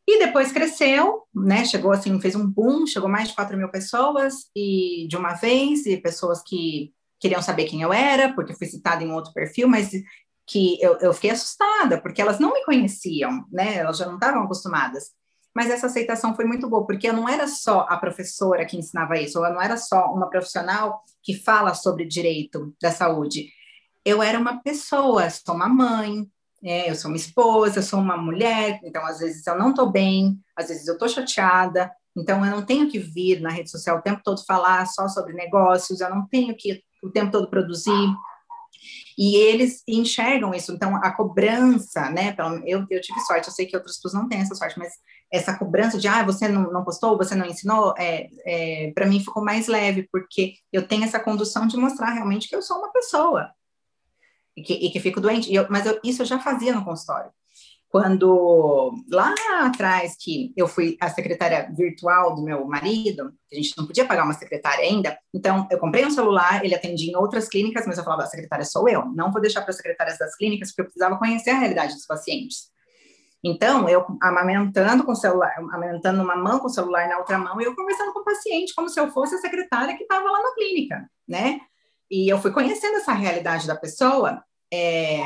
E 0.06 0.18
depois 0.18 0.52
cresceu, 0.52 1.22
né? 1.34 1.64
Chegou 1.64 1.92
assim, 1.92 2.20
fez 2.20 2.34
um 2.34 2.46
boom, 2.46 2.86
chegou 2.86 3.08
mais 3.08 3.28
de 3.28 3.34
4 3.34 3.56
mil 3.56 3.70
pessoas 3.70 4.50
e 4.54 5.06
de 5.08 5.16
uma 5.16 5.34
vez, 5.34 5.86
e 5.86 5.96
pessoas 5.96 6.42
que 6.42 6.92
queriam 7.20 7.40
saber 7.40 7.64
quem 7.64 7.82
eu 7.82 7.92
era, 7.92 8.32
porque 8.34 8.54
fui 8.54 8.66
citada 8.66 9.04
em 9.04 9.12
outro 9.12 9.32
perfil, 9.32 9.68
mas 9.68 9.90
que 10.46 10.76
eu, 10.82 10.98
eu 10.98 11.14
fiquei 11.14 11.30
assustada, 11.30 12.00
porque 12.00 12.20
elas 12.20 12.40
não 12.40 12.52
me 12.52 12.64
conheciam, 12.64 13.46
né? 13.50 13.76
Elas 13.76 13.96
já 13.96 14.06
não 14.06 14.14
estavam 14.14 14.42
acostumadas. 14.42 15.12
Mas 15.54 15.70
essa 15.70 15.86
aceitação 15.86 16.34
foi 16.34 16.44
muito 16.44 16.68
boa, 16.68 16.86
porque 16.86 17.08
eu 17.08 17.12
não 17.12 17.28
era 17.28 17.46
só 17.46 17.86
a 17.88 17.96
professora 17.96 18.64
que 18.64 18.76
ensinava 18.76 19.18
isso, 19.18 19.38
eu 19.38 19.52
não 19.52 19.60
era 19.60 19.76
só 19.76 20.06
uma 20.06 20.30
profissional 20.30 21.02
que 21.22 21.34
fala 21.34 21.74
sobre 21.74 22.06
direito 22.06 22.74
da 22.80 22.90
saúde. 22.90 23.48
Eu 24.04 24.22
era 24.22 24.38
uma 24.38 24.62
pessoa, 24.62 25.28
sou 25.30 25.54
uma 25.54 25.68
mãe, 25.68 26.26
é, 26.64 26.90
eu 26.90 26.94
sou 26.94 27.10
uma 27.10 27.16
esposa, 27.16 27.78
eu 27.78 27.82
sou 27.82 28.00
uma 28.00 28.16
mulher, 28.16 28.80
então 28.82 29.04
às 29.04 29.18
vezes 29.18 29.46
eu 29.46 29.58
não 29.58 29.70
estou 29.70 29.90
bem, 29.90 30.38
às 30.56 30.68
vezes 30.68 30.86
eu 30.86 30.94
estou 30.94 31.08
chateada, 31.08 31.90
então 32.16 32.44
eu 32.44 32.50
não 32.50 32.64
tenho 32.64 32.88
que 32.88 32.98
vir 32.98 33.40
na 33.40 33.50
rede 33.50 33.70
social 33.70 33.98
o 33.98 34.02
tempo 34.02 34.20
todo 34.24 34.44
falar 34.44 34.86
só 34.86 35.08
sobre 35.08 35.32
negócios, 35.32 36.00
eu 36.00 36.10
não 36.10 36.26
tenho 36.26 36.54
que 36.56 36.82
o 37.02 37.10
tempo 37.10 37.32
todo 37.32 37.50
produzir. 37.50 38.08
E 39.18 39.36
eles 39.36 39.82
enxergam 39.86 40.54
isso, 40.54 40.72
então 40.72 40.96
a 40.96 41.10
cobrança, 41.10 42.10
né? 42.10 42.34
Eu, 42.66 42.86
eu 42.90 43.00
tive 43.00 43.20
sorte, 43.20 43.48
eu 43.48 43.52
sei 43.52 43.66
que 43.66 43.76
outras 43.76 43.96
pessoas 43.96 44.14
não 44.14 44.28
têm 44.28 44.40
essa 44.40 44.54
sorte, 44.54 44.78
mas 44.78 44.92
essa 45.30 45.56
cobrança 45.56 45.98
de, 45.98 46.08
ah, 46.08 46.22
você 46.22 46.48
não, 46.48 46.70
não 46.72 46.84
postou, 46.84 47.16
você 47.16 47.34
não 47.34 47.46
ensinou, 47.46 47.94
é, 47.98 48.28
é 48.46 48.92
para 48.94 49.06
mim 49.06 49.20
ficou 49.20 49.44
mais 49.44 49.66
leve, 49.66 50.08
porque 50.10 50.54
eu 50.72 50.86
tenho 50.86 51.04
essa 51.04 51.20
condução 51.20 51.66
de 51.66 51.76
mostrar 51.76 52.12
realmente 52.12 52.48
que 52.48 52.56
eu 52.56 52.62
sou 52.62 52.78
uma 52.78 52.92
pessoa, 52.92 53.50
e 54.56 54.62
que, 54.62 54.74
e 54.74 54.90
que 54.90 55.00
fico 55.00 55.20
doente. 55.20 55.52
Eu, 55.52 55.66
mas 55.70 55.86
eu, 55.86 55.98
isso 56.04 56.22
eu 56.22 56.26
já 56.26 56.38
fazia 56.38 56.74
no 56.74 56.84
consultório. 56.84 57.30
Quando 57.92 58.94
lá 59.10 59.34
atrás 59.60 60.16
que 60.18 60.50
eu 60.56 60.66
fui 60.66 60.96
a 60.98 61.10
secretária 61.10 61.70
virtual 61.76 62.34
do 62.34 62.42
meu 62.42 62.64
marido, 62.64 63.34
a 63.52 63.54
gente 63.54 63.76
não 63.76 63.86
podia 63.86 64.06
pagar 64.06 64.24
uma 64.24 64.32
secretária 64.32 64.82
ainda, 64.82 65.14
então 65.34 65.68
eu 65.70 65.78
comprei 65.78 66.02
um 66.06 66.10
celular, 66.10 66.64
ele 66.64 66.74
atendia 66.74 67.12
em 67.12 67.16
outras 67.16 67.48
clínicas, 67.48 67.86
mas 67.86 67.98
eu 67.98 68.04
falava, 68.04 68.22
a 68.22 68.26
secretária 68.26 68.64
sou 68.64 68.88
eu, 68.88 69.04
não 69.14 69.30
vou 69.30 69.42
deixar 69.42 69.60
para 69.60 69.72
as 69.72 69.76
secretárias 69.76 70.16
das 70.16 70.34
clínicas, 70.34 70.70
porque 70.70 70.80
eu 70.80 70.84
precisava 70.86 71.18
conhecer 71.18 71.50
a 71.50 71.58
realidade 71.58 71.92
dos 71.92 72.06
pacientes. 72.06 72.70
Então, 73.44 73.86
eu 73.86 74.06
amamentando 74.22 75.04
com 75.04 75.12
o 75.12 75.16
celular, 75.16 75.52
amamentando 75.58 76.22
uma 76.22 76.34
mão 76.34 76.60
com 76.60 76.68
o 76.68 76.70
celular 76.70 77.06
na 77.10 77.18
outra 77.18 77.36
mão, 77.36 77.60
e 77.60 77.64
eu 77.64 77.76
conversando 77.76 78.14
com 78.14 78.20
o 78.20 78.24
paciente, 78.24 78.74
como 78.74 78.88
se 78.88 78.98
eu 78.98 79.10
fosse 79.10 79.34
a 79.34 79.38
secretária 79.38 79.94
que 79.98 80.04
estava 80.04 80.30
lá 80.30 80.42
na 80.42 80.54
clínica, 80.54 81.10
né? 81.28 81.60
E 82.10 82.26
eu 82.26 82.40
fui 82.40 82.52
conhecendo 82.52 82.96
essa 82.96 83.12
realidade 83.12 83.66
da 83.66 83.76
pessoa, 83.76 84.42
é, 84.72 85.18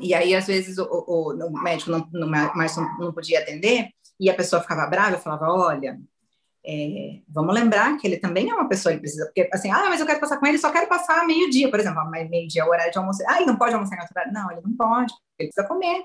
e 0.00 0.14
aí, 0.14 0.34
às 0.34 0.46
vezes, 0.46 0.78
o, 0.78 0.84
o, 0.84 1.46
o 1.46 1.62
médico 1.62 1.90
não, 1.90 2.08
não, 2.12 2.28
mais 2.28 2.76
não, 2.76 3.12
podia 3.12 3.40
atender, 3.40 3.90
e 4.18 4.30
a 4.30 4.34
pessoa 4.34 4.62
ficava 4.62 4.86
brava, 4.86 5.16
eu 5.16 5.20
falava, 5.20 5.46
olha, 5.50 5.98
é, 6.64 7.20
vamos 7.28 7.54
lembrar 7.54 7.96
que 7.98 8.06
ele 8.06 8.18
também 8.18 8.48
é 8.48 8.54
uma 8.54 8.68
pessoa 8.68 8.94
que 8.94 9.00
precisa, 9.00 9.26
porque 9.26 9.48
assim, 9.52 9.70
ah, 9.70 9.88
mas 9.88 10.00
eu 10.00 10.06
quero 10.06 10.20
passar 10.20 10.38
com 10.38 10.46
ele, 10.46 10.58
só 10.58 10.70
quero 10.70 10.88
passar 10.88 11.26
meio-dia, 11.26 11.68
por 11.70 11.80
exemplo, 11.80 12.08
meio-dia 12.10 12.62
é 12.62 12.64
o 12.64 12.68
horário 12.68 12.92
de 12.92 12.98
almoço. 12.98 13.22
Ah, 13.26 13.36
ele 13.36 13.46
não 13.46 13.56
pode 13.56 13.74
almoçar 13.74 13.96
em 13.96 14.00
outro 14.00 14.14
horário? 14.16 14.32
Não, 14.32 14.50
ele 14.50 14.60
não 14.62 14.76
pode, 14.76 15.12
ele 15.38 15.48
precisa 15.48 15.66
comer, 15.66 16.04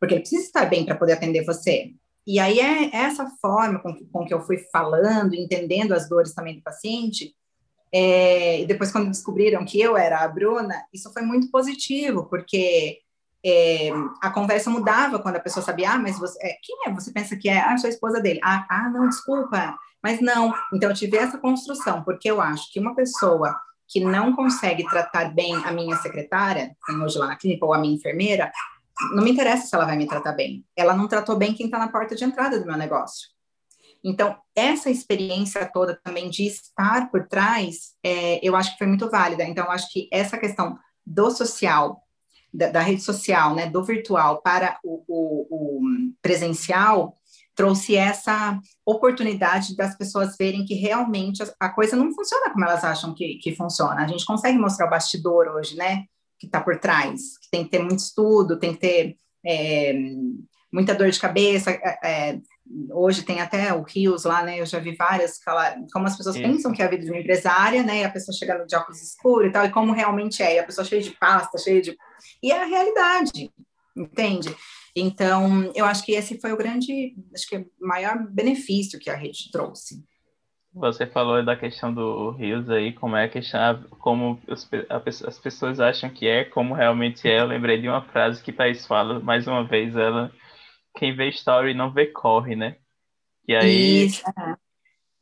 porque 0.00 0.14
ele 0.14 0.20
precisa 0.20 0.42
estar 0.42 0.66
bem 0.66 0.84
para 0.84 0.96
poder 0.96 1.12
atender 1.12 1.44
você. 1.44 1.92
E 2.26 2.38
aí 2.38 2.60
é 2.60 2.94
essa 2.94 3.26
forma 3.40 3.78
com 3.78 3.94
que, 3.94 4.04
com 4.06 4.26
que 4.26 4.34
eu 4.34 4.42
fui 4.42 4.58
falando, 4.70 5.34
entendendo 5.34 5.92
as 5.92 6.08
dores 6.08 6.34
também 6.34 6.56
do 6.56 6.62
paciente, 6.62 7.34
é, 7.92 8.60
e 8.60 8.66
depois, 8.66 8.92
quando 8.92 9.10
descobriram 9.10 9.64
que 9.64 9.80
eu 9.80 9.96
era 9.96 10.20
a 10.20 10.28
Bruna, 10.28 10.74
isso 10.92 11.12
foi 11.12 11.22
muito 11.22 11.50
positivo, 11.50 12.26
porque 12.26 12.98
é, 13.44 13.90
a 14.20 14.30
conversa 14.30 14.70
mudava 14.70 15.18
quando 15.18 15.36
a 15.36 15.40
pessoa 15.40 15.64
sabia, 15.64 15.92
ah, 15.92 15.98
mas 15.98 16.18
você, 16.18 16.38
é, 16.42 16.56
quem 16.62 16.76
é? 16.86 16.92
Você 16.92 17.12
pensa 17.12 17.36
que 17.36 17.48
é? 17.48 17.60
Ah, 17.60 17.76
sou 17.78 17.88
a 17.88 17.92
esposa 17.92 18.20
dele. 18.20 18.40
Ah, 18.42 18.66
ah, 18.68 18.90
não, 18.90 19.08
desculpa. 19.08 19.76
Mas 20.02 20.20
não. 20.20 20.54
Então, 20.72 20.90
eu 20.90 20.94
tive 20.94 21.16
essa 21.16 21.38
construção, 21.38 22.02
porque 22.02 22.30
eu 22.30 22.40
acho 22.40 22.70
que 22.72 22.78
uma 22.80 22.94
pessoa 22.94 23.56
que 23.86 24.00
não 24.00 24.34
consegue 24.36 24.84
tratar 24.84 25.34
bem 25.34 25.54
a 25.64 25.72
minha 25.72 25.96
secretária, 25.96 26.76
hoje 27.02 27.18
lá 27.18 27.28
na 27.28 27.36
clínica, 27.36 27.64
ou 27.64 27.72
a 27.72 27.78
minha 27.78 27.94
enfermeira, 27.94 28.52
não 29.14 29.24
me 29.24 29.30
interessa 29.30 29.66
se 29.66 29.74
ela 29.74 29.86
vai 29.86 29.96
me 29.96 30.06
tratar 30.06 30.32
bem. 30.32 30.64
Ela 30.76 30.94
não 30.94 31.08
tratou 31.08 31.36
bem 31.36 31.54
quem 31.54 31.66
está 31.66 31.78
na 31.78 31.88
porta 31.88 32.14
de 32.14 32.24
entrada 32.24 32.60
do 32.60 32.66
meu 32.66 32.76
negócio. 32.76 33.28
Então, 34.04 34.36
essa 34.54 34.90
experiência 34.90 35.68
toda 35.72 35.98
também 36.02 36.30
de 36.30 36.46
estar 36.46 37.10
por 37.10 37.26
trás, 37.26 37.94
é, 38.04 38.38
eu 38.46 38.54
acho 38.54 38.72
que 38.72 38.78
foi 38.78 38.86
muito 38.86 39.10
válida. 39.10 39.44
Então, 39.44 39.70
acho 39.70 39.92
que 39.92 40.08
essa 40.12 40.38
questão 40.38 40.78
do 41.04 41.30
social, 41.30 42.02
da, 42.52 42.68
da 42.68 42.80
rede 42.80 43.02
social, 43.02 43.54
né, 43.54 43.68
do 43.68 43.84
virtual 43.84 44.40
para 44.42 44.78
o, 44.84 45.02
o, 45.08 45.46
o, 45.50 45.80
presencial, 46.22 47.14
trouxe 47.54 47.96
essa 47.96 48.58
oportunidade 48.86 49.74
das 49.76 49.96
pessoas 49.96 50.36
verem 50.38 50.64
que 50.64 50.74
realmente 50.74 51.42
a, 51.42 51.52
a 51.58 51.68
coisa 51.68 51.96
não 51.96 52.14
funciona 52.14 52.50
como 52.50 52.64
elas 52.64 52.84
acham 52.84 53.14
que, 53.14 53.38
que 53.42 53.56
funciona. 53.56 54.04
A 54.04 54.06
gente 54.06 54.24
consegue 54.24 54.56
mostrar 54.56 54.86
o 54.86 54.90
bastidor 54.90 55.48
hoje, 55.48 55.76
né, 55.76 56.04
que 56.38 56.46
está 56.46 56.60
por 56.60 56.78
trás, 56.78 57.36
que 57.38 57.50
tem 57.50 57.64
que 57.64 57.70
ter 57.70 57.80
muito 57.80 57.98
estudo, 57.98 58.60
tem 58.60 58.74
que 58.74 58.80
ter 58.80 59.16
é, 59.44 59.92
muita 60.72 60.94
dor 60.94 61.10
de 61.10 61.18
cabeça, 61.18 61.70
é, 61.70 61.98
é 62.04 62.40
hoje 62.90 63.22
tem 63.22 63.40
até 63.40 63.72
o 63.72 63.82
Rios 63.82 64.24
lá, 64.24 64.42
né? 64.42 64.60
Eu 64.60 64.66
já 64.66 64.78
vi 64.78 64.94
várias, 64.94 65.40
como 65.92 66.06
as 66.06 66.16
pessoas 66.16 66.36
pensam 66.36 66.72
que 66.72 66.82
é 66.82 66.84
a 66.84 66.90
vida 66.90 67.04
de 67.04 67.10
uma 67.10 67.20
empresária, 67.20 67.82
né? 67.82 68.00
E 68.00 68.04
a 68.04 68.10
pessoa 68.10 68.36
chega 68.36 68.64
de 68.64 68.76
óculos 68.76 69.02
escuros 69.02 69.48
e 69.48 69.52
tal, 69.52 69.64
e 69.64 69.70
como 69.70 69.92
realmente 69.92 70.42
é, 70.42 70.56
e 70.56 70.58
a 70.58 70.64
pessoa 70.64 70.84
cheia 70.84 71.02
de 71.02 71.10
pasta, 71.12 71.58
cheia 71.58 71.80
de. 71.80 71.96
E 72.42 72.52
é 72.52 72.62
a 72.62 72.66
realidade, 72.66 73.50
entende? 73.96 74.54
Então, 74.94 75.70
eu 75.74 75.84
acho 75.84 76.04
que 76.04 76.12
esse 76.12 76.40
foi 76.40 76.52
o 76.52 76.56
grande, 76.56 77.14
acho 77.34 77.48
que 77.48 77.56
o 77.56 77.66
maior 77.80 78.18
benefício 78.28 78.98
que 78.98 79.10
a 79.10 79.14
rede 79.14 79.50
trouxe. 79.52 80.04
Você 80.74 81.06
falou 81.06 81.44
da 81.44 81.56
questão 81.56 81.92
do 81.92 82.30
Rios 82.30 82.68
aí, 82.70 82.92
como 82.92 83.16
é 83.16 83.24
a 83.24 83.28
questão, 83.28 83.82
como 83.98 84.40
as 84.48 85.38
pessoas 85.38 85.80
acham 85.80 86.10
que 86.10 86.26
é, 86.26 86.44
como 86.44 86.74
realmente 86.74 87.28
é. 87.28 87.40
Eu 87.40 87.46
lembrei 87.46 87.80
de 87.80 87.88
uma 87.88 88.02
frase 88.02 88.42
que 88.42 88.52
Thaís 88.52 88.86
fala, 88.86 89.18
mais 89.18 89.46
uma 89.46 89.64
vez, 89.64 89.96
ela, 89.96 90.30
quem 90.98 91.14
vê 91.14 91.28
story 91.28 91.72
não 91.72 91.92
vê 91.92 92.06
corre, 92.06 92.56
né? 92.56 92.76
E 93.46 93.54
aí, 93.54 94.04
Isso. 94.04 94.22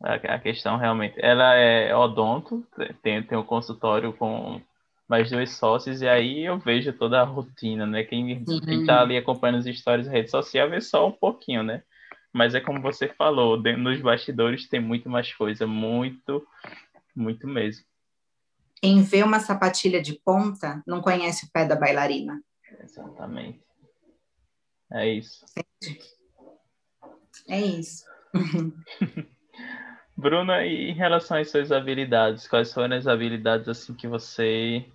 a, 0.03 0.15
a 0.15 0.39
questão 0.39 0.77
realmente, 0.77 1.15
ela 1.19 1.55
é 1.55 1.95
odonto, 1.95 2.67
tem, 3.03 3.23
tem 3.23 3.39
um 3.39 3.45
consultório 3.45 4.13
com 4.13 4.61
mais 5.09 5.31
dois 5.31 5.53
sócios, 5.53 6.03
e 6.03 6.09
aí 6.09 6.45
eu 6.45 6.59
vejo 6.59 6.93
toda 6.93 7.21
a 7.21 7.25
rotina, 7.25 7.87
né? 7.87 8.03
Quem, 8.03 8.39
uhum. 8.39 8.61
quem 8.61 8.85
tá 8.85 9.03
ali 9.03 9.17
acompanhando 9.17 9.59
as 9.59 9.67
histórias 9.67 10.07
da 10.07 10.13
rede 10.13 10.31
social 10.31 10.69
vê 10.69 10.81
só 10.81 11.07
um 11.07 11.13
pouquinho, 11.13 11.63
né? 11.63 11.83
Mas 12.33 12.55
é 12.55 12.61
como 12.61 12.83
você 12.83 13.09
falou, 13.09 13.57
nos 13.57 14.01
bastidores 14.01 14.69
tem 14.69 14.81
muito 14.81 15.09
mais 15.09 15.33
coisa, 15.33 15.67
muito, 15.67 16.45
muito 17.15 17.47
mesmo. 17.47 17.85
Quem 18.83 19.03
vê 19.03 19.23
uma 19.23 19.41
sapatilha 19.41 20.03
de 20.03 20.21
ponta 20.25 20.83
não 20.87 21.01
conhece 21.01 21.47
o 21.47 21.51
pé 21.53 21.65
da 21.65 21.77
bailarina. 21.77 22.43
Exatamente. 22.83 23.66
É 24.93 25.09
isso. 25.09 25.45
É 27.49 27.61
isso. 27.61 28.05
Bruna, 30.17 30.65
e 30.65 30.91
em 30.91 30.95
relação 30.95 31.37
às 31.37 31.51
suas 31.51 31.71
habilidades, 31.71 32.49
quais 32.49 32.73
foram 32.73 32.97
as 32.97 33.07
habilidades 33.07 33.69
assim 33.69 33.95
que 33.95 34.09
você 34.09 34.87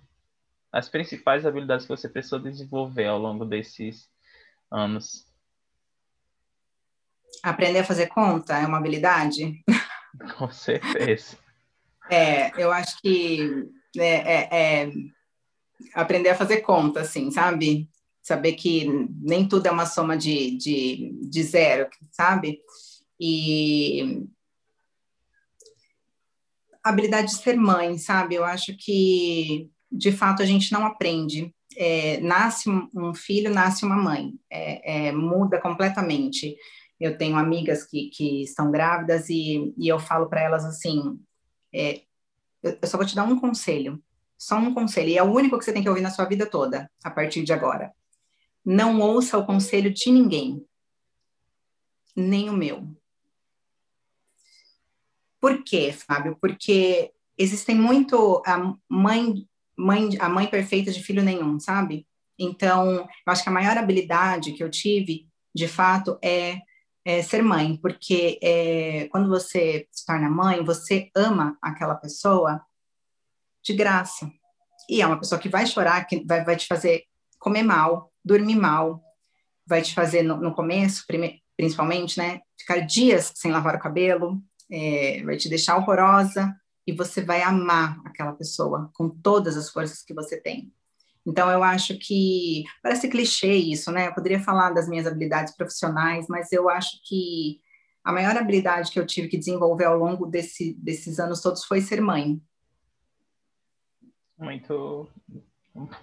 as 0.72 0.88
principais 0.88 1.44
habilidades 1.44 1.84
que 1.84 1.94
você 1.94 2.08
precisou 2.08 2.38
desenvolver 2.38 3.06
ao 3.06 3.18
longo 3.18 3.44
desses 3.44 4.08
anos? 4.70 5.26
Aprender 7.42 7.80
a 7.80 7.84
fazer 7.84 8.06
conta 8.06 8.56
é 8.56 8.66
uma 8.66 8.78
habilidade? 8.78 9.62
Com 10.38 10.50
certeza. 10.50 11.36
é, 12.10 12.50
eu 12.60 12.72
acho 12.72 13.00
que 13.02 13.68
é, 13.98 14.04
é, 14.06 14.48
é, 14.84 14.92
aprender 15.94 16.30
a 16.30 16.34
fazer 16.34 16.62
conta, 16.62 17.00
assim, 17.00 17.30
sabe? 17.30 17.88
Saber 18.22 18.52
que 18.52 18.86
nem 19.20 19.48
tudo 19.48 19.66
é 19.66 19.70
uma 19.70 19.86
soma 19.86 20.16
de, 20.16 20.56
de, 20.56 21.12
de 21.22 21.42
zero, 21.42 21.88
sabe? 22.12 22.60
E 23.18 24.24
a 26.82 26.90
habilidade 26.90 27.28
de 27.28 27.42
ser 27.42 27.56
mãe, 27.56 27.98
sabe? 27.98 28.34
Eu 28.34 28.44
acho 28.44 28.76
que, 28.76 29.70
de 29.90 30.12
fato, 30.12 30.42
a 30.42 30.46
gente 30.46 30.72
não 30.72 30.84
aprende. 30.86 31.54
É, 31.76 32.20
nasce 32.20 32.68
um 32.68 33.14
filho, 33.14 33.52
nasce 33.52 33.84
uma 33.84 33.96
mãe. 33.96 34.34
É, 34.50 35.08
é, 35.08 35.12
muda 35.12 35.60
completamente. 35.60 36.56
Eu 37.00 37.16
tenho 37.18 37.36
amigas 37.36 37.84
que, 37.84 38.10
que 38.10 38.42
estão 38.42 38.70
grávidas 38.70 39.28
e, 39.28 39.74
e 39.76 39.88
eu 39.88 39.98
falo 39.98 40.28
para 40.28 40.42
elas 40.42 40.64
assim: 40.64 41.18
é, 41.72 42.02
eu, 42.62 42.78
eu 42.80 42.88
só 42.88 42.96
vou 42.96 43.06
te 43.06 43.16
dar 43.16 43.24
um 43.24 43.38
conselho, 43.38 44.00
só 44.38 44.56
um 44.56 44.74
conselho, 44.74 45.08
e 45.08 45.18
é 45.18 45.22
o 45.22 45.32
único 45.32 45.58
que 45.58 45.64
você 45.64 45.72
tem 45.72 45.82
que 45.82 45.88
ouvir 45.88 46.00
na 46.00 46.10
sua 46.10 46.24
vida 46.24 46.46
toda, 46.46 46.90
a 47.02 47.10
partir 47.10 47.42
de 47.42 47.52
agora. 47.52 47.92
Não 48.64 49.00
ouça 49.00 49.38
o 49.38 49.46
conselho 49.46 49.92
de 49.92 50.10
ninguém, 50.10 50.64
nem 52.14 52.48
o 52.48 52.52
meu. 52.52 52.88
Por 55.40 55.64
quê, 55.64 55.92
Fábio? 55.92 56.36
Porque 56.40 57.12
existem 57.36 57.74
muito 57.74 58.42
a 58.46 58.76
mãe, 58.88 59.48
mãe, 59.76 60.10
a 60.20 60.28
mãe 60.28 60.46
perfeita 60.46 60.92
de 60.92 61.02
filho 61.02 61.22
nenhum, 61.22 61.58
sabe? 61.58 62.06
Então, 62.38 62.90
eu 62.92 63.08
acho 63.26 63.42
que 63.42 63.48
a 63.48 63.52
maior 63.52 63.76
habilidade 63.76 64.52
que 64.52 64.62
eu 64.62 64.70
tive, 64.70 65.28
de 65.54 65.66
fato, 65.66 66.18
é 66.22 66.60
é, 67.04 67.22
ser 67.22 67.42
mãe, 67.42 67.76
porque 67.76 68.38
é, 68.42 69.08
quando 69.08 69.28
você 69.28 69.86
se 69.90 70.06
torna 70.06 70.30
mãe, 70.30 70.64
você 70.64 71.10
ama 71.14 71.58
aquela 71.60 71.94
pessoa 71.94 72.64
de 73.62 73.72
graça. 73.72 74.30
E 74.88 75.00
é 75.00 75.06
uma 75.06 75.18
pessoa 75.18 75.40
que 75.40 75.48
vai 75.48 75.66
chorar, 75.66 76.04
que 76.04 76.24
vai, 76.24 76.44
vai 76.44 76.56
te 76.56 76.66
fazer 76.66 77.04
comer 77.42 77.64
mal, 77.64 78.12
dormir 78.24 78.54
mal, 78.54 79.02
vai 79.66 79.82
te 79.82 79.92
fazer 79.92 80.22
no, 80.22 80.36
no 80.36 80.54
começo, 80.54 81.04
principalmente, 81.56 82.16
né? 82.16 82.40
Ficar 82.56 82.78
dias 82.78 83.32
sem 83.34 83.50
lavar 83.50 83.74
o 83.74 83.80
cabelo, 83.80 84.40
é, 84.70 85.20
vai 85.24 85.36
te 85.36 85.48
deixar 85.48 85.76
horrorosa 85.76 86.54
e 86.86 86.92
você 86.92 87.20
vai 87.20 87.42
amar 87.42 88.00
aquela 88.04 88.32
pessoa 88.32 88.90
com 88.94 89.08
todas 89.08 89.56
as 89.56 89.68
forças 89.70 90.04
que 90.04 90.14
você 90.14 90.40
tem. 90.40 90.72
Então, 91.26 91.50
eu 91.50 91.64
acho 91.64 91.98
que 91.98 92.62
parece 92.80 93.08
clichê 93.08 93.54
isso, 93.54 93.90
né? 93.90 94.06
Eu 94.06 94.14
poderia 94.14 94.40
falar 94.40 94.70
das 94.70 94.88
minhas 94.88 95.06
habilidades 95.06 95.56
profissionais, 95.56 96.26
mas 96.28 96.52
eu 96.52 96.70
acho 96.70 97.00
que 97.04 97.60
a 98.04 98.12
maior 98.12 98.36
habilidade 98.36 98.90
que 98.92 99.00
eu 99.00 99.06
tive 99.06 99.26
que 99.26 99.38
desenvolver 99.38 99.84
ao 99.84 99.98
longo 99.98 100.26
desse, 100.26 100.74
desses 100.74 101.18
anos 101.18 101.40
todos 101.40 101.64
foi 101.64 101.80
ser 101.80 102.00
mãe. 102.00 102.40
Muito, 104.38 105.08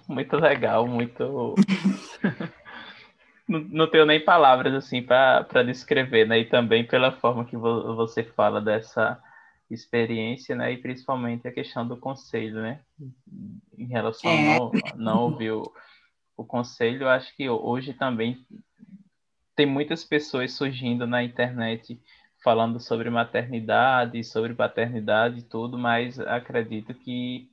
muito 0.08 0.36
legal, 0.36 0.86
muito. 0.86 1.54
não, 3.48 3.60
não 3.60 3.90
tenho 3.90 4.06
nem 4.06 4.24
palavras 4.24 4.74
assim 4.74 5.02
para 5.02 5.62
descrever, 5.64 6.26
né? 6.26 6.40
E 6.40 6.44
também 6.44 6.86
pela 6.86 7.12
forma 7.12 7.44
que 7.44 7.56
vo 7.56 7.94
você 7.94 8.22
fala 8.22 8.60
dessa 8.60 9.20
experiência, 9.70 10.54
né? 10.54 10.72
E 10.72 10.78
principalmente 10.78 11.46
a 11.46 11.52
questão 11.52 11.86
do 11.86 11.96
conselho, 11.96 12.62
né? 12.62 12.80
Em 13.78 13.86
relação 13.86 14.30
é. 14.30 14.56
a 14.56 14.58
não, 14.58 14.72
não 14.96 15.18
ouvir 15.24 15.52
o, 15.52 15.72
o 16.36 16.44
conselho, 16.44 17.08
acho 17.08 17.34
que 17.36 17.48
hoje 17.48 17.94
também 17.94 18.44
tem 19.54 19.66
muitas 19.66 20.04
pessoas 20.04 20.52
surgindo 20.52 21.06
na 21.06 21.22
internet 21.22 22.00
falando 22.42 22.80
sobre 22.80 23.10
maternidade, 23.10 24.24
sobre 24.24 24.54
paternidade 24.54 25.40
e 25.40 25.42
tudo, 25.42 25.78
mas 25.78 26.18
acredito 26.18 26.94
que 26.94 27.50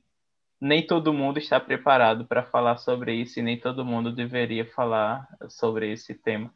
nem 0.60 0.86
todo 0.86 1.12
mundo 1.12 1.38
está 1.38 1.60
preparado 1.60 2.26
para 2.26 2.42
falar 2.42 2.78
sobre 2.78 3.14
isso 3.14 3.38
e 3.38 3.42
nem 3.42 3.58
todo 3.58 3.84
mundo 3.84 4.12
deveria 4.12 4.66
falar 4.66 5.28
sobre 5.48 5.92
esse 5.92 6.14
tema. 6.14 6.52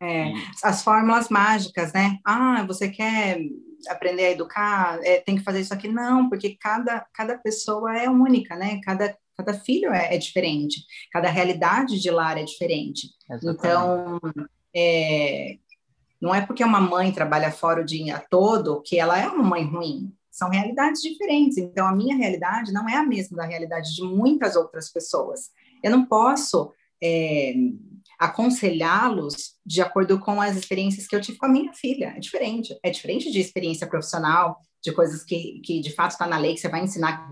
É, 0.00 0.32
as 0.64 0.82
fórmulas 0.82 1.28
mágicas, 1.28 1.92
né? 1.92 2.18
Ah, 2.24 2.64
você 2.66 2.88
quer 2.88 3.38
aprender 3.88 4.26
a 4.26 4.30
educar, 4.30 4.98
é, 5.04 5.20
tem 5.20 5.36
que 5.36 5.44
fazer 5.44 5.60
isso 5.60 5.72
aqui. 5.72 5.86
Não, 5.86 6.28
porque 6.28 6.56
cada, 6.60 7.06
cada 7.12 7.38
pessoa 7.38 7.96
é 7.96 8.08
única, 8.08 8.56
né? 8.56 8.80
Cada, 8.82 9.16
cada 9.36 9.54
filho 9.54 9.92
é, 9.92 10.14
é 10.14 10.18
diferente, 10.18 10.84
cada 11.12 11.28
realidade 11.28 12.00
de 12.00 12.10
lar 12.10 12.36
é 12.36 12.42
diferente. 12.42 13.10
Exatamente. 13.30 13.58
Então, 13.58 14.20
é, 14.74 15.58
não 16.20 16.34
é 16.34 16.44
porque 16.44 16.64
uma 16.64 16.80
mãe 16.80 17.12
trabalha 17.12 17.52
fora 17.52 17.82
o 17.82 17.84
dia 17.84 18.24
todo 18.30 18.82
que 18.82 18.98
ela 18.98 19.18
é 19.18 19.28
uma 19.28 19.44
mãe 19.44 19.64
ruim. 19.64 20.12
São 20.32 20.48
realidades 20.48 21.02
diferentes. 21.02 21.58
Então, 21.58 21.86
a 21.86 21.94
minha 21.94 22.16
realidade 22.16 22.72
não 22.72 22.88
é 22.88 22.96
a 22.96 23.04
mesma 23.04 23.36
da 23.36 23.44
realidade 23.44 23.94
de 23.94 24.02
muitas 24.02 24.56
outras 24.56 24.90
pessoas. 24.90 25.50
Eu 25.84 25.90
não 25.90 26.06
posso 26.06 26.72
é, 27.02 27.54
aconselhá-los 28.18 29.56
de 29.64 29.82
acordo 29.82 30.18
com 30.18 30.40
as 30.40 30.56
experiências 30.56 31.06
que 31.06 31.14
eu 31.14 31.20
tive 31.20 31.36
com 31.36 31.44
a 31.44 31.50
minha 31.50 31.74
filha. 31.74 32.14
É 32.16 32.18
diferente. 32.18 32.74
É 32.82 32.88
diferente 32.88 33.30
de 33.30 33.40
experiência 33.40 33.86
profissional, 33.86 34.58
de 34.82 34.90
coisas 34.92 35.22
que, 35.22 35.60
que 35.62 35.80
de 35.80 35.94
fato 35.94 36.12
está 36.12 36.26
na 36.26 36.38
lei, 36.38 36.54
que 36.54 36.60
você 36.60 36.68
vai 36.68 36.82
ensinar, 36.82 37.28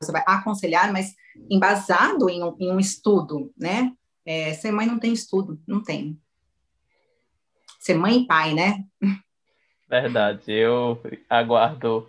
você 0.00 0.12
vai 0.12 0.22
aconselhar, 0.24 0.92
mas 0.92 1.12
embasado 1.50 2.30
em 2.30 2.40
um, 2.40 2.56
em 2.60 2.70
um 2.70 2.78
estudo, 2.78 3.52
né? 3.58 3.92
É, 4.24 4.54
ser 4.54 4.70
mãe 4.70 4.86
não 4.86 4.98
tem 4.98 5.12
estudo, 5.12 5.60
não 5.66 5.82
tem. 5.82 6.16
Ser 7.80 7.94
mãe 7.94 8.22
e 8.22 8.26
pai, 8.28 8.54
né? 8.54 8.84
Verdade. 9.90 10.52
Eu 10.52 11.00
aguardo 11.28 12.08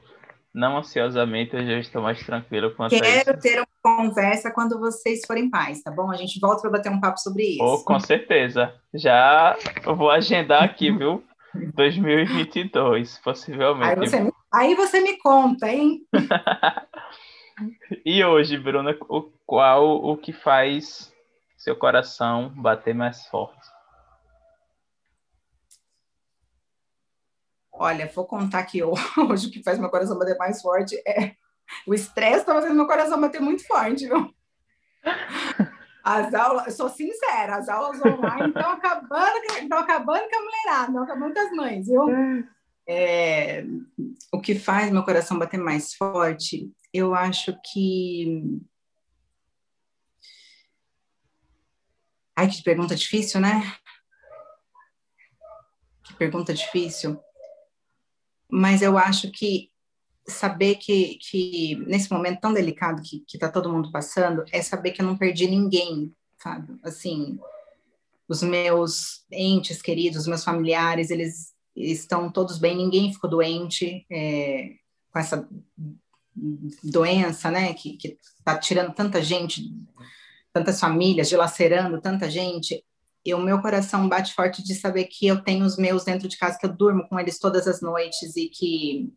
não 0.56 0.78
ansiosamente, 0.78 1.54
eu 1.54 1.66
já 1.66 1.80
estou 1.80 2.02
mais 2.02 2.26
tranquilo 2.26 2.74
quanto 2.74 2.98
Quero 2.98 3.32
isso. 3.32 3.40
ter 3.42 3.58
uma 3.60 3.68
conversa 3.84 4.50
quando 4.50 4.80
vocês 4.80 5.20
forem 5.28 5.50
pais, 5.50 5.84
tá 5.84 5.92
bom? 5.92 6.10
A 6.10 6.16
gente 6.16 6.40
volta 6.40 6.62
para 6.62 6.72
bater 6.72 6.90
um 6.90 7.02
papo 7.02 7.20
sobre 7.20 7.44
isso. 7.44 7.64
Oh, 7.64 7.84
com 7.84 8.00
certeza. 8.00 8.74
Já 8.94 9.58
vou 9.84 10.10
agendar 10.10 10.64
aqui, 10.64 10.90
viu? 10.92 11.22
2022, 11.76 13.20
possivelmente. 13.20 14.00
Aí 14.00 14.10
você 14.10 14.20
me, 14.22 14.32
aí 14.54 14.76
você 14.76 15.02
me 15.02 15.18
conta, 15.18 15.68
hein? 15.68 16.02
e 18.06 18.24
hoje, 18.24 18.58
Bruna, 18.58 18.96
o, 19.10 19.24
qual 19.46 20.06
o 20.06 20.16
que 20.16 20.32
faz 20.32 21.14
seu 21.58 21.76
coração 21.76 22.50
bater 22.56 22.96
mais 22.96 23.28
forte? 23.28 23.75
Olha, 27.78 28.10
vou 28.14 28.26
contar 28.26 28.64
que 28.64 28.82
hoje 28.84 29.48
o 29.48 29.52
que 29.52 29.64
faz 29.64 29.78
meu 29.78 29.90
coração 29.90 30.18
bater 30.18 30.38
mais 30.38 30.62
forte 30.62 30.96
é 31.08 31.36
o 31.86 31.94
estresse 31.94 32.40
está 32.40 32.54
fazendo 32.54 32.76
meu 32.76 32.88
coração 32.88 33.20
bater 33.20 33.42
muito 33.42 33.66
forte, 33.66 34.08
viu? 34.08 34.34
As 36.04 36.34
aulas, 36.36 36.68
eu 36.68 36.72
sou 36.72 36.88
sincera, 36.88 37.56
as 37.56 37.68
aulas 37.68 38.00
online 38.00 38.50
estão 38.50 38.74
acabando, 38.74 39.44
estão 39.60 39.80
acabando 39.80 40.30
com 40.30 40.36
a 40.36 40.44
mulherada, 40.44 40.88
estão 40.90 41.04
acabando 41.04 41.34
com 41.34 41.40
as 41.40 41.52
mães, 41.52 41.88
viu? 41.88 42.04
É, 42.88 43.66
o 44.32 44.40
que 44.40 44.54
faz 44.54 44.92
meu 44.92 45.04
coração 45.04 45.40
bater 45.40 45.60
mais 45.60 45.96
forte, 45.96 46.72
eu 46.94 47.16
acho 47.16 47.60
que. 47.66 48.62
Ai, 52.36 52.50
que 52.50 52.62
pergunta 52.62 52.96
difícil, 52.96 53.42
né? 53.42 53.64
Que 56.04 56.14
pergunta 56.14 56.54
difícil. 56.54 57.20
Mas 58.50 58.82
eu 58.82 58.98
acho 58.98 59.32
que 59.32 59.70
saber 60.28 60.76
que, 60.76 61.18
que 61.22 61.76
nesse 61.88 62.12
momento 62.12 62.42
tão 62.42 62.54
delicado 62.54 63.02
que 63.02 63.24
está 63.34 63.50
todo 63.50 63.72
mundo 63.72 63.92
passando, 63.92 64.44
é 64.52 64.62
saber 64.62 64.92
que 64.92 65.02
eu 65.02 65.06
não 65.06 65.18
perdi 65.18 65.48
ninguém, 65.48 66.14
sabe? 66.42 66.78
Assim, 66.84 67.40
os 68.28 68.42
meus 68.42 69.24
entes 69.32 69.82
queridos, 69.82 70.22
os 70.22 70.28
meus 70.28 70.44
familiares, 70.44 71.12
eles 71.12 71.54
estão 71.76 72.32
todos 72.32 72.58
bem, 72.58 72.76
ninguém 72.76 73.14
ficou 73.14 73.30
doente 73.30 74.06
é, 74.10 74.76
com 75.12 75.20
essa 75.20 75.48
doença, 76.84 77.52
né, 77.52 77.74
que 77.74 77.98
está 78.02 78.58
tirando 78.58 78.94
tanta 78.94 79.22
gente, 79.22 79.72
tantas 80.52 80.80
famílias, 80.80 81.30
dilacerando 81.30 82.02
tanta 82.02 82.30
gente, 82.30 82.84
e 83.26 83.34
o 83.34 83.42
meu 83.42 83.60
coração 83.60 84.08
bate 84.08 84.34
forte 84.34 84.64
de 84.64 84.76
saber 84.76 85.06
que 85.06 85.26
eu 85.26 85.42
tenho 85.42 85.66
os 85.66 85.78
meus 85.78 86.04
dentro 86.04 86.28
de 86.28 86.38
casa, 86.38 86.60
que 86.60 86.66
eu 86.66 86.72
durmo 86.72 87.08
com 87.10 87.20
eles 87.20 87.40
todas 87.40 87.68
as 87.68 87.82
noites 87.82 88.38
e 88.38 88.48
que 88.48 89.12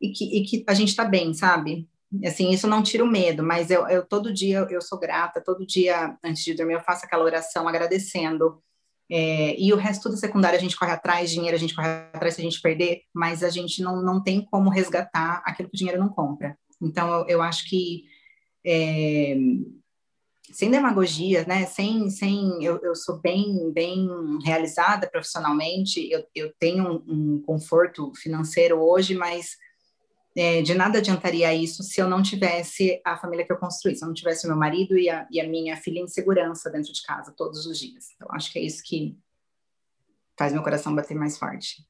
e 0.00 0.10
que, 0.10 0.38
e 0.38 0.44
que 0.44 0.64
a 0.66 0.74
gente 0.74 0.88
está 0.88 1.04
bem, 1.04 1.34
sabe? 1.34 1.88
Assim, 2.24 2.50
isso 2.50 2.66
não 2.66 2.82
tira 2.82 3.04
o 3.04 3.06
medo, 3.06 3.42
mas 3.42 3.70
eu, 3.70 3.86
eu 3.88 4.06
todo 4.06 4.32
dia 4.32 4.66
eu 4.70 4.80
sou 4.80 4.98
grata, 4.98 5.42
todo 5.42 5.66
dia 5.66 6.16
antes 6.24 6.42
de 6.42 6.54
dormir 6.54 6.74
eu 6.74 6.80
faço 6.80 7.04
aquela 7.04 7.24
oração 7.24 7.68
agradecendo. 7.68 8.62
É, 9.10 9.58
e 9.58 9.72
o 9.72 9.76
resto 9.76 10.04
tudo 10.04 10.16
secundário 10.16 10.56
a 10.56 10.60
gente 10.60 10.76
corre 10.76 10.92
atrás, 10.92 11.30
dinheiro 11.30 11.56
a 11.56 11.60
gente 11.60 11.74
corre 11.74 11.88
atrás 11.88 12.34
se 12.34 12.40
a 12.40 12.44
gente 12.44 12.60
perder, 12.62 13.02
mas 13.12 13.42
a 13.42 13.50
gente 13.50 13.82
não, 13.82 14.02
não 14.02 14.22
tem 14.22 14.42
como 14.44 14.70
resgatar 14.70 15.42
aquilo 15.44 15.68
que 15.68 15.74
o 15.74 15.78
dinheiro 15.78 16.00
não 16.00 16.08
compra. 16.08 16.56
Então 16.80 17.12
eu, 17.12 17.26
eu 17.28 17.42
acho 17.42 17.68
que 17.68 18.04
é, 18.64 19.36
sem 20.52 20.70
demagogia, 20.70 21.44
né? 21.46 21.66
Sem, 21.66 22.08
sem 22.10 22.62
eu, 22.62 22.78
eu 22.82 22.94
sou 22.94 23.18
bem, 23.18 23.70
bem 23.72 24.08
realizada 24.44 25.08
profissionalmente. 25.08 26.10
Eu, 26.10 26.24
eu 26.34 26.52
tenho 26.58 26.84
um, 26.84 27.04
um 27.36 27.42
conforto 27.42 28.12
financeiro 28.14 28.80
hoje, 28.80 29.14
mas 29.14 29.56
é, 30.36 30.62
de 30.62 30.74
nada 30.74 30.98
adiantaria 30.98 31.52
isso 31.52 31.82
se 31.82 32.00
eu 32.00 32.08
não 32.08 32.22
tivesse 32.22 33.00
a 33.04 33.16
família 33.16 33.44
que 33.44 33.52
eu 33.52 33.58
construí, 33.58 33.96
se 33.96 34.04
eu 34.04 34.06
não 34.06 34.14
tivesse 34.14 34.46
o 34.46 34.48
meu 34.48 34.56
marido 34.56 34.96
e 34.96 35.10
a, 35.10 35.26
e 35.30 35.40
a 35.40 35.48
minha 35.48 35.76
filha 35.76 36.00
em 36.00 36.06
segurança 36.06 36.70
dentro 36.70 36.92
de 36.92 37.02
casa 37.02 37.34
todos 37.36 37.66
os 37.66 37.78
dias. 37.78 38.12
Então, 38.14 38.28
acho 38.30 38.52
que 38.52 38.58
é 38.58 38.62
isso 38.62 38.82
que 38.84 39.18
faz 40.38 40.52
meu 40.52 40.62
coração 40.62 40.94
bater 40.94 41.16
mais 41.16 41.36
forte. 41.36 41.84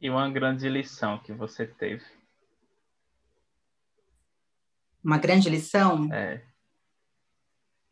E 0.00 0.10
uma 0.10 0.28
grande 0.30 0.68
lição 0.68 1.18
que 1.18 1.32
você 1.32 1.66
teve? 1.66 2.04
Uma 5.02 5.18
grande 5.18 5.48
lição? 5.48 6.12
É. 6.12 6.47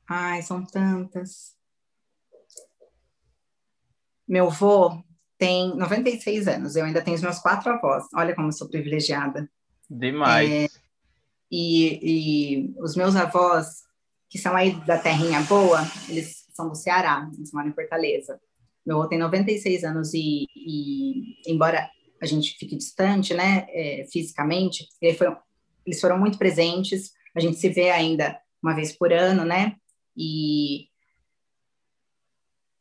Ai, 0.08 0.42
são 0.42 0.64
tantas. 0.64 1.54
Meu 4.26 4.46
avô, 4.46 5.02
tem 5.38 5.76
96 5.76 6.48
anos, 6.48 6.76
eu 6.76 6.84
ainda 6.84 7.02
tenho 7.02 7.16
os 7.16 7.22
meus 7.22 7.38
quatro 7.38 7.70
avós. 7.70 8.04
Olha 8.14 8.34
como 8.34 8.48
eu 8.48 8.52
sou 8.52 8.68
privilegiada. 8.68 9.48
Demais. 9.88 10.50
É, 10.50 10.66
e, 11.50 12.00
e, 12.02 12.74
os 12.78 12.96
meus 12.96 13.14
avós, 13.14 13.82
que 14.28 14.38
são 14.38 14.56
aí 14.56 14.74
da 14.84 14.98
terrinha 14.98 15.40
boa, 15.42 15.80
eles 16.08 16.46
são 16.52 16.68
do 16.68 16.74
Ceará, 16.74 17.28
eles 17.36 17.52
moram 17.52 17.68
em 17.68 17.74
Fortaleza. 17.74 18.40
Meu 18.84 18.98
avô 18.98 19.08
tem 19.08 19.18
96 19.18 19.84
anos 19.84 20.14
e, 20.14 20.46
e 20.54 21.52
embora 21.52 21.88
a 22.20 22.26
gente 22.26 22.56
fique 22.58 22.76
distante, 22.76 23.34
né, 23.34 23.66
é, 23.68 24.06
fisicamente, 24.10 24.88
foi, 25.18 25.36
eles 25.84 26.00
foram 26.00 26.18
muito 26.18 26.38
presentes. 26.38 27.12
A 27.34 27.40
gente 27.40 27.58
se 27.58 27.68
vê 27.68 27.90
ainda 27.90 28.38
uma 28.62 28.74
vez 28.74 28.96
por 28.96 29.12
ano, 29.12 29.44
né? 29.44 29.76
E 30.16 30.88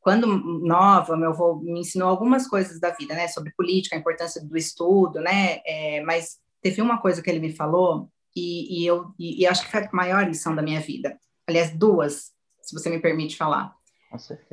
quando 0.06 0.28
nova, 0.28 1.18
meu 1.18 1.32
avô 1.32 1.56
me 1.56 1.80
ensinou 1.80 2.08
algumas 2.08 2.48
coisas 2.48 2.80
da 2.80 2.92
vida, 2.92 3.16
né, 3.16 3.28
sobre 3.28 3.52
política, 3.58 3.96
a 3.96 4.00
importância 4.00 4.40
do 4.44 4.56
estudo, 4.56 5.20
né, 5.20 5.62
é, 5.66 6.04
mas 6.04 6.40
teve 6.62 6.80
uma 6.80 7.02
coisa 7.02 7.24
que 7.24 7.30
ele 7.30 7.40
me 7.40 7.52
falou 7.52 8.08
e, 8.36 8.82
e 8.82 8.86
eu 8.86 9.14
e, 9.18 9.42
e, 9.42 9.48
acho 9.48 9.66
que 9.66 9.72
foi 9.72 9.82
a 9.82 9.90
maior 9.92 10.28
lição 10.28 10.56
da 10.56 10.62
minha 10.62 10.80
vida. 10.80 11.20
Aliás, 11.48 11.72
duas, 11.76 12.32
se 12.62 12.74
você 12.74 12.88
me 12.90 13.00
permite 13.00 13.36
falar. 13.36 13.76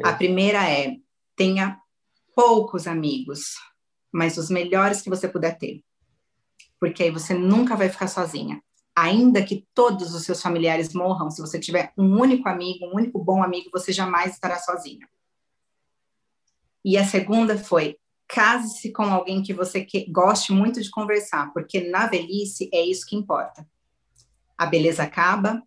A 0.02 0.14
primeira 0.14 0.66
é 0.70 0.96
tenha 1.36 1.78
poucos 2.34 2.86
amigos, 2.86 3.54
mas 4.10 4.38
os 4.38 4.48
melhores 4.48 5.02
que 5.02 5.10
você 5.10 5.28
puder 5.28 5.58
ter, 5.58 5.82
porque 6.80 7.02
aí 7.02 7.10
você 7.10 7.34
nunca 7.34 7.76
vai 7.76 7.90
ficar 7.90 8.08
sozinha. 8.08 8.62
Ainda 8.94 9.42
que 9.42 9.66
todos 9.74 10.14
os 10.14 10.24
seus 10.24 10.42
familiares 10.42 10.92
morram, 10.92 11.30
se 11.30 11.40
você 11.40 11.58
tiver 11.58 11.92
um 11.96 12.20
único 12.20 12.48
amigo, 12.48 12.86
um 12.86 12.96
único 12.96 13.18
bom 13.18 13.42
amigo, 13.42 13.70
você 13.72 13.92
jamais 13.92 14.34
estará 14.34 14.58
sozinha. 14.58 15.08
E 16.84 16.98
a 16.98 17.04
segunda 17.04 17.56
foi: 17.56 17.96
case-se 18.28 18.92
com 18.92 19.04
alguém 19.04 19.42
que 19.42 19.54
você 19.54 19.84
que, 19.84 20.10
goste 20.10 20.52
muito 20.52 20.80
de 20.82 20.90
conversar, 20.90 21.52
porque 21.52 21.88
na 21.88 22.06
velhice 22.06 22.68
é 22.72 22.82
isso 22.82 23.06
que 23.06 23.16
importa. 23.16 23.66
A 24.58 24.66
beleza 24.66 25.02
acaba, 25.02 25.62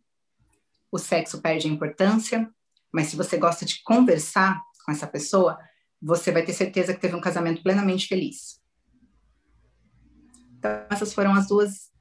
o 0.91 0.99
sexo 0.99 1.41
perde 1.41 1.67
a 1.67 1.71
importância, 1.71 2.49
mas 2.91 3.07
se 3.07 3.15
você 3.15 3.37
gosta 3.37 3.65
de 3.65 3.81
conversar 3.83 4.61
com 4.85 4.91
essa 4.91 5.07
pessoa, 5.07 5.57
você 6.01 6.31
vai 6.31 6.45
ter 6.45 6.53
certeza 6.53 6.93
que 6.93 7.01
teve 7.01 7.15
um 7.15 7.21
casamento 7.21 7.63
plenamente 7.63 8.07
feliz. 8.07 8.61
Então, 10.57 10.85
essas 10.89 11.13
foram 11.13 11.33
as 11.33 11.47
duas 11.47 11.91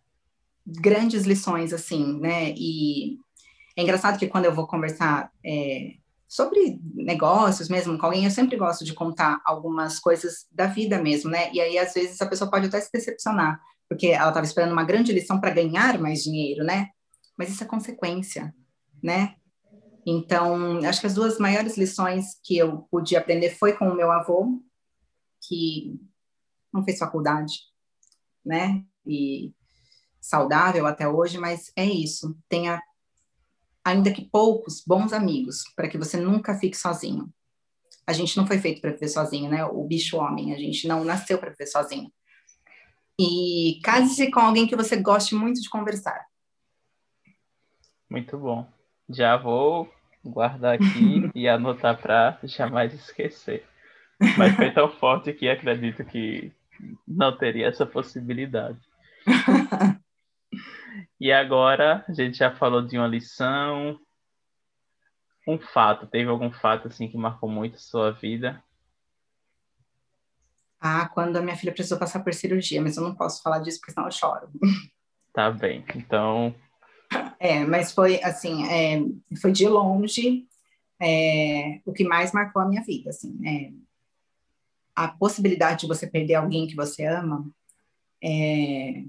grandes 0.67 1.25
lições, 1.25 1.73
assim, 1.73 2.19
né? 2.21 2.55
E 2.57 3.19
é 3.77 3.83
engraçado 3.83 4.19
que 4.19 4.29
quando 4.29 4.47
eu 4.47 4.55
vou 4.55 4.67
conversar 4.67 5.31
é, 5.45 5.95
sobre 6.29 6.81
negócios 6.95 7.69
mesmo 7.69 7.99
com 7.99 8.07
alguém, 8.07 8.25
eu 8.25 8.31
sempre 8.31 8.57
gosto 8.57 8.85
de 8.85 8.95
contar 8.95 9.41
algumas 9.45 9.99
coisas 9.99 10.47
da 10.51 10.67
vida 10.67 11.01
mesmo, 11.01 11.31
né? 11.31 11.53
E 11.53 11.61
aí, 11.61 11.79
às 11.79 11.93
vezes, 11.93 12.21
a 12.21 12.27
pessoa 12.27 12.51
pode 12.51 12.67
até 12.67 12.81
se 12.81 12.91
decepcionar, 12.93 13.61
porque 13.89 14.09
ela 14.09 14.29
estava 14.29 14.47
esperando 14.47 14.73
uma 14.73 14.85
grande 14.85 15.13
lição 15.13 15.41
para 15.41 15.51
ganhar 15.51 15.99
mais 15.99 16.23
dinheiro, 16.23 16.65
né? 16.65 16.89
Mas 17.37 17.51
isso 17.51 17.63
é 17.63 17.67
consequência, 17.67 18.55
né? 19.03 19.35
Então, 20.07 20.79
acho 20.85 21.01
que 21.01 21.07
as 21.07 21.15
duas 21.15 21.39
maiores 21.39 21.77
lições 21.77 22.39
que 22.43 22.57
eu 22.59 22.87
pude 22.91 23.17
aprender 23.17 23.51
foi 23.51 23.73
com 23.73 23.89
o 23.89 23.95
meu 23.95 24.13
avô, 24.13 24.61
que 25.49 25.99
não 26.73 26.85
fez 26.85 26.99
faculdade, 26.99 27.61
né? 28.45 28.83
E 29.07 29.53
saudável 30.25 30.87
até 30.87 31.07
hoje, 31.07 31.37
mas 31.37 31.71
é 31.77 31.85
isso. 31.85 32.35
Tenha 32.49 32.81
ainda 33.85 34.11
que 34.11 34.25
poucos, 34.25 34.83
bons 34.87 35.13
amigos, 35.13 35.65
para 35.77 35.87
que 35.87 35.99
você 35.99 36.17
nunca 36.17 36.55
fique 36.55 36.77
sozinho. 36.77 37.29
A 38.07 38.13
gente 38.15 38.35
não 38.35 38.47
foi 38.47 38.59
feito 38.59 38.81
para 38.81 38.93
viver 38.93 39.09
sozinho, 39.09 39.51
né? 39.51 39.65
O 39.67 39.85
bicho 39.85 40.17
homem, 40.17 40.55
a 40.55 40.59
gente 40.59 40.89
não 40.89 41.05
nasceu 41.05 41.37
para 41.39 41.51
viver 41.51 41.67
sozinho. 41.67 42.11
E 43.21 43.81
case-se 43.85 44.31
com 44.31 44.41
alguém 44.41 44.67
que 44.67 44.75
você 44.75 44.97
goste 44.97 45.35
muito 45.35 45.61
de 45.61 45.69
conversar. 45.69 46.25
Muito 48.09 48.39
bom. 48.39 48.67
Já 49.11 49.37
vou 49.37 49.93
guardar 50.25 50.77
aqui 50.77 51.31
e 51.35 51.47
anotar 51.47 52.01
para 52.01 52.39
jamais 52.45 52.95
esquecer. 52.95 53.67
Mas 54.39 54.57
foi 54.57 54.73
tão 54.73 54.89
forte 54.89 55.35
que 55.35 55.49
acredito 55.49 56.03
que 56.03 56.51
não 57.07 57.37
teria 57.37 57.69
essa 57.69 57.85
possibilidade. 57.85 58.81
E 61.21 61.33
agora 61.33 62.05
a 62.09 62.13
gente 62.13 62.39
já 62.39 62.55
falou 62.55 62.83
de 62.83 62.97
uma 62.99 63.07
lição, 63.07 63.99
um 65.47 65.59
fato. 65.59 66.07
Teve 66.07 66.29
algum 66.29 66.51
fato 66.51 66.89
assim 66.89 67.09
que 67.09 67.17
marcou 67.17 67.49
muito 67.49 67.77
a 67.77 67.81
sua 67.81 68.13
vida? 68.13 68.63
Ah, 70.81 71.09
quando 71.09 71.37
a 71.37 71.43
minha 71.43 71.57
filha 71.57 71.73
precisou 71.73 71.99
passar 71.99 72.21
por 72.23 72.35
cirurgia, 72.35 72.83
mas 72.83 72.97
eu 72.97 73.03
não 73.03 73.15
posso 73.15 73.43
falar 73.43 73.61
disso 73.61 73.79
porque 73.81 73.93
senão 73.93 74.07
eu 74.07 74.13
choro. 74.13 74.49
Tá 75.33 75.51
bem, 75.51 75.85
então. 75.97 76.55
É, 77.41 77.65
mas 77.65 77.91
foi 77.91 78.23
assim, 78.23 78.69
é, 78.69 79.03
foi 79.41 79.51
de 79.51 79.67
longe 79.67 80.47
é, 81.01 81.81
o 81.85 81.93
que 81.93 82.05
mais 82.05 82.33
marcou 82.33 82.63
a 82.63 82.69
minha 82.69 82.83
vida, 82.83 83.11
assim, 83.11 83.37
é, 83.47 83.73
a 84.95 85.09
possibilidade 85.09 85.81
de 85.81 85.87
você 85.87 86.07
perder 86.07 86.35
alguém 86.35 86.67
que 86.67 86.77
você 86.77 87.05
ama 87.05 87.51
é, 88.23 89.05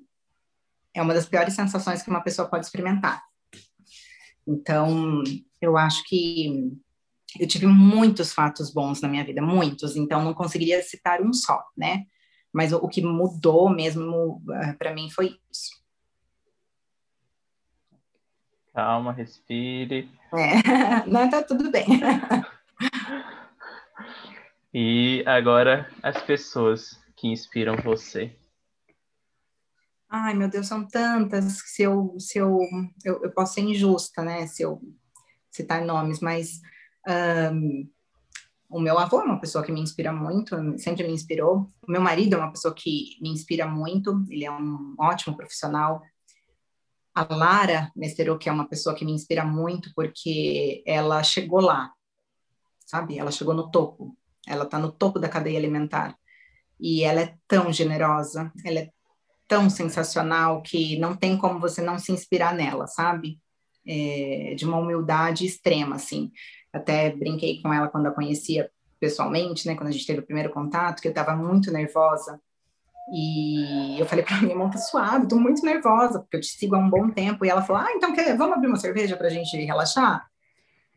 é 0.96 1.02
uma 1.02 1.14
das 1.14 1.26
piores 1.26 1.54
sensações 1.54 2.02
que 2.02 2.10
uma 2.10 2.22
pessoa 2.22 2.48
pode 2.48 2.66
experimentar. 2.66 3.22
Então, 4.48 5.22
eu 5.62 5.78
acho 5.78 6.04
que 6.06 6.72
eu 7.40 7.48
tive 7.48 7.68
muitos 7.68 8.32
fatos 8.32 8.72
bons 8.72 9.02
na 9.02 9.10
minha 9.10 9.26
vida, 9.26 9.42
muitos, 9.42 9.96
então 9.96 10.24
não 10.24 10.34
conseguiria 10.34 10.82
citar 10.82 11.22
um 11.22 11.34
só, 11.34 11.62
né? 11.76 12.06
Mas 12.54 12.72
o, 12.72 12.78
o 12.78 12.88
que 12.88 13.02
mudou 13.02 13.70
mesmo 13.70 14.42
uh, 14.48 14.78
para 14.78 14.94
mim 14.94 15.10
foi 15.10 15.38
isso. 15.52 15.84
Calma, 18.74 19.12
respire. 19.12 20.10
É, 20.34 21.06
não, 21.08 21.30
tá 21.30 21.44
tudo 21.44 21.70
bem. 21.70 21.86
e 24.74 25.24
agora 25.26 25.90
as 26.02 26.22
pessoas 26.22 26.98
que 27.18 27.28
inspiram 27.28 27.76
você. 27.78 28.34
Ai, 30.10 30.34
meu 30.34 30.48
Deus, 30.48 30.68
são 30.68 30.88
tantas 30.88 31.62
que 31.62 31.70
se 31.70 31.82
eu, 31.82 32.16
se 32.20 32.38
eu, 32.38 32.60
eu, 33.04 33.24
eu 33.24 33.32
posso 33.32 33.56
ser 33.56 33.62
injusta, 33.62 34.24
né, 34.24 34.48
se 34.48 34.64
eu 34.64 34.82
citar 35.52 35.84
nomes, 35.84 36.20
mas 36.20 36.62
um, 37.54 37.90
o 38.70 38.80
meu 38.80 38.98
avô 39.00 39.22
é 39.22 39.24
uma 39.24 39.40
pessoa 39.40 39.64
que 39.64 39.72
me 39.72 39.82
inspira 39.82 40.12
muito, 40.12 40.56
sempre 40.78 41.08
me 41.08 41.14
inspirou. 41.14 41.72
O 41.88 41.92
meu 41.92 42.02
marido 42.02 42.36
é 42.36 42.38
uma 42.38 42.52
pessoa 42.52 42.74
que 42.74 43.18
me 43.22 43.30
inspira 43.30 43.66
muito, 43.66 44.24
ele 44.30 44.46
é 44.46 44.52
um 44.52 44.96
ótimo 45.00 45.36
profissional. 45.36 46.02
A 47.14 47.34
Lara 47.34 47.92
Nestero, 47.96 48.38
que 48.38 48.50
é 48.50 48.52
uma 48.52 48.68
pessoa 48.68 48.96
que 48.96 49.06
me 49.06 49.14
inspira 49.14 49.46
muito, 49.46 49.92
porque 49.96 50.84
ela 50.86 51.24
chegou 51.24 51.62
lá, 51.62 51.92
sabe? 52.86 53.18
Ela 53.18 53.32
chegou 53.32 53.54
no 53.54 53.72
topo, 53.72 54.18
ela 54.46 54.66
está 54.66 54.78
no 54.78 54.92
topo 54.92 55.20
da 55.20 55.30
cadeia 55.30 55.58
alimentar. 55.58 56.18
E 56.78 57.04
ela 57.04 57.22
é 57.22 57.38
tão 57.48 57.72
generosa, 57.72 58.52
ela 58.66 58.80
é 58.80 58.92
tão 59.48 59.70
sensacional 59.70 60.62
que 60.62 60.98
não 61.00 61.16
tem 61.16 61.38
como 61.38 61.60
você 61.60 61.82
não 61.82 62.00
se 62.00 62.12
inspirar 62.12 62.54
nela, 62.54 62.88
sabe? 62.88 63.40
É, 63.88 64.56
de 64.56 64.66
uma 64.66 64.78
humildade 64.78 65.46
extrema, 65.46 65.96
assim. 65.96 66.32
Até 66.74 67.16
brinquei 67.16 67.62
com 67.62 67.74
ela 67.74 67.88
quando 67.88 68.08
a 68.08 68.12
conhecia 68.12 68.70
pessoalmente, 69.00 69.68
né? 69.68 69.76
Quando 69.76 69.90
a 69.90 69.92
gente 69.92 70.06
teve 70.06 70.20
o 70.20 70.26
primeiro 70.26 70.52
contato, 70.52 71.02
que 71.02 71.08
eu 71.08 71.12
estava 71.12 71.36
muito 71.36 71.72
nervosa. 71.72 72.40
E 73.14 74.00
eu 74.00 74.06
falei 74.06 74.26
para 74.26 74.38
minha 74.38 74.54
irmã, 74.54 74.70
tá 74.70 74.80
suave, 74.80 75.28
tô 75.28 75.36
muito 75.36 75.64
nervosa, 75.64 76.20
porque 76.20 76.38
eu 76.38 76.42
te 76.42 76.48
sigo 76.48 76.76
há 76.76 76.80
um 76.80 76.90
bom 76.90 77.10
tempo. 77.12 77.46
E 77.46 77.50
ela 77.50 77.62
falou, 77.62 77.84
ah, 77.84 77.92
então 77.92 78.14
quer, 78.14 78.36
vamos 78.36 78.58
abrir 78.58 78.68
uma 78.68 78.80
cerveja 78.80 79.16
para 79.16 79.28
a 79.28 79.30
gente 79.30 79.56
relaxar? 79.58 80.26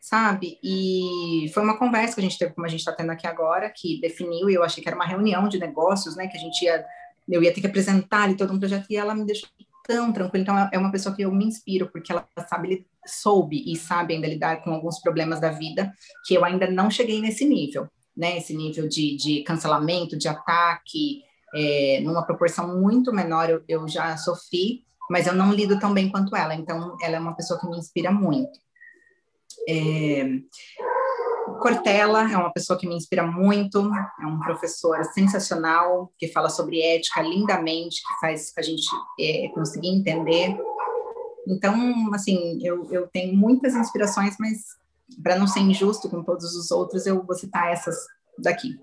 Sabe? 0.00 0.58
E 0.62 1.50
foi 1.52 1.62
uma 1.62 1.76
conversa 1.76 2.14
que 2.14 2.20
a 2.20 2.22
gente 2.22 2.38
teve, 2.38 2.54
como 2.54 2.66
a 2.66 2.70
gente 2.70 2.80
está 2.80 2.92
tendo 2.92 3.10
aqui 3.10 3.26
agora, 3.26 3.70
que 3.70 4.00
definiu, 4.00 4.48
e 4.48 4.54
eu 4.54 4.62
achei 4.62 4.82
que 4.82 4.88
era 4.88 4.96
uma 4.96 5.04
reunião 5.04 5.48
de 5.48 5.58
negócios, 5.58 6.16
né? 6.16 6.28
Que 6.28 6.36
a 6.38 6.40
gente 6.40 6.64
ia, 6.64 6.84
eu 7.28 7.42
ia 7.42 7.52
ter 7.52 7.60
que 7.60 7.66
apresentar 7.66 8.34
todo 8.36 8.52
um 8.52 8.58
projeto, 8.58 8.86
e 8.90 8.96
ela 8.96 9.14
me 9.14 9.24
deixou 9.24 9.48
tão 9.86 10.12
tranquila. 10.12 10.42
Então, 10.42 10.68
é 10.72 10.78
uma 10.78 10.92
pessoa 10.92 11.14
que 11.14 11.22
eu 11.22 11.32
me 11.32 11.46
inspiro, 11.46 11.90
porque 11.90 12.12
ela 12.12 12.26
sabe, 12.48 12.86
soube 13.06 13.62
e 13.66 13.76
sabe 13.76 14.14
ainda 14.14 14.26
lidar 14.26 14.62
com 14.62 14.70
alguns 14.70 15.00
problemas 15.00 15.40
da 15.40 15.50
vida, 15.50 15.92
que 16.26 16.34
eu 16.34 16.44
ainda 16.44 16.70
não 16.70 16.90
cheguei 16.90 17.20
nesse 17.20 17.44
nível, 17.44 17.88
né? 18.16 18.36
Esse 18.36 18.54
nível 18.54 18.86
de, 18.88 19.16
de 19.16 19.42
cancelamento, 19.42 20.16
de 20.16 20.28
ataque, 20.28 21.22
é, 21.54 22.00
numa 22.02 22.26
proporção 22.26 22.78
muito 22.78 23.12
menor 23.12 23.48
eu, 23.48 23.62
eu 23.66 23.88
já 23.88 24.16
sofri, 24.16 24.82
mas 25.10 25.26
eu 25.26 25.34
não 25.34 25.52
lido 25.52 25.78
tão 25.78 25.94
bem 25.94 26.10
quanto 26.10 26.36
ela. 26.36 26.54
Então, 26.54 26.96
ela 27.00 27.16
é 27.16 27.20
uma 27.20 27.34
pessoa 27.34 27.58
que 27.58 27.66
me 27.66 27.78
inspira 27.78 28.12
muito. 28.12 28.58
É, 29.66 30.24
Cortella 31.60 32.30
é 32.30 32.36
uma 32.36 32.52
pessoa 32.52 32.78
que 32.78 32.86
me 32.86 32.94
inspira 32.94 33.26
muito, 33.26 33.90
é 34.20 34.26
um 34.26 34.38
professor 34.40 35.04
sensacional, 35.06 36.12
que 36.18 36.28
fala 36.28 36.48
sobre 36.48 36.80
ética 36.82 37.22
lindamente, 37.22 38.02
que 38.02 38.20
faz 38.20 38.52
a 38.56 38.62
gente 38.62 38.86
é, 39.18 39.48
conseguir 39.54 39.88
entender. 39.88 40.56
Então, 41.46 41.74
assim, 42.14 42.58
eu, 42.62 42.90
eu 42.90 43.08
tenho 43.08 43.36
muitas 43.36 43.74
inspirações, 43.74 44.36
mas 44.38 44.58
para 45.22 45.38
não 45.38 45.46
ser 45.46 45.60
injusto 45.60 46.08
com 46.08 46.22
todos 46.22 46.54
os 46.54 46.70
outros, 46.70 47.06
eu 47.06 47.24
vou 47.24 47.34
citar 47.34 47.72
essas 47.72 47.96
daqui. 48.38 48.78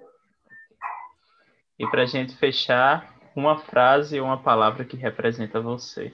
E 1.77 1.87
para 1.87 2.03
a 2.03 2.05
gente 2.05 2.35
fechar, 2.35 3.13
uma 3.35 3.57
frase 3.57 4.19
ou 4.19 4.27
uma 4.27 4.41
palavra 4.41 4.85
que 4.85 4.95
representa 4.95 5.59
você. 5.59 6.13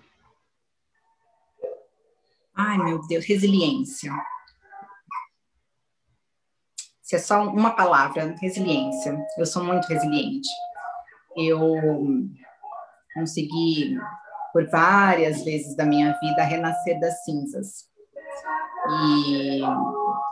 Ai, 2.56 2.78
meu 2.78 2.99
Deus, 3.08 3.26
resiliência. 3.26 4.12
Se 7.12 7.18
é 7.18 7.20
só 7.20 7.43
uma 7.43 7.72
palavra, 7.72 8.34
resiliência. 8.41 9.22
Eu 9.38 9.45
sou 9.45 9.62
muito 9.62 9.86
resiliente. 9.86 10.47
Eu 11.36 11.59
consegui, 13.14 13.97
por 14.53 14.66
várias 14.70 15.43
vezes 15.43 15.76
da 15.76 15.84
minha 15.84 16.18
vida, 16.22 16.41
renascer 16.41 16.97
das 17.01 17.22
cinzas. 17.26 17.89
E, 18.88 19.62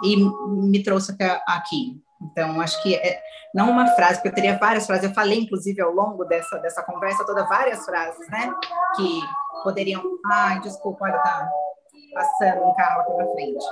e 0.05 0.15
me 0.47 0.82
trouxe 0.82 1.11
até 1.11 1.43
aqui. 1.45 2.01
Então, 2.21 2.61
acho 2.61 2.82
que 2.82 2.95
é, 2.95 3.21
não 3.53 3.71
uma 3.71 3.88
frase, 3.88 4.13
porque 4.13 4.30
eu 4.30 4.36
teria 4.36 4.57
várias 4.57 4.86
frases. 4.86 5.03
Eu 5.03 5.13
falei, 5.13 5.41
inclusive, 5.41 5.82
ao 5.82 5.91
longo 5.91 6.23
dessa, 6.23 6.59
dessa 6.59 6.82
conversa 6.82 7.25
toda, 7.25 7.43
várias 7.43 7.84
frases, 7.84 8.25
né? 8.30 8.53
Que 8.95 9.19
poderiam. 9.65 10.01
Ai, 10.27 10.61
desculpa, 10.61 11.03
olha, 11.03 11.17
tá 11.17 11.45
passando 12.13 12.63
um 12.63 12.73
carro 12.73 13.01
aqui 13.01 13.13
na 13.17 13.27
frente. 13.34 13.65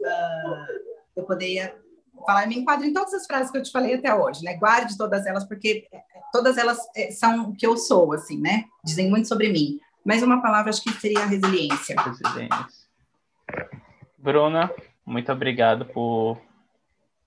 Uh, 0.00 0.92
eu 1.16 1.24
poderia 1.24 1.81
falar, 2.24 2.46
me 2.46 2.58
enquadro 2.58 2.86
em 2.86 2.92
todas 2.92 3.14
as 3.14 3.26
frases 3.26 3.50
que 3.50 3.58
eu 3.58 3.62
te 3.62 3.70
falei 3.70 3.94
até 3.94 4.14
hoje, 4.14 4.44
né? 4.44 4.54
Guarde 4.56 4.96
todas 4.96 5.26
elas, 5.26 5.44
porque 5.44 5.88
é, 5.92 6.00
todas 6.32 6.56
elas 6.56 6.78
é, 6.96 7.10
são 7.10 7.50
o 7.50 7.56
que 7.56 7.66
eu 7.66 7.76
sou, 7.76 8.12
assim, 8.12 8.40
né? 8.40 8.64
Dizem 8.84 9.10
muito 9.10 9.28
sobre 9.28 9.52
mim. 9.52 9.78
Mas 10.04 10.22
uma 10.22 10.42
palavra 10.42 10.70
acho 10.70 10.82
que 10.82 10.92
seria 10.92 11.24
resiliência. 11.26 11.96
Resiliência. 12.00 12.66
Bruna, 14.18 14.70
muito 15.04 15.30
obrigado 15.32 15.84
por 15.86 16.38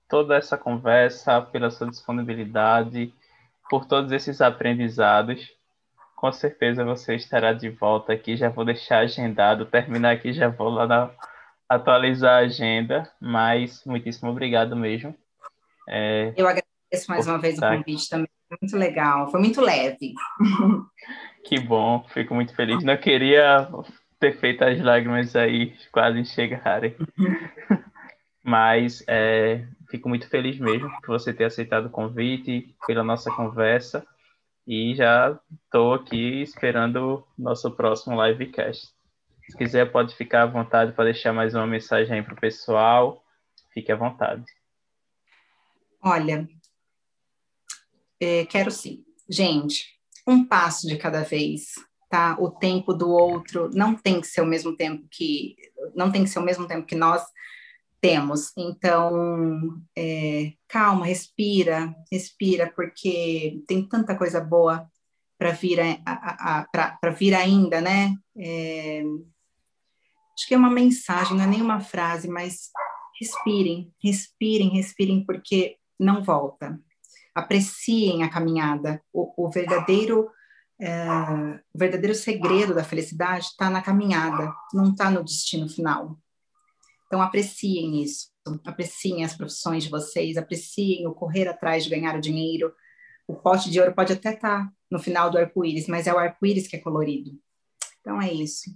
toda 0.08 0.36
essa 0.36 0.56
conversa, 0.56 1.40
pela 1.40 1.70
sua 1.70 1.88
disponibilidade, 1.88 3.12
por 3.68 3.86
todos 3.86 4.12
esses 4.12 4.40
aprendizados. 4.40 5.52
Com 6.14 6.32
certeza 6.32 6.84
você 6.84 7.14
estará 7.14 7.52
de 7.52 7.68
volta 7.68 8.12
aqui. 8.12 8.36
Já 8.36 8.48
vou 8.48 8.64
deixar 8.64 9.00
agendado, 9.00 9.66
terminar 9.66 10.12
aqui, 10.12 10.32
já 10.32 10.48
vou 10.48 10.68
lá 10.68 10.86
na 10.86 11.10
atualizar 11.68 12.34
a 12.34 12.46
agenda, 12.46 13.10
mas 13.20 13.82
muitíssimo 13.84 14.30
obrigado 14.30 14.76
mesmo. 14.76 15.14
É, 15.88 16.32
Eu 16.36 16.46
agradeço 16.46 17.08
mais 17.08 17.26
uma 17.26 17.38
vez 17.38 17.58
o 17.58 17.60
convite 17.60 18.08
também, 18.08 18.28
foi 18.48 18.58
muito 18.60 18.76
legal, 18.76 19.30
foi 19.30 19.40
muito 19.40 19.60
leve. 19.60 20.14
Que 21.44 21.60
bom, 21.60 22.04
fico 22.08 22.34
muito 22.34 22.54
feliz. 22.54 22.82
Não 22.82 22.96
queria 22.96 23.68
ter 24.18 24.38
feito 24.38 24.64
as 24.64 24.80
lágrimas 24.80 25.36
aí 25.36 25.74
quase 25.92 26.24
chegarem, 26.24 26.96
mas 28.42 29.04
é, 29.06 29.66
fico 29.90 30.08
muito 30.08 30.28
feliz 30.28 30.58
mesmo 30.58 30.90
por 31.00 31.18
você 31.18 31.32
ter 31.32 31.44
aceitado 31.44 31.86
o 31.86 31.90
convite, 31.90 32.74
pela 32.86 33.04
nossa 33.04 33.30
conversa, 33.30 34.06
e 34.66 34.94
já 34.94 35.38
estou 35.64 35.94
aqui 35.94 36.42
esperando 36.42 37.24
o 37.38 37.42
nosso 37.42 37.70
próximo 37.70 38.20
livecast. 38.24 38.95
Se 39.48 39.56
quiser, 39.56 39.90
pode 39.92 40.14
ficar 40.16 40.42
à 40.42 40.46
vontade 40.46 40.92
para 40.92 41.04
deixar 41.04 41.32
mais 41.32 41.54
uma 41.54 41.66
mensagem 41.66 42.16
aí 42.16 42.22
para 42.22 42.34
o 42.34 42.40
pessoal. 42.40 43.24
Fique 43.72 43.92
à 43.92 43.96
vontade. 43.96 44.44
Olha, 46.02 46.48
é, 48.20 48.44
quero 48.46 48.70
sim. 48.70 49.04
Gente, 49.28 49.86
um 50.26 50.44
passo 50.44 50.86
de 50.88 50.96
cada 50.96 51.22
vez, 51.22 51.74
tá? 52.10 52.36
O 52.40 52.50
tempo 52.50 52.92
do 52.92 53.10
outro 53.10 53.70
não 53.72 53.94
tem 53.94 54.20
que 54.20 54.26
ser 54.26 54.40
o 54.40 54.46
mesmo 54.46 54.76
tempo 54.76 55.06
que 55.10 55.56
não 55.94 56.10
tem 56.10 56.24
que 56.24 56.30
ser 56.30 56.38
o 56.38 56.44
mesmo 56.44 56.66
tempo 56.66 56.86
que 56.86 56.94
nós 56.94 57.24
temos. 58.00 58.52
Então, 58.56 59.80
é, 59.96 60.52
calma, 60.68 61.06
respira, 61.06 61.94
respira, 62.10 62.72
porque 62.74 63.62
tem 63.66 63.86
tanta 63.86 64.16
coisa 64.16 64.40
boa 64.40 64.88
para 65.38 65.50
vir, 65.52 65.78
para 66.70 67.10
vir 67.10 67.34
ainda, 67.34 67.80
né? 67.80 68.14
É, 68.36 69.02
acho 70.36 70.46
que 70.46 70.54
é 70.54 70.58
uma 70.58 70.70
mensagem, 70.70 71.36
não 71.36 71.44
é 71.44 71.46
nem 71.46 71.62
uma 71.62 71.80
frase, 71.80 72.28
mas 72.28 72.70
respirem, 73.20 73.92
respirem, 74.02 74.68
respirem, 74.70 75.24
porque 75.24 75.76
não 75.98 76.22
volta. 76.22 76.78
Apreciem 77.34 78.22
a 78.22 78.28
caminhada. 78.28 79.02
O, 79.12 79.46
o 79.46 79.50
verdadeiro 79.50 80.28
é, 80.80 81.08
o 81.72 81.78
verdadeiro 81.78 82.14
segredo 82.14 82.74
da 82.74 82.84
felicidade 82.84 83.46
está 83.46 83.70
na 83.70 83.80
caminhada, 83.80 84.52
não 84.74 84.90
está 84.90 85.10
no 85.10 85.24
destino 85.24 85.68
final. 85.68 86.18
Então 87.06 87.22
apreciem 87.22 88.02
isso, 88.02 88.28
apreciem 88.64 89.24
as 89.24 89.34
profissões 89.34 89.84
de 89.84 89.90
vocês, 89.90 90.36
apreciem 90.36 91.06
o 91.06 91.14
correr 91.14 91.48
atrás 91.48 91.84
de 91.84 91.90
ganhar 91.90 92.16
o 92.16 92.20
dinheiro. 92.20 92.74
O 93.26 93.34
pote 93.34 93.70
de 93.70 93.80
ouro 93.80 93.94
pode 93.94 94.12
até 94.12 94.34
estar 94.34 94.64
tá 94.64 94.72
no 94.90 94.98
final 94.98 95.30
do 95.30 95.38
arco-íris, 95.38 95.86
mas 95.88 96.06
é 96.06 96.12
o 96.12 96.18
arco-íris 96.18 96.68
que 96.68 96.76
é 96.76 96.80
colorido. 96.80 97.30
Então 98.00 98.20
é 98.20 98.32
isso. 98.32 98.70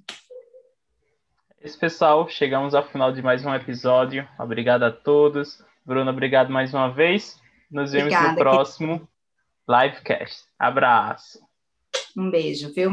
Esse 1.63 1.77
pessoal, 1.77 2.27
chegamos 2.27 2.75
ao 2.75 2.83
final 2.89 3.13
de 3.13 3.21
mais 3.21 3.45
um 3.45 3.55
episódio. 3.55 4.27
Obrigado 4.39 4.83
a 4.85 4.91
todos. 4.91 5.63
Bruno, 5.85 6.11
obrigado 6.11 6.51
mais 6.51 6.73
uma 6.73 6.91
vez. 6.91 7.39
Nos 7.71 7.93
vemos 7.93 8.15
Obrigada, 8.15 8.33
no 8.33 8.39
próximo 8.39 9.01
que... 9.01 9.07
livecast. 9.71 10.47
Abraço. 10.59 11.39
Um 12.17 12.31
beijo, 12.31 12.73
viu? 12.73 12.93